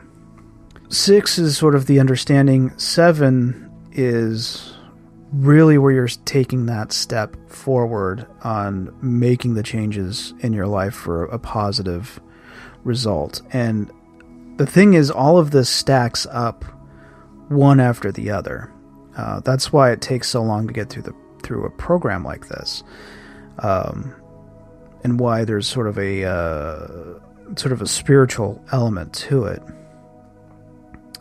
Six 0.89 1.39
is 1.39 1.57
sort 1.57 1.75
of 1.75 1.87
the 1.87 1.99
understanding, 1.99 2.77
seven 2.77 3.71
is 3.91 4.73
really 5.33 5.77
where 5.77 5.91
you're 5.91 6.07
taking 6.07 6.67
that 6.67 6.91
step 6.91 7.35
forward 7.49 8.27
on 8.43 8.95
making 9.01 9.55
the 9.55 9.63
changes 9.63 10.33
in 10.39 10.53
your 10.53 10.67
life 10.67 10.93
for 10.93 11.25
a 11.25 11.39
positive 11.39 12.19
result. 12.83 13.41
And 13.51 13.91
the 14.57 14.67
thing 14.67 14.93
is, 14.93 15.11
all 15.11 15.37
of 15.37 15.51
this 15.51 15.69
stacks 15.69 16.25
up 16.31 16.63
one 17.49 17.79
after 17.79 18.11
the 18.11 18.29
other. 18.29 18.71
Uh, 19.17 19.39
that's 19.41 19.73
why 19.73 19.91
it 19.91 20.01
takes 20.01 20.29
so 20.29 20.43
long 20.43 20.67
to 20.67 20.73
get 20.73 20.89
through 20.89 21.03
the 21.03 21.15
through 21.45 21.65
a 21.65 21.69
program 21.69 22.23
like 22.23 22.47
this, 22.47 22.83
um, 23.59 24.15
and 25.03 25.19
why 25.19 25.45
there's 25.45 25.67
sort 25.67 25.87
of 25.87 25.97
a 25.97 26.25
uh, 26.25 26.87
sort 27.55 27.71
of 27.71 27.81
a 27.81 27.87
spiritual 27.87 28.63
element 28.71 29.13
to 29.13 29.45
it. 29.45 29.61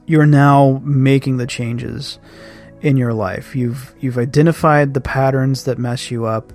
You're 0.07 0.27
now 0.27 0.81
making 0.83 1.37
the 1.37 1.47
changes 1.47 2.19
in 2.81 2.97
your 2.97 3.13
life. 3.13 3.55
You've 3.55 3.95
you've 4.01 4.19
identified 4.19 4.95
the 4.95 5.01
patterns 5.01 5.65
that 5.65 5.79
mess 5.79 6.11
you 6.11 6.25
up, 6.25 6.53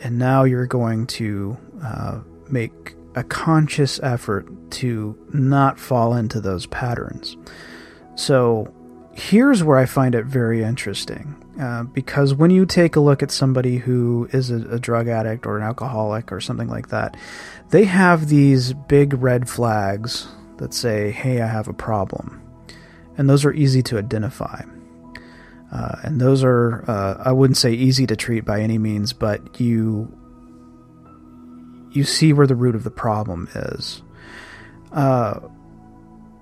and 0.00 0.18
now 0.18 0.44
you're 0.44 0.66
going 0.66 1.06
to 1.06 1.56
uh, 1.82 2.20
make 2.48 2.94
a 3.14 3.24
conscious 3.24 4.00
effort 4.02 4.46
to 4.70 5.16
not 5.32 5.78
fall 5.78 6.14
into 6.14 6.40
those 6.40 6.66
patterns. 6.66 7.36
So 8.14 8.72
here's 9.20 9.62
where 9.62 9.76
I 9.76 9.84
find 9.84 10.14
it 10.14 10.24
very 10.24 10.62
interesting. 10.62 11.36
Uh, 11.60 11.82
because 11.82 12.32
when 12.32 12.50
you 12.50 12.64
take 12.64 12.96
a 12.96 13.00
look 13.00 13.22
at 13.22 13.30
somebody 13.30 13.76
who 13.76 14.28
is 14.32 14.50
a, 14.50 14.56
a, 14.70 14.78
drug 14.78 15.08
addict 15.08 15.44
or 15.44 15.58
an 15.58 15.62
alcoholic 15.62 16.32
or 16.32 16.40
something 16.40 16.68
like 16.68 16.88
that, 16.88 17.18
they 17.68 17.84
have 17.84 18.28
these 18.28 18.72
big 18.72 19.12
red 19.14 19.46
flags 19.48 20.26
that 20.56 20.72
say, 20.72 21.10
hey, 21.10 21.42
I 21.42 21.46
have 21.46 21.68
a 21.68 21.74
problem. 21.74 22.40
And 23.18 23.28
those 23.28 23.44
are 23.44 23.52
easy 23.52 23.82
to 23.84 23.98
identify. 23.98 24.62
Uh, 25.70 25.96
and 26.02 26.18
those 26.18 26.42
are, 26.42 26.82
uh, 26.88 27.22
I 27.22 27.32
wouldn't 27.32 27.58
say 27.58 27.72
easy 27.72 28.06
to 28.06 28.16
treat 28.16 28.46
by 28.46 28.62
any 28.62 28.78
means, 28.78 29.12
but 29.12 29.60
you 29.60 30.16
you 31.92 32.04
see 32.04 32.32
where 32.32 32.46
the 32.46 32.54
root 32.54 32.76
of 32.76 32.84
the 32.84 32.90
problem 32.90 33.48
is. 33.52 34.00
Uh, 34.92 35.40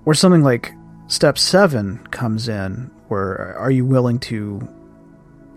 where 0.04 0.14
something 0.14 0.42
like 0.42 0.74
step 1.08 1.38
seven 1.38 1.98
comes 2.10 2.48
in, 2.48 2.90
where 3.08 3.56
are 3.58 3.70
you 3.70 3.84
willing 3.84 4.18
to 4.20 4.66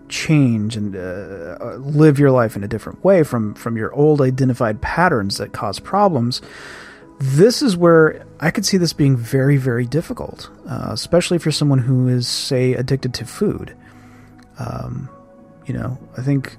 change 0.08 0.76
and 0.76 0.94
uh, 0.94 1.56
uh, 1.60 1.76
live 1.76 2.18
your 2.18 2.30
life 2.30 2.56
in 2.56 2.62
a 2.62 2.68
different 2.68 3.02
way 3.02 3.22
from 3.22 3.54
from 3.54 3.76
your 3.76 3.92
old 3.94 4.20
identified 4.20 4.82
patterns 4.82 5.38
that 5.38 5.52
cause 5.52 5.78
problems? 5.78 6.42
this 7.22 7.62
is 7.62 7.76
where 7.76 8.26
I 8.40 8.50
could 8.50 8.66
see 8.66 8.78
this 8.78 8.92
being 8.92 9.16
very, 9.16 9.56
very 9.56 9.86
difficult, 9.86 10.50
uh, 10.68 10.88
especially 10.90 11.38
for 11.38 11.52
someone 11.52 11.78
who 11.78 12.08
is, 12.08 12.26
say, 12.26 12.74
addicted 12.74 13.14
to 13.14 13.24
food. 13.24 13.76
Um, 14.58 15.08
you 15.64 15.72
know, 15.72 15.98
I 16.18 16.22
think 16.22 16.56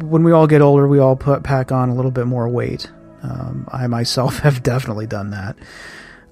when 0.00 0.22
we 0.22 0.30
all 0.30 0.46
get 0.46 0.62
older, 0.62 0.86
we 0.86 1.00
all 1.00 1.16
put 1.16 1.42
pack 1.42 1.72
on 1.72 1.88
a 1.88 1.94
little 1.94 2.12
bit 2.12 2.28
more 2.28 2.48
weight. 2.48 2.88
Um, 3.24 3.68
I 3.72 3.88
myself 3.88 4.38
have 4.40 4.62
definitely 4.62 5.08
done 5.08 5.30
that, 5.30 5.56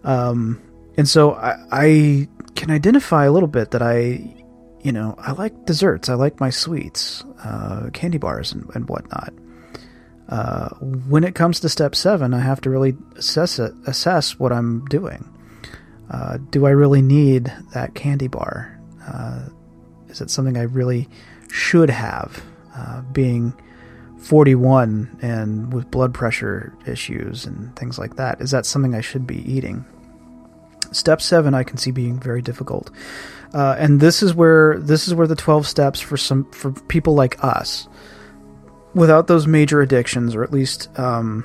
um, 0.04 0.62
and 0.96 1.08
so 1.08 1.34
I, 1.34 1.56
I 1.70 2.28
can 2.54 2.70
identify 2.70 3.24
a 3.24 3.32
little 3.32 3.48
bit 3.48 3.72
that 3.72 3.82
I, 3.82 4.34
you 4.82 4.92
know, 4.92 5.14
I 5.18 5.32
like 5.32 5.66
desserts. 5.66 6.08
I 6.08 6.14
like 6.14 6.40
my 6.40 6.50
sweets, 6.50 7.24
uh, 7.42 7.90
candy 7.92 8.18
bars, 8.18 8.52
and, 8.52 8.68
and 8.74 8.88
whatnot. 8.88 9.32
Uh, 10.28 10.68
when 11.08 11.24
it 11.24 11.34
comes 11.34 11.60
to 11.60 11.68
step 11.68 11.94
seven, 11.94 12.32
I 12.32 12.40
have 12.40 12.60
to 12.62 12.70
really 12.70 12.96
assess 13.16 13.58
it, 13.58 13.72
assess 13.86 14.38
what 14.38 14.52
I'm 14.52 14.84
doing. 14.86 15.28
Uh, 16.10 16.38
do 16.50 16.66
I 16.66 16.70
really 16.70 17.02
need 17.02 17.52
that 17.72 17.94
candy 17.94 18.28
bar? 18.28 18.78
Uh, 19.06 19.48
Is 20.08 20.20
it 20.20 20.30
something 20.30 20.56
I 20.56 20.62
really 20.62 21.08
should 21.50 21.90
have? 21.90 22.42
Uh, 22.76 23.02
being 23.12 23.54
41 24.18 25.18
and 25.22 25.72
with 25.72 25.90
blood 25.90 26.12
pressure 26.12 26.74
issues 26.86 27.46
and 27.46 27.74
things 27.76 27.98
like 27.98 28.16
that, 28.16 28.40
is 28.40 28.50
that 28.50 28.66
something 28.66 28.94
I 28.94 29.00
should 29.00 29.26
be 29.26 29.38
eating? 29.50 29.84
Step 30.94 31.20
seven, 31.20 31.54
I 31.54 31.64
can 31.64 31.76
see 31.76 31.90
being 31.90 32.18
very 32.18 32.42
difficult, 32.42 32.90
uh, 33.52 33.76
and 33.78 34.00
this 34.00 34.22
is 34.22 34.34
where 34.34 34.78
this 34.78 35.08
is 35.08 35.14
where 35.14 35.26
the 35.26 35.36
12 35.36 35.66
steps 35.66 36.00
for 36.00 36.16
some 36.16 36.50
for 36.52 36.72
people 36.72 37.14
like 37.14 37.42
us, 37.42 37.88
without 38.94 39.26
those 39.26 39.46
major 39.46 39.80
addictions, 39.80 40.34
or 40.34 40.44
at 40.44 40.52
least 40.52 40.88
um, 40.98 41.44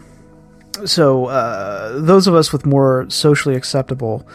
so 0.86 1.26
uh, 1.26 2.00
those 2.00 2.28
of 2.28 2.36
us 2.36 2.54
with 2.54 2.66
more 2.66 3.06
socially 3.10 3.56
acceptable 3.56 4.28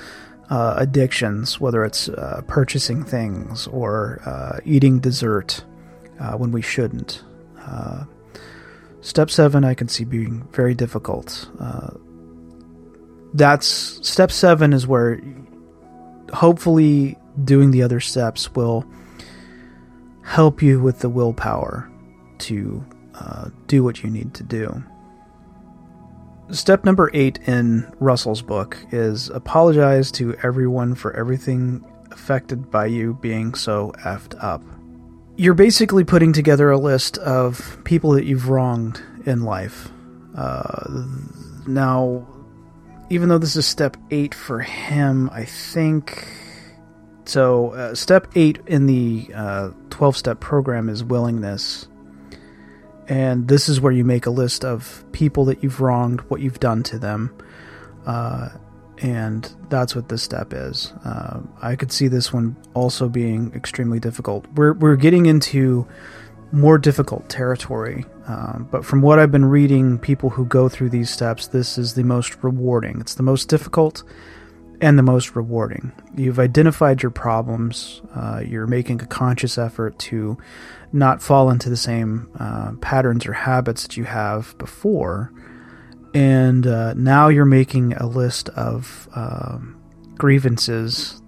uh, 0.51 0.75
addictions, 0.77 1.61
whether 1.61 1.85
it's 1.85 2.09
uh, 2.09 2.43
purchasing 2.47 3.05
things 3.05 3.67
or 3.69 4.21
uh, 4.27 4.61
eating 4.65 4.99
dessert 4.99 5.65
uh, 6.21 6.33
when 6.33 6.53
we 6.53 6.63
shouldn't. 6.63 7.23
Step 9.01 9.31
seven, 9.31 9.65
I 9.65 9.75
can 9.75 9.89
see 9.89 10.05
being 10.05 10.49
very 10.51 10.75
difficult. 10.75 11.51
That's 13.35 13.67
step 13.67 14.31
seven 14.31 14.73
is 14.73 14.87
where 14.87 15.21
hopefully 16.33 17.19
doing 17.45 17.71
the 17.71 17.83
other 17.83 18.01
steps 18.01 18.53
will 18.55 18.85
help 20.23 20.63
you 20.63 20.81
with 20.81 21.01
the 21.01 21.09
willpower 21.09 21.91
to 22.39 22.85
do 23.67 23.83
what 23.83 24.03
you 24.03 24.11
need 24.11 24.35
to 24.35 24.43
do. 24.43 24.83
Step 26.51 26.85
number 26.85 27.11
eight 27.15 27.39
in 27.47 27.91
Russell's 28.01 28.43
book 28.43 28.77
is 28.93 29.31
apologize 29.31 30.11
to 30.13 30.37
everyone 30.43 30.95
for 30.95 31.15
everything 31.17 31.85
affected 32.11 32.71
by 32.71 32.87
you 32.87 33.15
being 33.15 33.55
so 33.55 33.93
effed 34.05 34.37
up. 34.43 34.63
You're 35.37 35.55
basically 35.55 36.05
putting 36.05 36.33
together 36.33 36.71
a 36.71 36.79
list 36.79 37.19
of 37.19 37.79
people 37.85 38.11
that 38.11 38.25
you've 38.25 38.49
wronged 38.49 39.03
in 39.27 39.43
life. 39.43 39.89
Uh, 40.37 41.05
now, 41.67 42.27
even 43.15 43.29
though 43.29 43.39
this 43.39 43.57
is 43.57 43.67
step 43.67 43.97
eight 44.11 44.35
for 44.35 44.61
him, 44.61 45.31
I 45.33 45.45
think. 45.45 46.27
So, 47.25 47.71
uh, 47.71 47.95
step 47.95 48.29
eight 48.35 48.61
in 48.67 48.87
the 48.87 49.29
12 49.91 50.03
uh, 50.03 50.13
step 50.13 50.41
program 50.41 50.89
is 50.89 51.03
willingness 51.03 51.89
and 53.09 53.49
this 53.49 53.69
is 53.69 53.81
where 53.81 53.93
you 53.93 54.05
make 54.05 54.27
a 54.27 54.31
list 54.31 54.65
of 54.65 55.05
people 55.13 55.45
that 55.47 55.63
you've 55.63 55.81
wronged, 55.81 56.21
what 56.23 56.41
you've 56.41 56.61
done 56.61 56.83
to 56.85 56.99
them, 56.99 57.37
uh, 58.07 58.49
and 58.99 59.55
that's 59.69 59.95
what 59.95 60.09
this 60.09 60.23
step 60.23 60.53
is. 60.53 60.93
Uh, 61.05 61.41
I 61.61 61.77
could 61.77 61.93
see 61.93 62.09
this 62.09 62.33
one 62.33 62.57
also 62.75 63.09
being 63.09 63.53
extremely 63.55 64.01
difficult. 64.01 64.47
We're 64.55 64.73
we're 64.73 64.97
getting 64.97 65.27
into 65.27 65.87
more 66.55 66.79
difficult 66.79 67.29
territory, 67.29 68.05
um, 68.29 68.69
but 68.71 68.85
from 68.85 69.03
what 69.03 69.19
I've 69.19 69.33
been 69.33 69.45
reading, 69.45 69.99
people 69.99 70.31
who 70.31 70.47
go 70.47 70.69
through 70.69 70.91
these 70.91 71.11
steps, 71.11 71.49
this 71.49 71.77
is 71.77 71.95
the 71.95 72.05
most 72.05 72.43
rewarding. 72.43 73.01
It's 73.01 73.15
the 73.15 73.23
most 73.23 73.49
difficult 73.49 74.05
and 74.81 74.99
the 74.99 75.03
most 75.03 75.35
rewarding. 75.35 75.93
You've 76.17 76.39
identified 76.39 77.03
your 77.03 77.11
problems. 77.11 78.03
Uh, 78.15 78.43
you're 78.47 78.67
making 78.67 79.03
a 79.03 79.07
conscious 79.07 79.59
effort 79.59 79.99
to 80.01 80.39
not 80.93 81.23
fall 81.23 81.51
into 81.51 81.69
the 81.69 81.77
same 81.77 82.31
uh, 82.39 82.73
patterns 82.81 83.27
or 83.27 83.33
habits 83.33 83.83
that 83.83 83.97
you 83.97 84.05
have 84.05 84.57
before. 84.59 85.33
And 86.15 86.67
uh, 86.67 86.95
now 86.95 87.29
you're 87.29 87.45
making 87.45 87.95
a 87.95 88.07
list 88.07 88.49
of 88.51 89.09
um, 89.17 89.81
grievances 90.17 91.21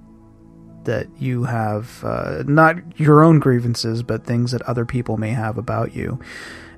that 0.87 1.07
you 1.19 1.45
have, 1.45 2.03
uh, 2.03 2.43
not 2.47 2.77
your 2.99 3.23
own 3.23 3.39
grievances, 3.39 4.03
but 4.03 4.25
things 4.25 4.51
that 4.53 4.63
other 4.63 4.85
people 4.85 5.17
may 5.17 5.31
have 5.31 5.59
about 5.59 5.95
you. 5.95 6.19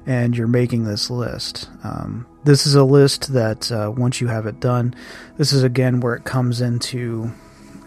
And 0.06 0.36
you're 0.36 0.46
making 0.46 0.84
this 0.84 1.10
list. 1.10 1.68
Um, 1.84 2.26
this 2.44 2.66
is 2.66 2.74
a 2.74 2.84
list 2.84 3.32
that 3.34 3.70
uh, 3.70 3.92
once 3.94 4.20
you 4.20 4.28
have 4.28 4.46
it 4.46 4.58
done, 4.58 4.94
this 5.36 5.52
is 5.52 5.62
again 5.62 6.00
where 6.00 6.14
it 6.14 6.24
comes 6.24 6.60
into 6.60 7.30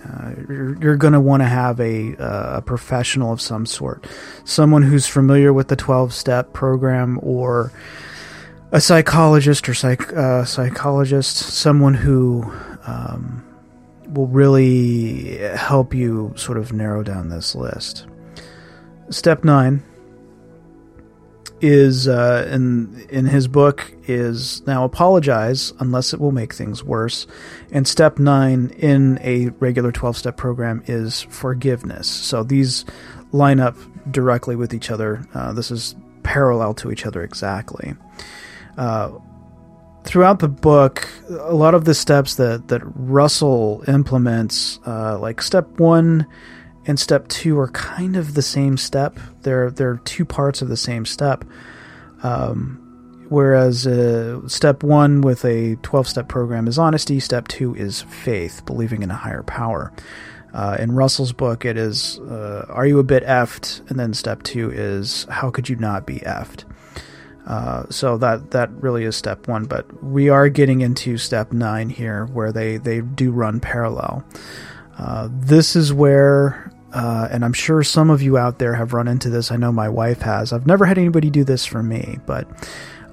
uh, 0.07 0.31
you're, 0.49 0.77
you're 0.81 0.95
going 0.95 1.13
to 1.13 1.19
want 1.19 1.41
to 1.41 1.47
have 1.47 1.79
a, 1.79 2.15
uh, 2.17 2.57
a 2.57 2.61
professional 2.61 3.31
of 3.31 3.41
some 3.41 3.65
sort, 3.65 4.07
someone 4.43 4.81
who's 4.81 5.07
familiar 5.07 5.53
with 5.53 5.67
the 5.67 5.75
12 5.75 6.13
step 6.13 6.53
program 6.53 7.19
or 7.21 7.71
a 8.71 8.81
psychologist 8.81 9.67
or 9.69 9.73
psych, 9.73 10.11
uh, 10.13 10.43
psychologist, 10.45 11.37
someone 11.37 11.93
who 11.93 12.51
um, 12.87 13.43
will 14.11 14.27
really 14.27 15.37
help 15.55 15.93
you 15.93 16.33
sort 16.35 16.57
of 16.57 16.73
narrow 16.73 17.03
down 17.03 17.29
this 17.29 17.55
list. 17.55 18.05
Step 19.09 19.43
nine 19.43 19.83
is 21.61 22.07
uh, 22.07 22.47
in 22.51 23.05
in 23.09 23.25
his 23.25 23.47
book 23.47 23.93
is 24.07 24.65
now 24.65 24.83
apologize 24.83 25.73
unless 25.79 26.13
it 26.13 26.19
will 26.19 26.31
make 26.31 26.53
things 26.53 26.83
worse, 26.83 27.27
and 27.71 27.87
step 27.87 28.17
nine 28.19 28.73
in 28.77 29.19
a 29.21 29.49
regular 29.59 29.91
twelve 29.91 30.17
step 30.17 30.37
program 30.37 30.83
is 30.87 31.21
forgiveness. 31.21 32.07
So 32.07 32.43
these 32.43 32.83
line 33.31 33.59
up 33.59 33.75
directly 34.09 34.55
with 34.55 34.73
each 34.73 34.89
other. 34.89 35.27
Uh, 35.33 35.53
this 35.53 35.71
is 35.71 35.95
parallel 36.23 36.73
to 36.75 36.91
each 36.91 37.05
other 37.05 37.23
exactly. 37.23 37.93
Uh, 38.77 39.11
throughout 40.03 40.39
the 40.39 40.47
book, 40.47 41.07
a 41.29 41.53
lot 41.53 41.73
of 41.73 41.85
the 41.85 41.93
steps 41.93 42.35
that 42.35 42.67
that 42.69 42.81
Russell 42.83 43.83
implements, 43.87 44.79
uh, 44.85 45.17
like 45.19 45.41
step 45.41 45.67
one 45.79 46.27
and 46.85 46.99
step 46.99 47.27
two 47.27 47.59
are 47.59 47.69
kind 47.69 48.15
of 48.15 48.33
the 48.33 48.41
same 48.41 48.77
step. 48.77 49.19
They're 49.41 49.71
they're 49.71 49.97
two 49.97 50.25
parts 50.25 50.61
of 50.61 50.69
the 50.69 50.77
same 50.77 51.05
step. 51.05 51.45
Um, 52.23 52.77
whereas 53.29 53.87
uh, 53.87 54.47
step 54.47 54.83
one 54.83 55.21
with 55.21 55.43
a 55.45 55.75
12 55.77 56.07
step 56.07 56.27
program 56.27 56.67
is 56.67 56.77
honesty, 56.77 57.19
step 57.19 57.47
two 57.47 57.73
is 57.75 58.01
faith, 58.03 58.63
believing 58.65 59.03
in 59.03 59.09
a 59.09 59.15
higher 59.15 59.43
power. 59.43 59.91
Uh, 60.53 60.75
in 60.79 60.91
Russell's 60.91 61.31
book, 61.31 61.63
it 61.63 61.77
is 61.77 62.19
uh, 62.19 62.65
Are 62.69 62.85
you 62.85 62.99
a 62.99 63.03
bit 63.03 63.23
effed? 63.23 63.89
And 63.89 63.99
then 63.99 64.13
step 64.13 64.43
two 64.43 64.69
is 64.71 65.25
How 65.29 65.49
could 65.49 65.69
you 65.69 65.75
not 65.77 66.05
be 66.05 66.19
effed? 66.19 66.65
Uh, 67.51 67.83
so 67.89 68.17
that 68.17 68.51
that 68.51 68.71
really 68.81 69.03
is 69.03 69.13
step 69.13 69.49
one, 69.49 69.65
but 69.65 70.01
we 70.01 70.29
are 70.29 70.47
getting 70.47 70.79
into 70.79 71.17
step 71.17 71.51
nine 71.51 71.89
here, 71.89 72.25
where 72.27 72.53
they 72.53 72.77
they 72.77 73.01
do 73.01 73.29
run 73.29 73.59
parallel. 73.59 74.23
Uh, 74.97 75.27
this 75.29 75.75
is 75.75 75.91
where, 75.91 76.71
uh, 76.93 77.27
and 77.29 77.43
I'm 77.43 77.51
sure 77.51 77.83
some 77.83 78.09
of 78.09 78.21
you 78.21 78.37
out 78.37 78.57
there 78.59 78.73
have 78.75 78.93
run 78.93 79.09
into 79.09 79.29
this. 79.29 79.51
I 79.51 79.57
know 79.57 79.73
my 79.73 79.89
wife 79.89 80.21
has. 80.21 80.53
I've 80.53 80.65
never 80.65 80.85
had 80.85 80.97
anybody 80.97 81.29
do 81.29 81.43
this 81.43 81.65
for 81.65 81.83
me, 81.83 82.19
but 82.25 82.47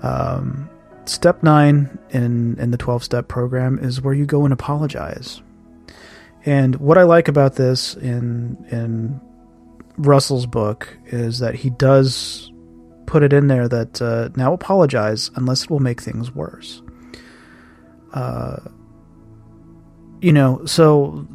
um, 0.02 0.70
step 1.04 1.42
nine 1.42 1.98
in 2.10 2.60
in 2.60 2.70
the 2.70 2.78
12 2.78 3.02
step 3.02 3.26
program 3.26 3.80
is 3.80 4.00
where 4.00 4.14
you 4.14 4.24
go 4.24 4.44
and 4.44 4.52
apologize. 4.52 5.42
And 6.46 6.76
what 6.76 6.96
I 6.96 7.02
like 7.02 7.26
about 7.26 7.56
this 7.56 7.96
in 7.96 8.56
in 8.70 9.20
Russell's 9.96 10.46
book 10.46 10.96
is 11.06 11.40
that 11.40 11.56
he 11.56 11.70
does 11.70 12.52
put 13.08 13.22
it 13.22 13.32
in 13.32 13.48
there 13.48 13.66
that 13.68 14.02
uh, 14.02 14.28
now 14.36 14.52
apologize 14.52 15.30
unless 15.34 15.64
it 15.64 15.70
will 15.70 15.80
make 15.80 16.00
things 16.00 16.30
worse. 16.30 16.82
Uh, 18.12 18.58
you 20.20 20.30
know, 20.30 20.64
so 20.66 21.26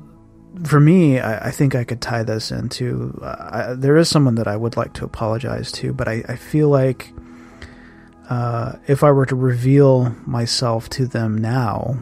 for 0.65 0.79
me, 0.79 1.19
I, 1.19 1.47
I, 1.47 1.51
think 1.51 1.73
I 1.73 1.83
could 1.83 1.99
tie 1.99 2.21
this 2.21 2.51
into. 2.51 3.19
Uh, 3.23 3.49
I, 3.51 3.73
there 3.73 3.97
is 3.97 4.07
someone 4.07 4.35
that 4.35 4.47
I 4.47 4.55
would 4.55 4.77
like 4.77 4.93
to 4.93 5.05
apologize 5.05 5.71
to, 5.73 5.93
but 5.93 6.07
I, 6.07 6.23
I 6.27 6.35
feel 6.35 6.69
like 6.69 7.11
uh, 8.29 8.73
if 8.87 9.03
I 9.03 9.11
were 9.11 9.25
to 9.25 9.35
reveal 9.35 10.15
myself 10.27 10.89
to 10.89 11.07
them 11.07 11.39
now, 11.39 11.97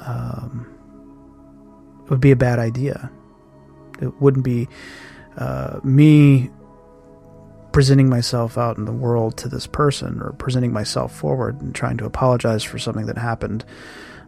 um, 0.00 0.66
it 2.04 2.10
would 2.10 2.20
be 2.20 2.30
a 2.30 2.36
bad 2.36 2.58
idea. 2.58 3.10
It 4.00 4.18
wouldn't 4.20 4.44
be 4.44 4.66
uh, 5.36 5.80
me 5.84 6.50
presenting 7.76 8.08
myself 8.08 8.56
out 8.56 8.78
in 8.78 8.86
the 8.86 8.90
world 8.90 9.36
to 9.36 9.50
this 9.50 9.66
person 9.66 10.18
or 10.22 10.32
presenting 10.38 10.72
myself 10.72 11.14
forward 11.14 11.60
and 11.60 11.74
trying 11.74 11.98
to 11.98 12.06
apologize 12.06 12.64
for 12.64 12.78
something 12.78 13.04
that 13.04 13.18
happened, 13.18 13.66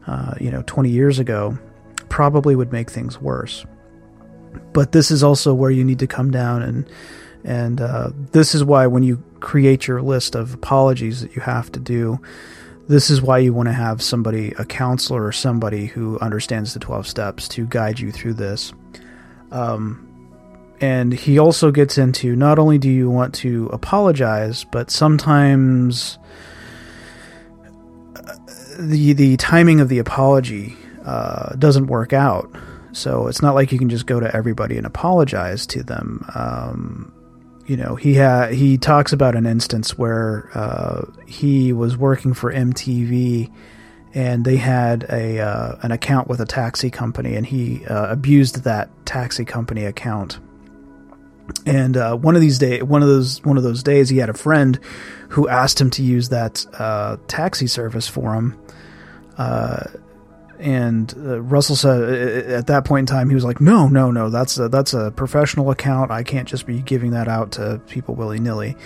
uh, 0.06 0.34
you 0.38 0.50
know, 0.50 0.62
20 0.66 0.90
years 0.90 1.18
ago 1.18 1.58
probably 2.10 2.54
would 2.54 2.70
make 2.72 2.90
things 2.90 3.18
worse. 3.18 3.64
But 4.74 4.92
this 4.92 5.10
is 5.10 5.22
also 5.22 5.54
where 5.54 5.70
you 5.70 5.82
need 5.82 5.98
to 6.00 6.06
come 6.06 6.30
down 6.30 6.60
and 6.60 6.86
and 7.42 7.80
uh, 7.80 8.10
this 8.32 8.54
is 8.54 8.62
why 8.62 8.86
when 8.86 9.02
you 9.02 9.24
create 9.40 9.86
your 9.86 10.02
list 10.02 10.34
of 10.34 10.52
apologies 10.52 11.22
that 11.22 11.34
you 11.34 11.40
have 11.40 11.72
to 11.72 11.80
do, 11.80 12.20
this 12.86 13.08
is 13.08 13.22
why 13.22 13.38
you 13.38 13.54
want 13.54 13.70
to 13.70 13.72
have 13.72 14.02
somebody, 14.02 14.52
a 14.58 14.66
counselor 14.66 15.24
or 15.24 15.32
somebody 15.32 15.86
who 15.86 16.18
understands 16.18 16.74
the 16.74 16.80
12 16.80 17.06
steps 17.06 17.48
to 17.48 17.64
guide 17.64 17.98
you 17.98 18.12
through 18.12 18.34
this. 18.34 18.74
Um, 19.52 20.07
and 20.80 21.12
he 21.12 21.38
also 21.38 21.70
gets 21.70 21.98
into 21.98 22.36
not 22.36 22.58
only 22.58 22.78
do 22.78 22.90
you 22.90 23.10
want 23.10 23.34
to 23.36 23.66
apologize, 23.72 24.64
but 24.64 24.90
sometimes 24.90 26.18
uh, 28.16 28.34
the 28.78 29.12
the 29.12 29.36
timing 29.36 29.80
of 29.80 29.88
the 29.88 29.98
apology 29.98 30.76
uh, 31.04 31.54
doesn't 31.56 31.86
work 31.86 32.12
out. 32.12 32.50
So 32.92 33.26
it's 33.28 33.42
not 33.42 33.54
like 33.54 33.72
you 33.72 33.78
can 33.78 33.88
just 33.88 34.06
go 34.06 34.18
to 34.20 34.34
everybody 34.34 34.76
and 34.76 34.86
apologize 34.86 35.66
to 35.68 35.82
them. 35.82 36.24
Um, 36.34 37.12
you 37.66 37.76
know, 37.76 37.96
he 37.96 38.16
ha- 38.16 38.48
he 38.48 38.78
talks 38.78 39.12
about 39.12 39.34
an 39.36 39.46
instance 39.46 39.98
where 39.98 40.50
uh, 40.54 41.04
he 41.26 41.72
was 41.72 41.96
working 41.96 42.34
for 42.34 42.52
MTV 42.52 43.52
and 44.14 44.44
they 44.44 44.56
had 44.56 45.04
a 45.10 45.38
uh, 45.38 45.76
an 45.82 45.92
account 45.92 46.28
with 46.28 46.40
a 46.40 46.46
taxi 46.46 46.90
company, 46.90 47.34
and 47.36 47.46
he 47.46 47.84
uh, 47.86 48.10
abused 48.10 48.64
that 48.64 48.90
taxi 49.06 49.44
company 49.44 49.84
account. 49.84 50.38
And 51.66 51.96
uh, 51.96 52.16
one 52.16 52.34
of 52.34 52.40
these 52.40 52.58
day, 52.58 52.82
one 52.82 53.02
of 53.02 53.08
those 53.08 53.42
one 53.44 53.56
of 53.56 53.62
those 53.62 53.82
days, 53.82 54.08
he 54.08 54.18
had 54.18 54.28
a 54.28 54.34
friend 54.34 54.78
who 55.30 55.48
asked 55.48 55.80
him 55.80 55.90
to 55.90 56.02
use 56.02 56.30
that 56.30 56.64
uh, 56.78 57.16
taxi 57.26 57.66
service 57.66 58.08
for 58.08 58.34
him. 58.34 58.58
Uh, 59.36 59.84
and 60.58 61.14
uh, 61.16 61.40
Russell 61.40 61.76
said 61.76 62.48
at 62.50 62.66
that 62.66 62.84
point 62.84 63.08
in 63.08 63.14
time, 63.14 63.28
he 63.28 63.34
was 63.34 63.44
like, 63.44 63.60
"No, 63.60 63.86
no, 63.88 64.10
no, 64.10 64.30
that's 64.30 64.58
a, 64.58 64.68
that's 64.68 64.92
a 64.92 65.10
professional 65.12 65.70
account. 65.70 66.10
I 66.10 66.22
can't 66.22 66.48
just 66.48 66.66
be 66.66 66.80
giving 66.80 67.12
that 67.12 67.28
out 67.28 67.52
to 67.52 67.80
people 67.86 68.14
willy 68.14 68.40
nilly." 68.40 68.76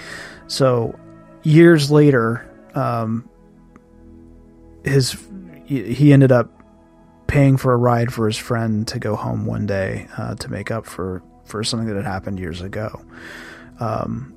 So 0.48 0.98
years 1.42 1.90
later, 1.90 2.48
um, 2.74 3.28
his 4.84 5.16
he 5.64 6.12
ended 6.12 6.32
up 6.32 6.50
paying 7.26 7.56
for 7.56 7.72
a 7.72 7.76
ride 7.76 8.12
for 8.12 8.26
his 8.26 8.36
friend 8.36 8.86
to 8.88 8.98
go 8.98 9.16
home 9.16 9.46
one 9.46 9.66
day 9.66 10.06
uh, 10.18 10.34
to 10.34 10.50
make 10.50 10.70
up 10.70 10.84
for 10.84 11.22
for 11.52 11.62
something 11.62 11.86
that 11.86 11.94
had 11.94 12.04
happened 12.04 12.40
years 12.40 12.60
ago. 12.60 13.00
Um, 13.78 14.34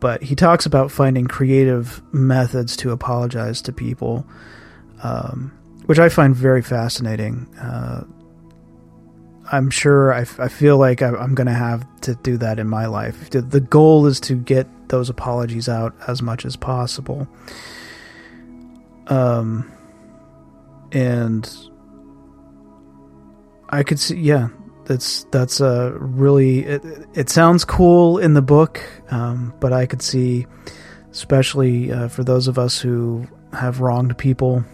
but 0.00 0.22
he 0.22 0.36
talks 0.36 0.66
about 0.66 0.90
finding 0.90 1.26
creative 1.26 2.02
methods 2.12 2.76
to 2.78 2.92
apologize 2.92 3.62
to 3.62 3.72
people. 3.72 4.26
Um, 5.02 5.58
which 5.88 5.98
I 5.98 6.10
find 6.10 6.36
very 6.36 6.60
fascinating. 6.60 7.48
Uh, 7.58 8.04
I'm 9.50 9.70
sure 9.70 10.12
I, 10.12 10.26
I 10.38 10.48
feel 10.48 10.76
like 10.76 11.00
I, 11.00 11.08
am 11.08 11.34
going 11.34 11.46
to 11.46 11.54
have 11.54 11.86
to 12.02 12.14
do 12.16 12.36
that 12.36 12.58
in 12.58 12.68
my 12.68 12.84
life. 12.84 13.30
The, 13.30 13.40
the 13.40 13.60
goal 13.60 14.04
is 14.04 14.20
to 14.20 14.34
get 14.34 14.66
those 14.90 15.08
apologies 15.08 15.66
out 15.66 15.94
as 16.06 16.20
much 16.20 16.44
as 16.44 16.56
possible. 16.56 17.26
Um, 19.06 19.72
and 20.92 21.50
I 23.70 23.82
could 23.82 23.98
see, 23.98 24.18
yeah, 24.18 24.48
that's 24.88 25.24
that's 25.30 25.60
a 25.60 25.92
really. 25.98 26.64
It, 26.64 26.82
it 27.14 27.30
sounds 27.30 27.64
cool 27.64 28.18
in 28.18 28.34
the 28.34 28.42
book, 28.42 28.82
um, 29.10 29.54
but 29.60 29.72
I 29.72 29.86
could 29.86 30.02
see, 30.02 30.46
especially 31.12 31.92
uh, 31.92 32.08
for 32.08 32.24
those 32.24 32.48
of 32.48 32.58
us 32.58 32.80
who 32.80 33.28
have 33.52 33.80
wronged 33.80 34.18
people 34.18 34.64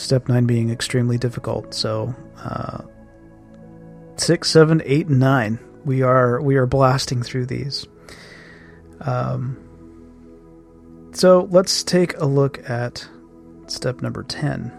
Step 0.00 0.28
9 0.28 0.46
being 0.46 0.70
extremely 0.70 1.18
difficult. 1.18 1.74
So, 1.74 2.14
uh, 2.38 2.82
6, 4.16 4.50
7, 4.50 4.82
8, 4.84 5.06
and 5.08 5.20
9. 5.20 5.58
We 5.84 6.02
are, 6.02 6.40
we 6.40 6.56
are 6.56 6.66
blasting 6.66 7.22
through 7.22 7.46
these. 7.46 7.86
Um, 9.00 9.58
so, 11.12 11.48
let's 11.50 11.82
take 11.82 12.16
a 12.18 12.24
look 12.24 12.68
at 12.68 13.06
step 13.66 14.00
number 14.00 14.22
10. 14.22 14.72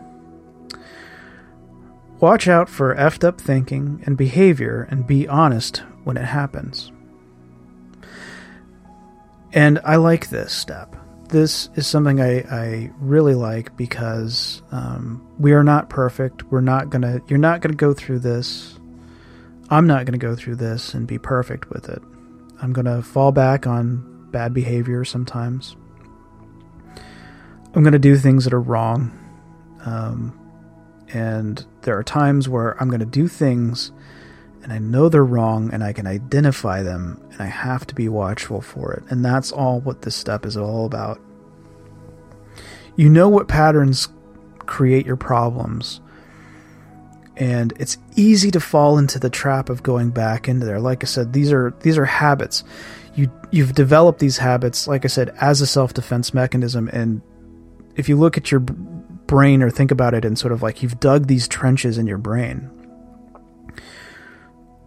Watch 2.22 2.48
out 2.48 2.70
for 2.70 2.96
effed 2.96 3.26
up 3.26 3.42
thinking 3.42 4.02
and 4.06 4.16
behavior 4.16 4.88
and 4.90 5.06
be 5.06 5.28
honest 5.28 5.84
when 6.06 6.16
it 6.16 6.26
happens. 6.26 6.92
And 9.52 9.80
I 9.84 9.98
like 9.98 10.30
this 10.30 10.54
step 10.54 10.96
this 11.32 11.70
is 11.76 11.88
something 11.88 12.22
I, 12.22 12.40
I 12.42 12.92
really 13.00 13.36
like 13.36 13.76
because 13.78 14.62
um, 14.72 15.26
we 15.40 15.54
are 15.54 15.64
not 15.64 15.90
perfect. 15.90 16.44
We're 16.52 16.62
not 16.62 16.90
gonna. 16.90 17.22
You're 17.28 17.40
not 17.40 17.62
gonna 17.62 17.76
go 17.76 17.94
through 17.94 18.20
this. 18.20 18.78
I'm 19.70 19.88
not 19.88 20.06
gonna 20.06 20.18
go 20.18 20.36
through 20.36 20.58
this 20.58 20.94
and 20.94 21.08
be 21.08 21.18
perfect 21.18 21.70
with 21.70 21.90
it. 21.90 22.02
I'm 22.62 22.74
gonna 22.74 23.02
fall 23.02 23.32
back 23.32 23.66
on 23.66 24.28
bad 24.32 24.54
behavior 24.54 25.06
sometimes. 25.06 25.76
I'm 27.74 27.84
gonna 27.84 27.98
do 27.98 28.18
things 28.18 28.44
that 28.44 28.54
are 28.54 28.62
wrong, 28.62 29.18
um, 29.86 30.38
and 31.14 31.66
there 31.82 31.98
are 31.98 32.04
times 32.04 32.48
where 32.48 32.82
I'm 32.82 32.90
gonna 32.90 33.06
do 33.06 33.28
things 33.28 33.92
and 34.64 34.72
I 34.72 34.78
know 34.78 35.10
they're 35.10 35.26
wrong 35.26 35.72
and 35.74 35.84
I 35.84 35.94
can 35.94 36.08
identify 36.08 36.84
them 36.84 37.20
and 37.32 37.42
I 37.42 37.48
have 37.48 37.88
to 37.88 37.96
be 37.96 38.08
watchful 38.08 38.62
for 38.62 38.94
it. 38.94 39.04
And 39.10 39.26
that's 39.26 39.52
all 39.52 39.80
what 39.80 40.04
this 40.04 40.16
step 40.16 40.46
is 40.46 40.56
all 40.56 40.86
about. 40.86 41.20
You 42.96 43.10
know 43.10 43.28
what 43.28 43.48
patterns 43.48 44.10
create 44.60 45.06
your 45.06 45.16
problems. 45.16 46.00
And 47.38 47.74
it's 47.80 47.98
easy 48.16 48.52
to 48.52 48.60
fall 48.60 49.00
into 49.00 49.18
the 49.18 49.30
trap 49.30 49.70
of 49.70 49.82
going 49.82 50.12
back 50.12 50.48
into 50.48 50.66
there. 50.66 50.80
Like 50.80 51.04
I 51.04 51.08
said, 51.08 51.34
these 51.34 51.52
are 51.52 51.74
these 51.80 51.98
are 51.98 52.06
habits. 52.06 52.64
You 53.16 53.32
you've 53.50 53.74
developed 53.74 54.20
these 54.20 54.38
habits, 54.38 54.88
like 54.88 55.06
I 55.06 55.08
said, 55.08 55.36
as 55.42 55.62
a 55.62 55.68
self-defense 55.68 56.34
mechanism 56.34 56.90
and 56.94 57.22
if 57.96 58.08
you 58.08 58.16
look 58.16 58.38
at 58.38 58.52
your 58.52 58.62
brain 59.32 59.64
or 59.64 59.70
think 59.70 59.92
about 59.92 60.14
it 60.14 60.26
and 60.26 60.38
sort 60.38 60.52
of 60.52 60.62
like 60.62 60.84
you've 60.84 61.00
dug 61.00 61.28
these 61.28 61.48
trenches 61.48 61.98
in 61.98 62.06
your 62.06 62.18
brain 62.18 62.70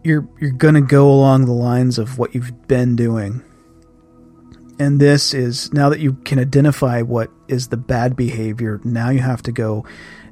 you're 0.04 0.28
you're 0.38 0.52
going 0.52 0.74
to 0.74 0.80
go 0.80 1.10
along 1.10 1.46
the 1.46 1.52
lines 1.52 1.98
of 1.98 2.18
what 2.18 2.34
you've 2.34 2.68
been 2.68 2.94
doing. 2.94 3.42
And 4.78 5.00
this 5.00 5.34
is 5.34 5.72
now 5.72 5.88
that 5.88 6.00
you 6.00 6.14
can 6.24 6.38
identify 6.38 7.00
what 7.00 7.30
is 7.48 7.68
the 7.68 7.76
bad 7.76 8.14
behavior, 8.16 8.80
now 8.84 9.08
you 9.08 9.20
have 9.20 9.42
to 9.42 9.52
go 9.52 9.86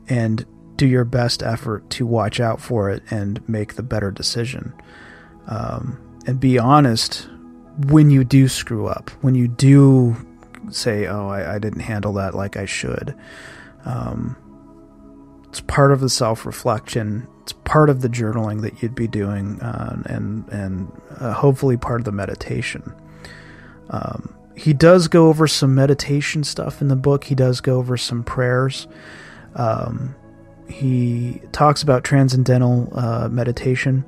and 0.09 0.45
do 0.77 0.87
your 0.87 1.05
best 1.05 1.43
effort 1.43 1.89
to 1.91 2.07
watch 2.07 2.41
out 2.41 2.61
for 2.61 2.91
it 2.91 3.03
and 3.11 3.47
make 3.49 3.75
the 3.75 3.83
better 3.83 4.11
decision. 4.11 4.75
Um, 5.47 5.99
and 6.27 6.39
be 6.39 6.59
honest 6.59 7.29
when 7.87 8.11
you 8.11 8.25
do 8.25 8.49
screw 8.49 8.87
up, 8.87 9.11
when 9.23 9.35
you 9.35 9.49
do 9.49 10.15
say, 10.71 11.07
"Oh, 11.07 11.29
I, 11.29 11.55
I 11.55 11.59
didn't 11.59 11.81
handle 11.81 12.13
that 12.15 12.35
like 12.35 12.57
I 12.57 12.67
should." 12.67 13.17
Um, 13.85 14.37
it's 15.49 15.61
part 15.61 15.93
of 15.93 16.01
the 16.01 16.09
self 16.09 16.47
reflection 16.47 17.27
it's 17.43 17.53
part 17.53 17.91
of 17.91 18.03
the 18.03 18.09
journaling 18.09 18.63
that 18.63 18.83
you'd 18.83 18.95
be 18.95 19.09
doing, 19.09 19.61
uh, 19.61 20.01
and 20.07 20.49
and 20.49 20.93
uh, 21.19 21.33
hopefully 21.33 21.77
part 21.77 22.01
of 22.01 22.05
the 22.05 22.13
meditation. 22.13 22.95
Um, 23.91 24.35
he 24.57 24.73
does 24.73 25.09
go 25.09 25.29
over 25.29 25.49
some 25.49 25.75
meditation 25.75 26.45
stuff 26.45 26.81
in 26.81 26.89
the 26.89 26.97
book. 26.97 27.25
He 27.25 27.35
does 27.35 27.61
go 27.61 27.79
over 27.79 27.97
some 27.97 28.23
prayers. 28.23 28.87
Um, 29.57 30.15
he 30.69 31.43
talks 31.51 31.83
about 31.83 32.05
transcendental 32.05 32.89
uh, 32.93 33.29
meditation. 33.29 34.05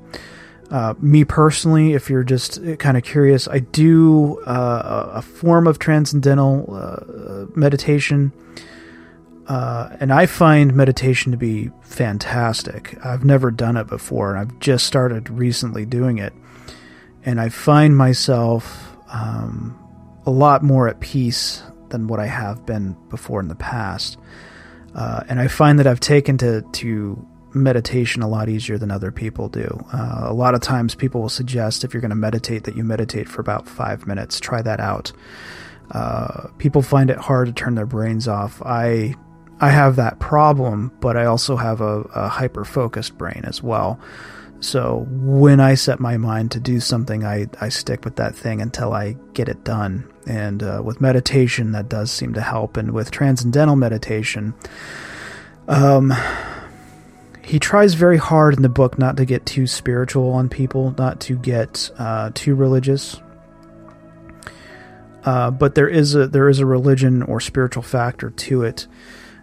Uh, 0.71 0.93
me 0.99 1.25
personally, 1.25 1.93
if 1.93 2.09
you're 2.09 2.23
just 2.23 2.59
kind 2.79 2.95
of 2.95 3.03
curious, 3.03 3.47
I 3.47 3.59
do 3.59 4.39
uh, 4.45 5.11
a 5.13 5.21
form 5.21 5.67
of 5.67 5.77
transcendental 5.77 6.73
uh, 6.73 7.45
meditation 7.55 8.31
uh, 9.47 9.95
and 9.99 10.11
I 10.11 10.25
find 10.25 10.73
meditation 10.73 11.31
to 11.31 11.37
be 11.37 11.69
fantastic. 11.81 12.97
I've 13.05 13.23
never 13.23 13.51
done 13.51 13.77
it 13.77 13.87
before, 13.87 14.33
and 14.33 14.39
I've 14.39 14.59
just 14.59 14.85
started 14.85 15.29
recently 15.29 15.85
doing 15.85 16.17
it. 16.17 16.33
And 17.23 17.39
I 17.39 17.49
find 17.49 17.95
myself 17.95 18.95
um, 19.09 19.77
a 20.25 20.31
lot 20.31 20.63
more 20.63 20.87
at 20.87 20.99
peace 20.99 21.63
than 21.89 22.07
what 22.07 22.19
I 22.19 22.25
have 22.25 22.65
been 22.65 22.95
before 23.09 23.39
in 23.39 23.47
the 23.47 23.55
past. 23.55 24.17
Uh, 24.95 25.23
and 25.27 25.39
I 25.39 25.47
find 25.47 25.77
that 25.79 25.87
I've 25.87 25.99
taken 25.99 26.37
to, 26.39 26.61
to 26.61 27.27
meditation 27.53 28.21
a 28.21 28.27
lot 28.27 28.49
easier 28.49 28.77
than 28.77 28.89
other 28.89 29.11
people 29.11 29.49
do. 29.49 29.85
Uh, 29.93 30.21
a 30.23 30.33
lot 30.33 30.55
of 30.55 30.61
times, 30.61 30.95
people 30.95 31.21
will 31.21 31.29
suggest 31.29 31.83
if 31.83 31.93
you're 31.93 32.01
going 32.01 32.09
to 32.09 32.15
meditate 32.15 32.63
that 32.63 32.75
you 32.75 32.83
meditate 32.83 33.29
for 33.29 33.41
about 33.41 33.67
five 33.67 34.07
minutes. 34.07 34.39
Try 34.39 34.61
that 34.61 34.79
out. 34.79 35.11
Uh, 35.91 36.47
people 36.57 36.81
find 36.81 37.09
it 37.11 37.17
hard 37.17 37.47
to 37.47 37.53
turn 37.53 37.75
their 37.75 37.85
brains 37.85 38.27
off. 38.27 38.61
I 38.63 39.15
I 39.59 39.69
have 39.69 39.95
that 39.95 40.19
problem, 40.19 40.91
but 40.99 41.15
I 41.15 41.25
also 41.25 41.55
have 41.55 41.81
a, 41.81 42.01
a 42.13 42.27
hyper 42.27 42.65
focused 42.65 43.17
brain 43.17 43.41
as 43.45 43.63
well. 43.63 43.99
So 44.59 45.05
when 45.09 45.59
I 45.59 45.75
set 45.75 45.99
my 45.99 46.17
mind 46.17 46.51
to 46.51 46.59
do 46.59 46.79
something, 46.79 47.23
I, 47.23 47.47
I 47.61 47.69
stick 47.69 48.03
with 48.03 48.15
that 48.17 48.35
thing 48.35 48.61
until 48.61 48.93
I 48.93 49.15
get 49.33 49.47
it 49.47 49.63
done. 49.63 50.11
And 50.27 50.63
uh, 50.63 50.81
with 50.83 51.01
meditation, 51.01 51.71
that 51.73 51.87
does 51.87 52.11
seem 52.11 52.33
to 52.33 52.41
help. 52.41 52.77
And 52.77 52.91
with 52.91 53.11
transcendental 53.11 53.75
meditation, 53.75 54.53
um, 55.67 56.13
he 57.43 57.59
tries 57.59 57.93
very 57.93 58.17
hard 58.17 58.55
in 58.55 58.63
the 58.63 58.69
book 58.69 58.97
not 58.97 59.17
to 59.17 59.25
get 59.25 59.45
too 59.45 59.67
spiritual 59.67 60.31
on 60.31 60.49
people, 60.49 60.95
not 60.97 61.19
to 61.21 61.37
get 61.37 61.91
uh, 61.97 62.31
too 62.33 62.55
religious. 62.55 63.21
Uh, 65.23 65.51
but 65.51 65.75
there 65.75 65.87
is 65.87 66.15
a 66.15 66.27
there 66.27 66.49
is 66.49 66.59
a 66.59 66.65
religion 66.65 67.23
or 67.23 67.39
spiritual 67.39 67.81
factor 67.81 68.29
to 68.29 68.63
it 68.63 68.87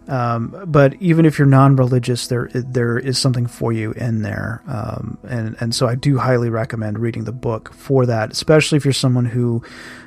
Um, 0.09 0.65
but 0.67 0.95
even 1.01 1.25
if 1.25 1.39
you're 1.39 1.47
non-religious, 1.47 2.27
there 2.27 2.49
there 2.53 2.99
is 2.99 3.19
something 3.19 3.47
for 3.47 3.73
you 3.73 3.93
in 3.93 4.23
there, 4.23 4.63
um, 4.67 5.17
and 5.23 5.57
and 5.61 5.75
so 5.75 5.87
I 5.87 5.95
do 5.95 6.19
highly 6.19 6.51
recommend 6.51 6.99
reading 6.99 7.25
the 7.25 7.33
book 7.33 7.73
for 7.73 8.05
that, 8.07 8.33
especially 8.33 8.77
if 8.77 8.85
you're 8.85 8.93
someone 8.93 9.27
who 9.27 9.63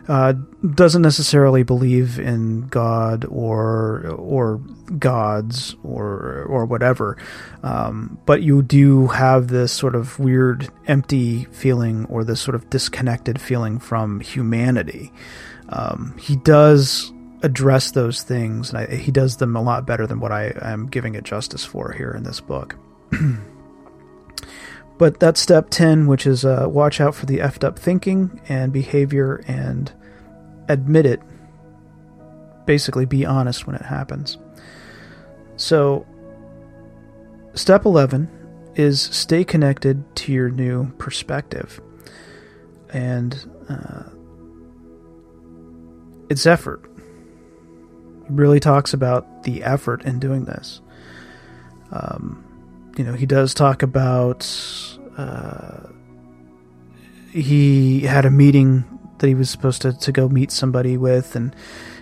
uh, 0.10 0.34
doesn't 0.74 1.02
necessarily 1.02 1.64
believe 1.64 2.20
in 2.20 2.68
God 2.68 3.26
or 3.30 4.08
or 4.18 4.58
gods 5.00 5.76
or 5.82 6.44
or 6.44 6.66
whatever, 6.66 7.18
um, 7.64 8.20
but 8.26 8.42
you 8.42 8.62
do 8.62 9.08
have 9.08 9.48
this 9.48 9.72
sort 9.72 9.96
of 9.96 10.20
weird 10.20 10.68
empty 10.88 11.46
feeling 11.46 12.06
or 12.08 12.26
this 12.26 12.42
sort 12.42 12.56
of 12.56 12.70
disconnected 12.70 13.40
feeling 13.40 13.80
from 13.80 14.20
humanity. 14.20 15.14
Um, 15.70 16.16
he 16.20 16.36
does 16.36 17.12
address 17.46 17.92
those 17.92 18.24
things, 18.24 18.70
and 18.70 18.80
I, 18.80 18.96
he 18.96 19.12
does 19.12 19.38
them 19.38 19.56
a 19.56 19.62
lot 19.62 19.86
better 19.86 20.08
than 20.08 20.20
what 20.20 20.32
I 20.32 20.52
am 20.62 20.88
giving 20.88 21.14
it 21.14 21.24
justice 21.24 21.64
for 21.64 21.92
here 21.92 22.10
in 22.10 22.24
this 22.24 22.40
book. 22.40 22.76
but 24.98 25.20
that's 25.20 25.40
step 25.40 25.70
10, 25.70 26.08
which 26.08 26.26
is 26.26 26.44
uh, 26.44 26.66
watch 26.68 27.00
out 27.00 27.14
for 27.14 27.28
the 27.28 27.38
effed 27.38 27.64
up 27.64 27.78
thinking 27.78 28.42
and 28.50 28.74
behavior 28.74 29.44
and 29.48 29.94
admit 30.68 31.06
it. 31.06 31.22
Basically, 32.66 33.06
be 33.06 33.28
honest 33.28 33.68
when 33.68 33.76
it 33.76 33.84
happens. 33.84 34.40
So, 35.56 36.08
step 37.54 37.86
11 37.86 38.28
is 38.74 39.00
stay 39.00 39.44
connected 39.44 40.04
to 40.16 40.34
your 40.34 40.50
new 40.50 40.92
perspective. 40.94 41.80
And 42.90 43.38
uh, 43.70 44.04
it's 46.28 46.48
effort. 46.48 46.90
Really 48.30 48.60
talks 48.60 48.94
about 48.94 49.44
the 49.44 49.64
effort 49.64 50.04
in 50.04 50.20
doing 50.20 50.46
this. 50.46 50.82
Um, 51.92 52.44
you 52.98 53.04
know, 53.04 53.14
he 53.14 53.26
does 53.26 53.54
talk 53.54 53.84
about 53.84 54.48
uh, 55.18 55.88
he 57.32 58.02
had 58.02 58.26
a 58.26 58.32
meeting 58.32 58.86
that 59.20 59.28
he 59.28 59.36
was 59.36 59.50
supposed 59.50 59.82
to, 59.82 59.94
to 59.94 60.12
go 60.12 60.28
meet 60.30 60.52
somebody 60.52 60.98
with, 60.98 61.36
and 61.36 61.56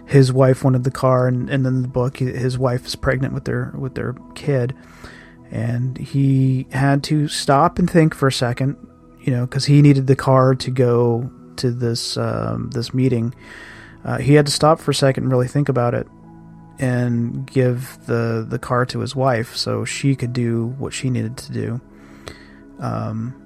his 0.06 0.32
wife 0.32 0.64
wanted 0.64 0.84
the 0.84 0.92
car, 0.92 1.28
and, 1.28 1.50
and 1.50 1.66
then 1.66 1.82
the 1.82 1.88
book, 1.88 2.18
his 2.18 2.58
wife 2.58 2.86
is 2.86 2.96
pregnant 2.96 3.34
with 3.34 3.46
their 3.46 3.74
with 3.78 3.96
their 3.96 4.16
kid, 4.36 4.76
and 5.52 5.98
he 5.98 6.68
had 6.72 7.04
to 7.04 7.28
stop 7.28 7.80
and 7.80 7.90
think 7.90 8.14
for 8.14 8.28
a 8.28 8.32
second, 8.32 8.76
you 9.22 9.32
know, 9.32 9.46
because 9.46 9.66
he 9.66 9.82
needed 9.82 10.08
the 10.08 10.16
car 10.16 10.56
to 10.56 10.72
go 10.72 11.32
to 11.58 11.72
this 11.72 12.18
um, 12.18 12.70
this 12.72 12.94
meeting. 12.94 13.34
Uh, 14.04 14.18
he 14.18 14.34
had 14.34 14.46
to 14.46 14.52
stop 14.52 14.80
for 14.80 14.92
a 14.92 14.96
second 14.96 15.24
and 15.24 15.32
really 15.32 15.48
think 15.48 15.70
about 15.70 15.94
it 15.94 16.08
and 16.80 17.46
give 17.46 17.98
the 18.06 18.46
the 18.48 18.60
car 18.60 18.86
to 18.88 19.00
his 19.00 19.16
wife 19.16 19.56
so 19.56 19.86
she 19.86 20.16
could 20.16 20.34
do 20.34 20.68
what 20.78 20.94
she 20.94 21.10
needed 21.10 21.38
to 21.38 21.52
do. 21.52 21.82
Um, 22.80 23.40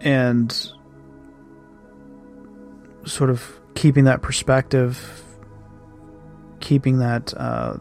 and 0.00 0.52
sort 3.04 3.30
of 3.30 3.60
keeping 3.74 4.04
that 4.04 4.22
perspective, 4.22 5.22
keeping 6.60 6.98
that, 6.98 7.32
uh, 7.36 7.76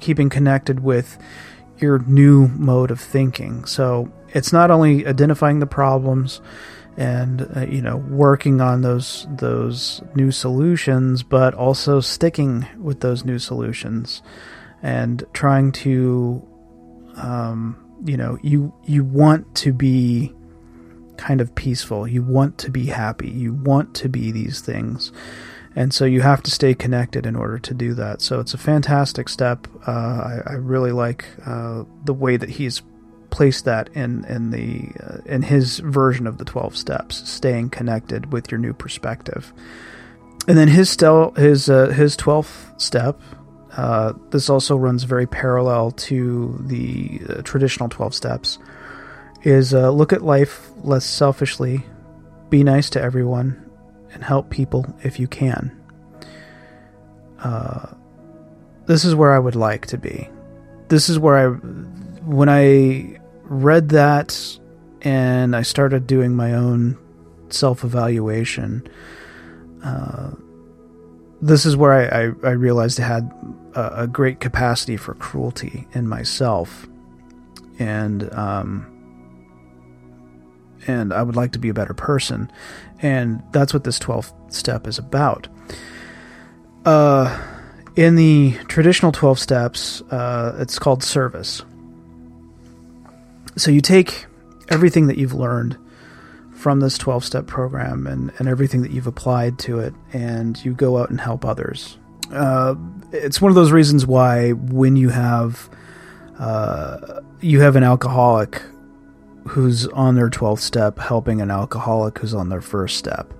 keeping 0.00 0.28
connected 0.28 0.80
with 0.80 1.18
your 1.78 1.98
new 2.00 2.48
mode 2.48 2.90
of 2.90 3.00
thinking. 3.00 3.64
So 3.64 4.10
it's 4.30 4.52
not 4.52 4.70
only 4.70 5.06
identifying 5.06 5.58
the 5.58 5.66
problems 5.66 6.40
and 6.96 7.48
uh, 7.56 7.60
you 7.60 7.80
know 7.80 7.96
working 7.96 8.60
on 8.60 8.82
those 8.82 9.26
those 9.36 10.02
new 10.14 10.30
solutions 10.30 11.22
but 11.22 11.54
also 11.54 12.00
sticking 12.00 12.66
with 12.78 13.00
those 13.00 13.24
new 13.24 13.38
solutions 13.38 14.22
and 14.82 15.24
trying 15.32 15.72
to 15.72 16.46
um, 17.16 17.76
you 18.04 18.16
know 18.16 18.38
you 18.42 18.74
you 18.84 19.04
want 19.04 19.54
to 19.54 19.72
be 19.72 20.34
kind 21.22 21.40
of 21.40 21.54
peaceful. 21.54 22.06
You 22.06 22.22
want 22.22 22.58
to 22.58 22.70
be 22.70 22.86
happy. 22.86 23.30
You 23.30 23.52
want 23.52 23.94
to 23.94 24.08
be 24.08 24.32
these 24.32 24.60
things. 24.60 25.12
And 25.74 25.94
so 25.94 26.04
you 26.04 26.20
have 26.20 26.42
to 26.42 26.50
stay 26.50 26.74
connected 26.74 27.24
in 27.26 27.36
order 27.36 27.58
to 27.60 27.74
do 27.74 27.94
that. 27.94 28.20
So 28.20 28.40
it's 28.40 28.54
a 28.54 28.58
fantastic 28.58 29.28
step. 29.28 29.66
Uh, 29.86 29.90
I, 29.90 30.42
I, 30.46 30.52
really 30.54 30.92
like 30.92 31.24
uh, 31.46 31.84
the 32.04 32.12
way 32.12 32.36
that 32.36 32.50
he's 32.50 32.82
place 33.32 33.62
that 33.62 33.88
in 33.88 34.24
in 34.26 34.50
the 34.50 34.92
uh, 35.02 35.18
in 35.26 35.42
his 35.42 35.80
version 35.80 36.28
of 36.28 36.38
the 36.38 36.44
12 36.44 36.76
steps 36.76 37.28
staying 37.28 37.70
connected 37.70 38.32
with 38.32 38.52
your 38.52 38.58
new 38.58 38.72
perspective. 38.72 39.52
And 40.46 40.56
then 40.56 40.68
his 40.68 40.88
stel- 40.88 41.32
his 41.32 41.68
uh, 41.68 41.88
his 41.88 42.16
12th 42.16 42.80
step 42.80 43.20
uh, 43.76 44.12
this 44.30 44.50
also 44.50 44.76
runs 44.76 45.04
very 45.04 45.26
parallel 45.26 45.92
to 45.92 46.58
the 46.66 47.20
uh, 47.28 47.42
traditional 47.42 47.88
12 47.88 48.14
steps 48.14 48.58
is 49.42 49.74
uh, 49.74 49.90
look 49.90 50.12
at 50.12 50.22
life 50.22 50.70
less 50.84 51.04
selfishly 51.04 51.82
be 52.50 52.62
nice 52.62 52.90
to 52.90 53.00
everyone 53.00 53.58
and 54.12 54.22
help 54.22 54.50
people 54.50 54.84
if 55.02 55.18
you 55.18 55.26
can. 55.26 55.74
Uh, 57.38 57.86
this 58.84 59.04
is 59.04 59.14
where 59.14 59.32
I 59.32 59.38
would 59.38 59.56
like 59.56 59.86
to 59.86 59.98
be. 59.98 60.28
This 60.88 61.08
is 61.08 61.18
where 61.18 61.36
I 61.38 61.46
when 61.48 62.50
I 62.50 63.18
read 63.52 63.90
that 63.90 64.58
and 65.02 65.54
I 65.54 65.62
started 65.62 66.06
doing 66.06 66.34
my 66.34 66.54
own 66.54 66.96
self 67.50 67.84
evaluation. 67.84 68.88
Uh, 69.84 70.30
this 71.40 71.66
is 71.66 71.76
where 71.76 71.92
I, 71.92 72.04
I, 72.04 72.50
I 72.50 72.52
realized 72.52 73.00
I 73.00 73.04
had 73.04 73.30
a, 73.74 74.02
a, 74.02 74.06
great 74.06 74.38
capacity 74.38 74.96
for 74.96 75.14
cruelty 75.14 75.88
in 75.92 76.08
myself, 76.08 76.86
and 77.80 78.32
um, 78.32 78.86
and 80.86 81.12
I 81.12 81.22
would 81.22 81.34
like 81.34 81.52
to 81.52 81.58
be 81.58 81.68
a 81.68 81.74
better 81.74 81.94
person, 81.94 82.50
and 83.00 83.42
that's 83.50 83.74
what 83.74 83.82
this 83.82 83.98
12th 83.98 84.32
step 84.52 84.86
is 84.86 84.98
about. 84.98 85.48
Uh, 86.84 87.44
in 87.96 88.14
the 88.14 88.56
traditional 88.68 89.12
12 89.12 89.38
steps, 89.38 90.00
uh, 90.12 90.56
it's 90.60 90.78
called 90.78 91.02
service 91.02 91.62
so 93.56 93.70
you 93.70 93.80
take 93.80 94.26
everything 94.68 95.06
that 95.08 95.18
you've 95.18 95.34
learned 95.34 95.78
from 96.52 96.80
this 96.80 96.96
12 96.96 97.24
step 97.24 97.46
program 97.46 98.06
and, 98.06 98.32
and 98.38 98.48
everything 98.48 98.82
that 98.82 98.92
you've 98.92 99.06
applied 99.06 99.58
to 99.58 99.80
it, 99.80 99.94
and 100.12 100.64
you 100.64 100.72
go 100.72 100.98
out 100.98 101.10
and 101.10 101.20
help 101.20 101.44
others. 101.44 101.98
Uh, 102.32 102.74
it's 103.10 103.40
one 103.40 103.50
of 103.50 103.56
those 103.56 103.72
reasons 103.72 104.06
why 104.06 104.52
when 104.52 104.96
you 104.96 105.10
have 105.10 105.68
uh, 106.38 107.20
you 107.40 107.60
have 107.60 107.76
an 107.76 107.82
alcoholic 107.82 108.62
who's 109.48 109.86
on 109.88 110.14
their 110.14 110.30
12th 110.30 110.60
step 110.60 110.98
helping 110.98 111.40
an 111.40 111.50
alcoholic 111.50 112.18
who's 112.18 112.32
on 112.32 112.48
their 112.48 112.60
first 112.60 112.96
step. 112.96 113.34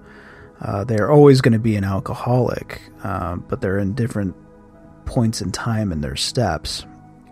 Uh, 0.60 0.84
they're 0.84 1.10
always 1.10 1.40
going 1.40 1.52
to 1.52 1.58
be 1.58 1.76
an 1.76 1.84
alcoholic, 1.84 2.82
uh, 3.02 3.36
but 3.36 3.60
they're 3.60 3.78
in 3.78 3.94
different 3.94 4.34
points 5.04 5.40
in 5.40 5.50
time 5.50 5.90
in 5.90 6.00
their 6.00 6.16
steps 6.16 6.84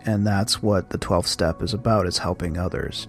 and 0.05 0.25
that's 0.25 0.61
what 0.61 0.89
the 0.89 0.97
12th 0.97 1.27
step 1.27 1.61
is 1.61 1.73
about 1.73 2.07
is 2.07 2.17
helping 2.17 2.57
others 2.57 3.07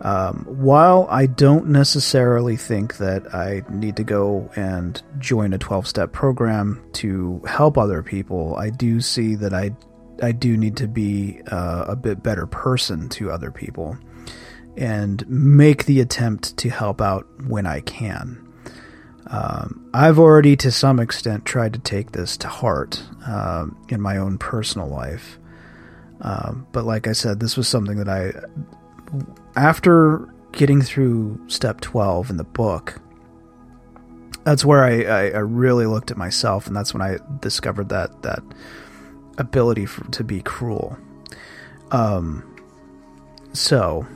um, 0.00 0.44
while 0.48 1.06
i 1.10 1.26
don't 1.26 1.66
necessarily 1.66 2.56
think 2.56 2.96
that 2.98 3.34
i 3.34 3.62
need 3.70 3.96
to 3.96 4.04
go 4.04 4.50
and 4.56 5.02
join 5.18 5.52
a 5.52 5.58
12-step 5.58 6.12
program 6.12 6.82
to 6.92 7.40
help 7.46 7.78
other 7.78 8.02
people 8.02 8.56
i 8.56 8.70
do 8.70 9.00
see 9.00 9.34
that 9.34 9.54
i 9.54 9.70
i 10.22 10.32
do 10.32 10.56
need 10.56 10.76
to 10.76 10.88
be 10.88 11.40
uh, 11.50 11.84
a 11.88 11.96
bit 11.96 12.22
better 12.22 12.46
person 12.46 13.08
to 13.08 13.30
other 13.30 13.50
people 13.50 13.96
and 14.76 15.26
make 15.28 15.86
the 15.86 16.00
attempt 16.00 16.56
to 16.56 16.68
help 16.68 17.00
out 17.00 17.26
when 17.46 17.66
i 17.66 17.80
can 17.80 18.42
um, 19.28 19.88
I've 19.92 20.18
already, 20.18 20.56
to 20.56 20.70
some 20.70 21.00
extent, 21.00 21.44
tried 21.44 21.72
to 21.74 21.78
take 21.80 22.12
this 22.12 22.36
to 22.38 22.48
heart 22.48 23.02
um, 23.26 23.76
in 23.88 24.00
my 24.00 24.16
own 24.16 24.38
personal 24.38 24.88
life. 24.88 25.38
Um, 26.20 26.66
but 26.72 26.84
like 26.84 27.06
I 27.06 27.12
said, 27.12 27.40
this 27.40 27.56
was 27.56 27.68
something 27.68 27.98
that 27.98 28.08
I, 28.08 28.32
after 29.54 30.28
getting 30.52 30.80
through 30.82 31.40
step 31.48 31.80
12 31.80 32.30
in 32.30 32.36
the 32.36 32.44
book, 32.44 33.00
that's 34.44 34.64
where 34.64 34.84
I, 34.84 35.02
I, 35.02 35.22
I 35.30 35.38
really 35.38 35.86
looked 35.86 36.10
at 36.10 36.16
myself, 36.16 36.66
and 36.66 36.76
that's 36.76 36.94
when 36.94 37.02
I 37.02 37.18
discovered 37.40 37.88
that 37.88 38.22
that 38.22 38.42
ability 39.38 39.86
for, 39.86 40.04
to 40.12 40.24
be 40.24 40.40
cruel. 40.40 40.96
Um, 41.90 42.56
so 43.52 44.06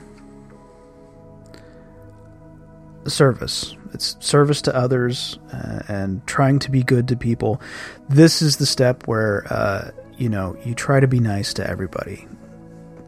service 3.07 3.75
it's 3.93 4.15
service 4.19 4.61
to 4.61 4.75
others 4.75 5.39
uh, 5.51 5.81
and 5.87 6.25
trying 6.27 6.59
to 6.59 6.69
be 6.69 6.83
good 6.83 7.07
to 7.07 7.15
people 7.15 7.59
this 8.07 8.41
is 8.43 8.57
the 8.57 8.65
step 8.65 9.07
where 9.07 9.43
uh, 9.51 9.89
you 10.21 10.29
know, 10.29 10.55
you 10.63 10.75
try 10.75 10.99
to 10.99 11.07
be 11.07 11.19
nice 11.19 11.51
to 11.55 11.67
everybody. 11.67 12.27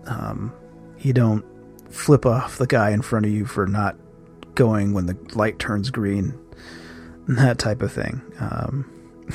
Um, 0.08 0.52
you 0.98 1.14
don't 1.14 1.46
flip 1.92 2.26
off 2.26 2.58
the 2.58 2.66
guy 2.66 2.90
in 2.90 3.04
front 3.04 3.28
of 3.28 3.32
you 3.32 3.46
for 3.46 3.68
not 3.68 3.96
going 4.56 4.94
when 4.94 5.06
the 5.06 5.16
light 5.36 5.60
turns 5.60 5.92
green, 5.92 6.34
that 7.28 7.60
type 7.60 7.84
of 7.84 7.92
thing. 7.92 8.20
Um, 8.40 8.90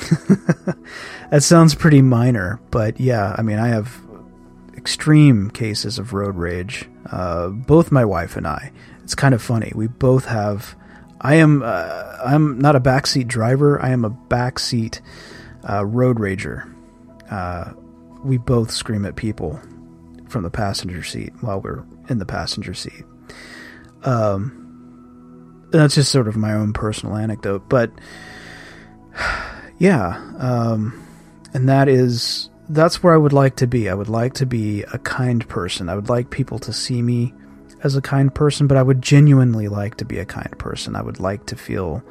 that 1.31 1.41
sounds 1.41 1.73
pretty 1.73 2.01
minor, 2.01 2.59
but 2.69 2.99
yeah, 2.99 3.33
I 3.37 3.43
mean, 3.43 3.59
I 3.59 3.69
have 3.69 3.97
extreme 4.75 5.49
cases 5.49 5.99
of 5.99 6.11
road 6.11 6.35
rage. 6.35 6.85
Uh, 7.09 7.47
both 7.47 7.93
my 7.93 8.03
wife 8.03 8.35
and 8.35 8.45
I. 8.45 8.73
It's 9.03 9.15
kind 9.15 9.33
of 9.33 9.41
funny. 9.41 9.71
We 9.73 9.87
both 9.87 10.25
have. 10.25 10.75
I 11.21 11.35
am. 11.35 11.63
Uh, 11.63 12.17
I'm 12.25 12.59
not 12.59 12.75
a 12.75 12.81
backseat 12.81 13.27
driver. 13.27 13.81
I 13.81 13.91
am 13.91 14.03
a 14.03 14.11
backseat 14.11 14.99
uh, 15.67 15.85
road 15.85 16.17
rager. 16.17 16.69
Uh, 17.29 17.73
we 18.23 18.37
both 18.37 18.71
scream 18.71 19.05
at 19.05 19.15
people 19.15 19.59
from 20.27 20.43
the 20.43 20.49
passenger 20.49 21.03
seat 21.03 21.33
while 21.41 21.61
we're 21.61 21.83
in 22.09 22.19
the 22.19 22.25
passenger 22.25 22.73
seat. 22.73 23.03
Um, 24.03 25.67
that's 25.71 25.95
just 25.95 26.11
sort 26.11 26.27
of 26.27 26.35
my 26.35 26.53
own 26.53 26.73
personal 26.73 27.15
anecdote, 27.15 27.69
but 27.69 27.91
yeah, 29.77 30.21
um, 30.37 31.05
and 31.53 31.69
that 31.69 31.87
is 31.87 32.49
that's 32.69 33.01
where 33.01 33.13
I 33.13 33.17
would 33.17 33.33
like 33.33 33.55
to 33.57 33.67
be. 33.67 33.89
I 33.89 33.93
would 33.93 34.09
like 34.09 34.33
to 34.35 34.45
be 34.45 34.83
a 34.83 34.99
kind 34.99 35.47
person. 35.47 35.89
I 35.89 35.95
would 35.95 36.09
like 36.09 36.29
people 36.29 36.59
to 36.59 36.71
see 36.71 37.01
me 37.01 37.33
as 37.83 37.95
a 37.95 38.01
kind 38.01 38.33
person, 38.33 38.67
but 38.67 38.77
I 38.77 38.83
would 38.83 39.01
genuinely 39.01 39.67
like 39.67 39.95
to 39.95 40.05
be 40.05 40.19
a 40.19 40.25
kind 40.25 40.57
person. 40.59 40.95
I 40.95 41.01
would 41.01 41.19
like 41.19 41.47
to 41.47 41.55
feel 41.55 42.03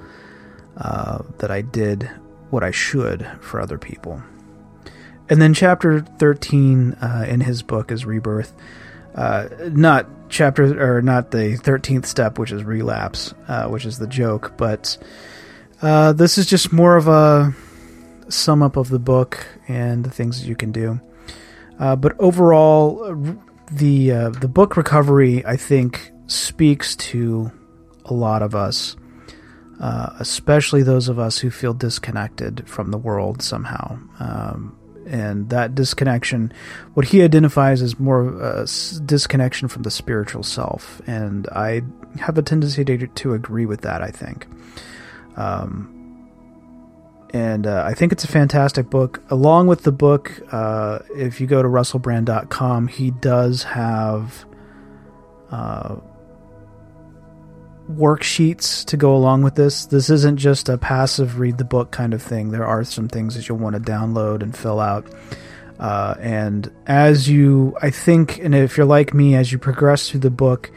uh, 0.76 1.22
that 1.38 1.50
I 1.50 1.62
did 1.62 2.10
what 2.50 2.64
I 2.64 2.70
should 2.72 3.28
for 3.40 3.60
other 3.60 3.78
people. 3.78 4.22
And 5.30 5.42
then 5.42 5.52
chapter 5.52 6.00
13 6.00 6.92
uh, 6.94 7.26
in 7.28 7.40
his 7.40 7.62
book 7.62 7.92
is 7.92 8.06
Rebirth. 8.06 8.54
Uh, 9.14 9.48
not 9.72 10.06
chapter, 10.28 10.96
or 10.96 11.02
not 11.02 11.32
the 11.32 11.58
13th 11.58 12.06
step, 12.06 12.38
which 12.38 12.52
is 12.52 12.62
relapse, 12.64 13.34
uh, 13.48 13.66
which 13.66 13.84
is 13.84 13.98
the 13.98 14.06
joke, 14.06 14.54
but 14.56 14.96
uh, 15.82 16.12
this 16.12 16.38
is 16.38 16.46
just 16.46 16.72
more 16.72 16.96
of 16.96 17.08
a 17.08 17.52
sum 18.28 18.62
up 18.62 18.76
of 18.76 18.88
the 18.90 18.98
book 18.98 19.44
and 19.66 20.04
the 20.04 20.10
things 20.10 20.40
that 20.40 20.46
you 20.46 20.54
can 20.54 20.70
do. 20.70 21.00
Uh, 21.80 21.96
but 21.96 22.14
overall, 22.20 23.16
the 23.72 24.12
uh, 24.12 24.30
the 24.30 24.48
book 24.48 24.76
recovery, 24.76 25.44
I 25.44 25.56
think, 25.56 26.12
speaks 26.26 26.94
to 26.96 27.50
a 28.04 28.14
lot 28.14 28.42
of 28.42 28.54
us, 28.54 28.96
especially 29.80 30.82
those 30.82 31.08
of 31.08 31.18
us 31.18 31.38
who 31.38 31.50
feel 31.50 31.74
disconnected 31.74 32.68
from 32.68 32.90
the 32.92 32.98
world 32.98 33.42
somehow. 33.42 33.98
Um, 34.20 34.77
and 35.08 35.50
that 35.50 35.74
disconnection, 35.74 36.52
what 36.94 37.06
he 37.06 37.22
identifies 37.22 37.82
as 37.82 37.98
more 37.98 38.28
a 38.40 38.66
disconnection 39.04 39.68
from 39.68 39.82
the 39.82 39.90
spiritual 39.90 40.42
self, 40.42 41.00
and 41.06 41.46
I 41.48 41.82
have 42.20 42.38
a 42.38 42.42
tendency 42.42 42.84
to, 42.84 43.06
to 43.06 43.34
agree 43.34 43.66
with 43.66 43.82
that. 43.82 44.02
I 44.02 44.10
think. 44.10 44.46
Um, 45.36 45.94
and 47.32 47.66
uh, 47.66 47.84
I 47.86 47.94
think 47.94 48.12
it's 48.12 48.24
a 48.24 48.28
fantastic 48.28 48.88
book. 48.88 49.22
Along 49.30 49.66
with 49.66 49.82
the 49.82 49.92
book, 49.92 50.40
uh, 50.50 51.00
if 51.14 51.40
you 51.40 51.46
go 51.46 51.62
to 51.62 51.68
russellbrand.com, 51.68 52.88
he 52.88 53.10
does 53.10 53.64
have 53.64 54.46
uh, 55.50 55.96
worksheets 57.90 58.84
to 58.86 58.96
go 58.96 59.16
along 59.16 59.42
with 59.42 59.54
this. 59.54 59.86
This 59.86 60.10
isn't 60.10 60.36
just 60.36 60.68
a 60.68 60.78
passive 60.78 61.38
read 61.38 61.58
the 61.58 61.64
book 61.64 61.90
kind 61.90 62.12
of 62.12 62.22
thing. 62.22 62.50
There 62.50 62.66
are 62.66 62.84
some 62.84 63.08
things 63.08 63.34
that 63.34 63.48
you'll 63.48 63.58
want 63.58 63.74
to 63.74 63.80
download 63.80 64.42
and 64.42 64.56
fill 64.56 64.80
out. 64.80 65.06
Uh, 65.78 66.14
and 66.18 66.70
as 66.86 67.28
you, 67.28 67.76
I 67.80 67.90
think, 67.90 68.38
and 68.38 68.54
if 68.54 68.76
you're 68.76 68.86
like 68.86 69.14
me, 69.14 69.34
as 69.36 69.52
you 69.52 69.58
progress 69.58 70.10
through 70.10 70.20
the 70.20 70.30
book, 70.30 70.70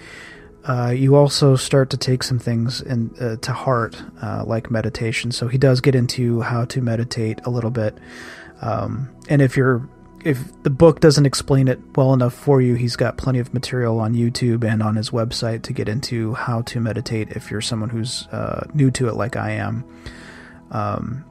uh, 0.63 0.93
you 0.95 1.15
also 1.15 1.55
start 1.55 1.89
to 1.89 1.97
take 1.97 2.21
some 2.21 2.37
things 2.37 2.81
in, 2.81 3.13
uh, 3.19 3.35
to 3.37 3.51
heart, 3.51 4.01
uh, 4.21 4.43
like 4.45 4.69
meditation. 4.69 5.31
So 5.31 5.47
he 5.47 5.57
does 5.57 5.81
get 5.81 5.95
into 5.95 6.41
how 6.41 6.65
to 6.65 6.81
meditate 6.81 7.39
a 7.45 7.49
little 7.49 7.71
bit. 7.71 7.97
Um, 8.61 9.09
and 9.27 9.41
if 9.41 9.57
you're 9.57 9.89
if 10.25 10.63
the 10.63 10.69
book 10.69 10.99
doesn't 10.99 11.25
explain 11.25 11.67
it 11.67 11.79
well 11.95 12.13
enough 12.13 12.33
for 12.33 12.61
you, 12.61 12.75
he's 12.75 12.95
got 12.95 13.17
plenty 13.17 13.39
of 13.39 13.53
material 13.53 13.99
on 13.99 14.13
YouTube 14.13 14.63
and 14.63 14.81
on 14.81 14.95
his 14.95 15.09
website 15.09 15.63
to 15.63 15.73
get 15.73 15.89
into 15.89 16.33
how 16.33 16.61
to 16.63 16.79
meditate 16.79 17.29
if 17.31 17.51
you're 17.51 17.61
someone 17.61 17.89
who's 17.89 18.27
uh, 18.27 18.67
new 18.73 18.91
to 18.91 19.07
it, 19.07 19.15
like 19.15 19.35
I 19.35 19.51
am. 19.51 19.83
Um, 20.71 21.25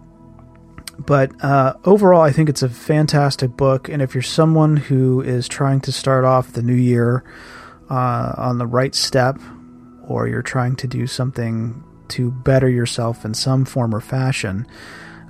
but 0.99 1.33
uh, 1.43 1.75
overall, 1.85 2.21
I 2.21 2.31
think 2.31 2.49
it's 2.49 2.63
a 2.63 2.69
fantastic 2.69 3.57
book. 3.57 3.89
And 3.89 4.03
if 4.03 4.15
you're 4.15 4.23
someone 4.23 4.77
who 4.77 5.23
is 5.23 5.49
trying 5.49 5.81
to 5.83 5.93
start 5.93 6.25
off 6.25 6.53
the 6.53 6.63
new 6.63 6.75
year 6.75 7.25
uh, 7.89 8.35
on 8.37 8.59
the 8.59 8.67
right 8.67 8.95
step, 8.95 9.39
or 10.07 10.29
you're 10.29 10.43
trying 10.43 10.77
to 10.77 10.87
do 10.87 11.07
something 11.07 11.83
to 12.09 12.31
better 12.31 12.69
yourself 12.69 13.25
in 13.25 13.33
some 13.33 13.65
form 13.65 13.95
or 13.95 14.01
fashion, 14.01 14.67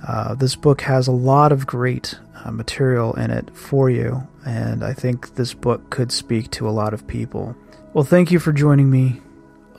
uh, 0.05 0.35
this 0.35 0.55
book 0.55 0.81
has 0.81 1.07
a 1.07 1.11
lot 1.11 1.51
of 1.51 1.67
great 1.67 2.15
uh, 2.43 2.51
material 2.51 3.13
in 3.13 3.31
it 3.31 3.55
for 3.55 3.89
you, 3.89 4.27
and 4.45 4.83
I 4.83 4.93
think 4.93 5.35
this 5.35 5.53
book 5.53 5.89
could 5.89 6.11
speak 6.11 6.51
to 6.51 6.67
a 6.67 6.71
lot 6.71 6.93
of 6.93 7.07
people. 7.07 7.55
Well, 7.93 8.03
thank 8.03 8.31
you 8.31 8.39
for 8.39 8.51
joining 8.51 8.89
me 8.89 9.21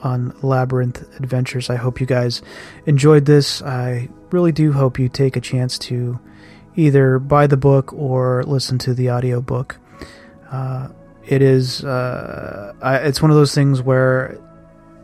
on 0.01 0.35
Labyrinth 0.41 1.01
Adventures. 1.19 1.69
I 1.69 1.75
hope 1.75 1.99
you 1.99 2.05
guys 2.05 2.41
enjoyed 2.85 3.25
this. 3.25 3.61
I 3.61 4.09
really 4.31 4.51
do 4.51 4.73
hope 4.73 4.99
you 4.99 5.09
take 5.09 5.35
a 5.35 5.41
chance 5.41 5.77
to 5.79 6.19
either 6.75 7.19
buy 7.19 7.47
the 7.47 7.57
book 7.57 7.93
or 7.93 8.43
listen 8.43 8.77
to 8.79 8.93
the 8.93 9.11
audiobook. 9.11 9.77
Uh, 10.51 10.89
it 11.25 11.41
is 11.41 11.83
uh, 11.83 12.73
I, 12.81 12.97
it's 12.97 13.21
one 13.21 13.31
of 13.31 13.37
those 13.37 13.55
things 13.55 13.81
where 13.81 14.37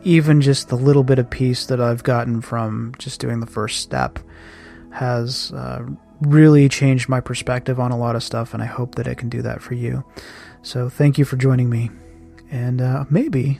even 0.02 0.40
just 0.40 0.68
the 0.68 0.76
little 0.76 1.02
bit 1.02 1.18
of 1.18 1.28
peace 1.30 1.66
that 1.66 1.80
I've 1.80 2.02
gotten 2.02 2.40
from 2.40 2.94
just 2.98 3.20
doing 3.20 3.40
the 3.40 3.46
first 3.46 3.80
step 3.80 4.18
has 4.90 5.52
uh, 5.52 5.84
really 6.20 6.68
changed 6.68 7.08
my 7.08 7.20
perspective 7.20 7.80
on 7.80 7.92
a 7.92 7.98
lot 7.98 8.16
of 8.16 8.22
stuff, 8.22 8.54
and 8.54 8.62
I 8.62 8.66
hope 8.66 8.94
that 8.96 9.06
it 9.06 9.16
can 9.16 9.28
do 9.28 9.42
that 9.42 9.62
for 9.62 9.74
you. 9.74 10.04
So 10.62 10.88
thank 10.88 11.18
you 11.18 11.24
for 11.24 11.36
joining 11.36 11.70
me, 11.70 11.90
and 12.50 12.80
uh, 12.80 13.04
maybe, 13.10 13.58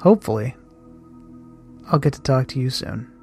hopefully, 0.00 0.54
I'll 1.90 1.98
get 1.98 2.12
to 2.14 2.22
talk 2.22 2.48
to 2.48 2.60
you 2.60 2.70
soon. 2.70 3.15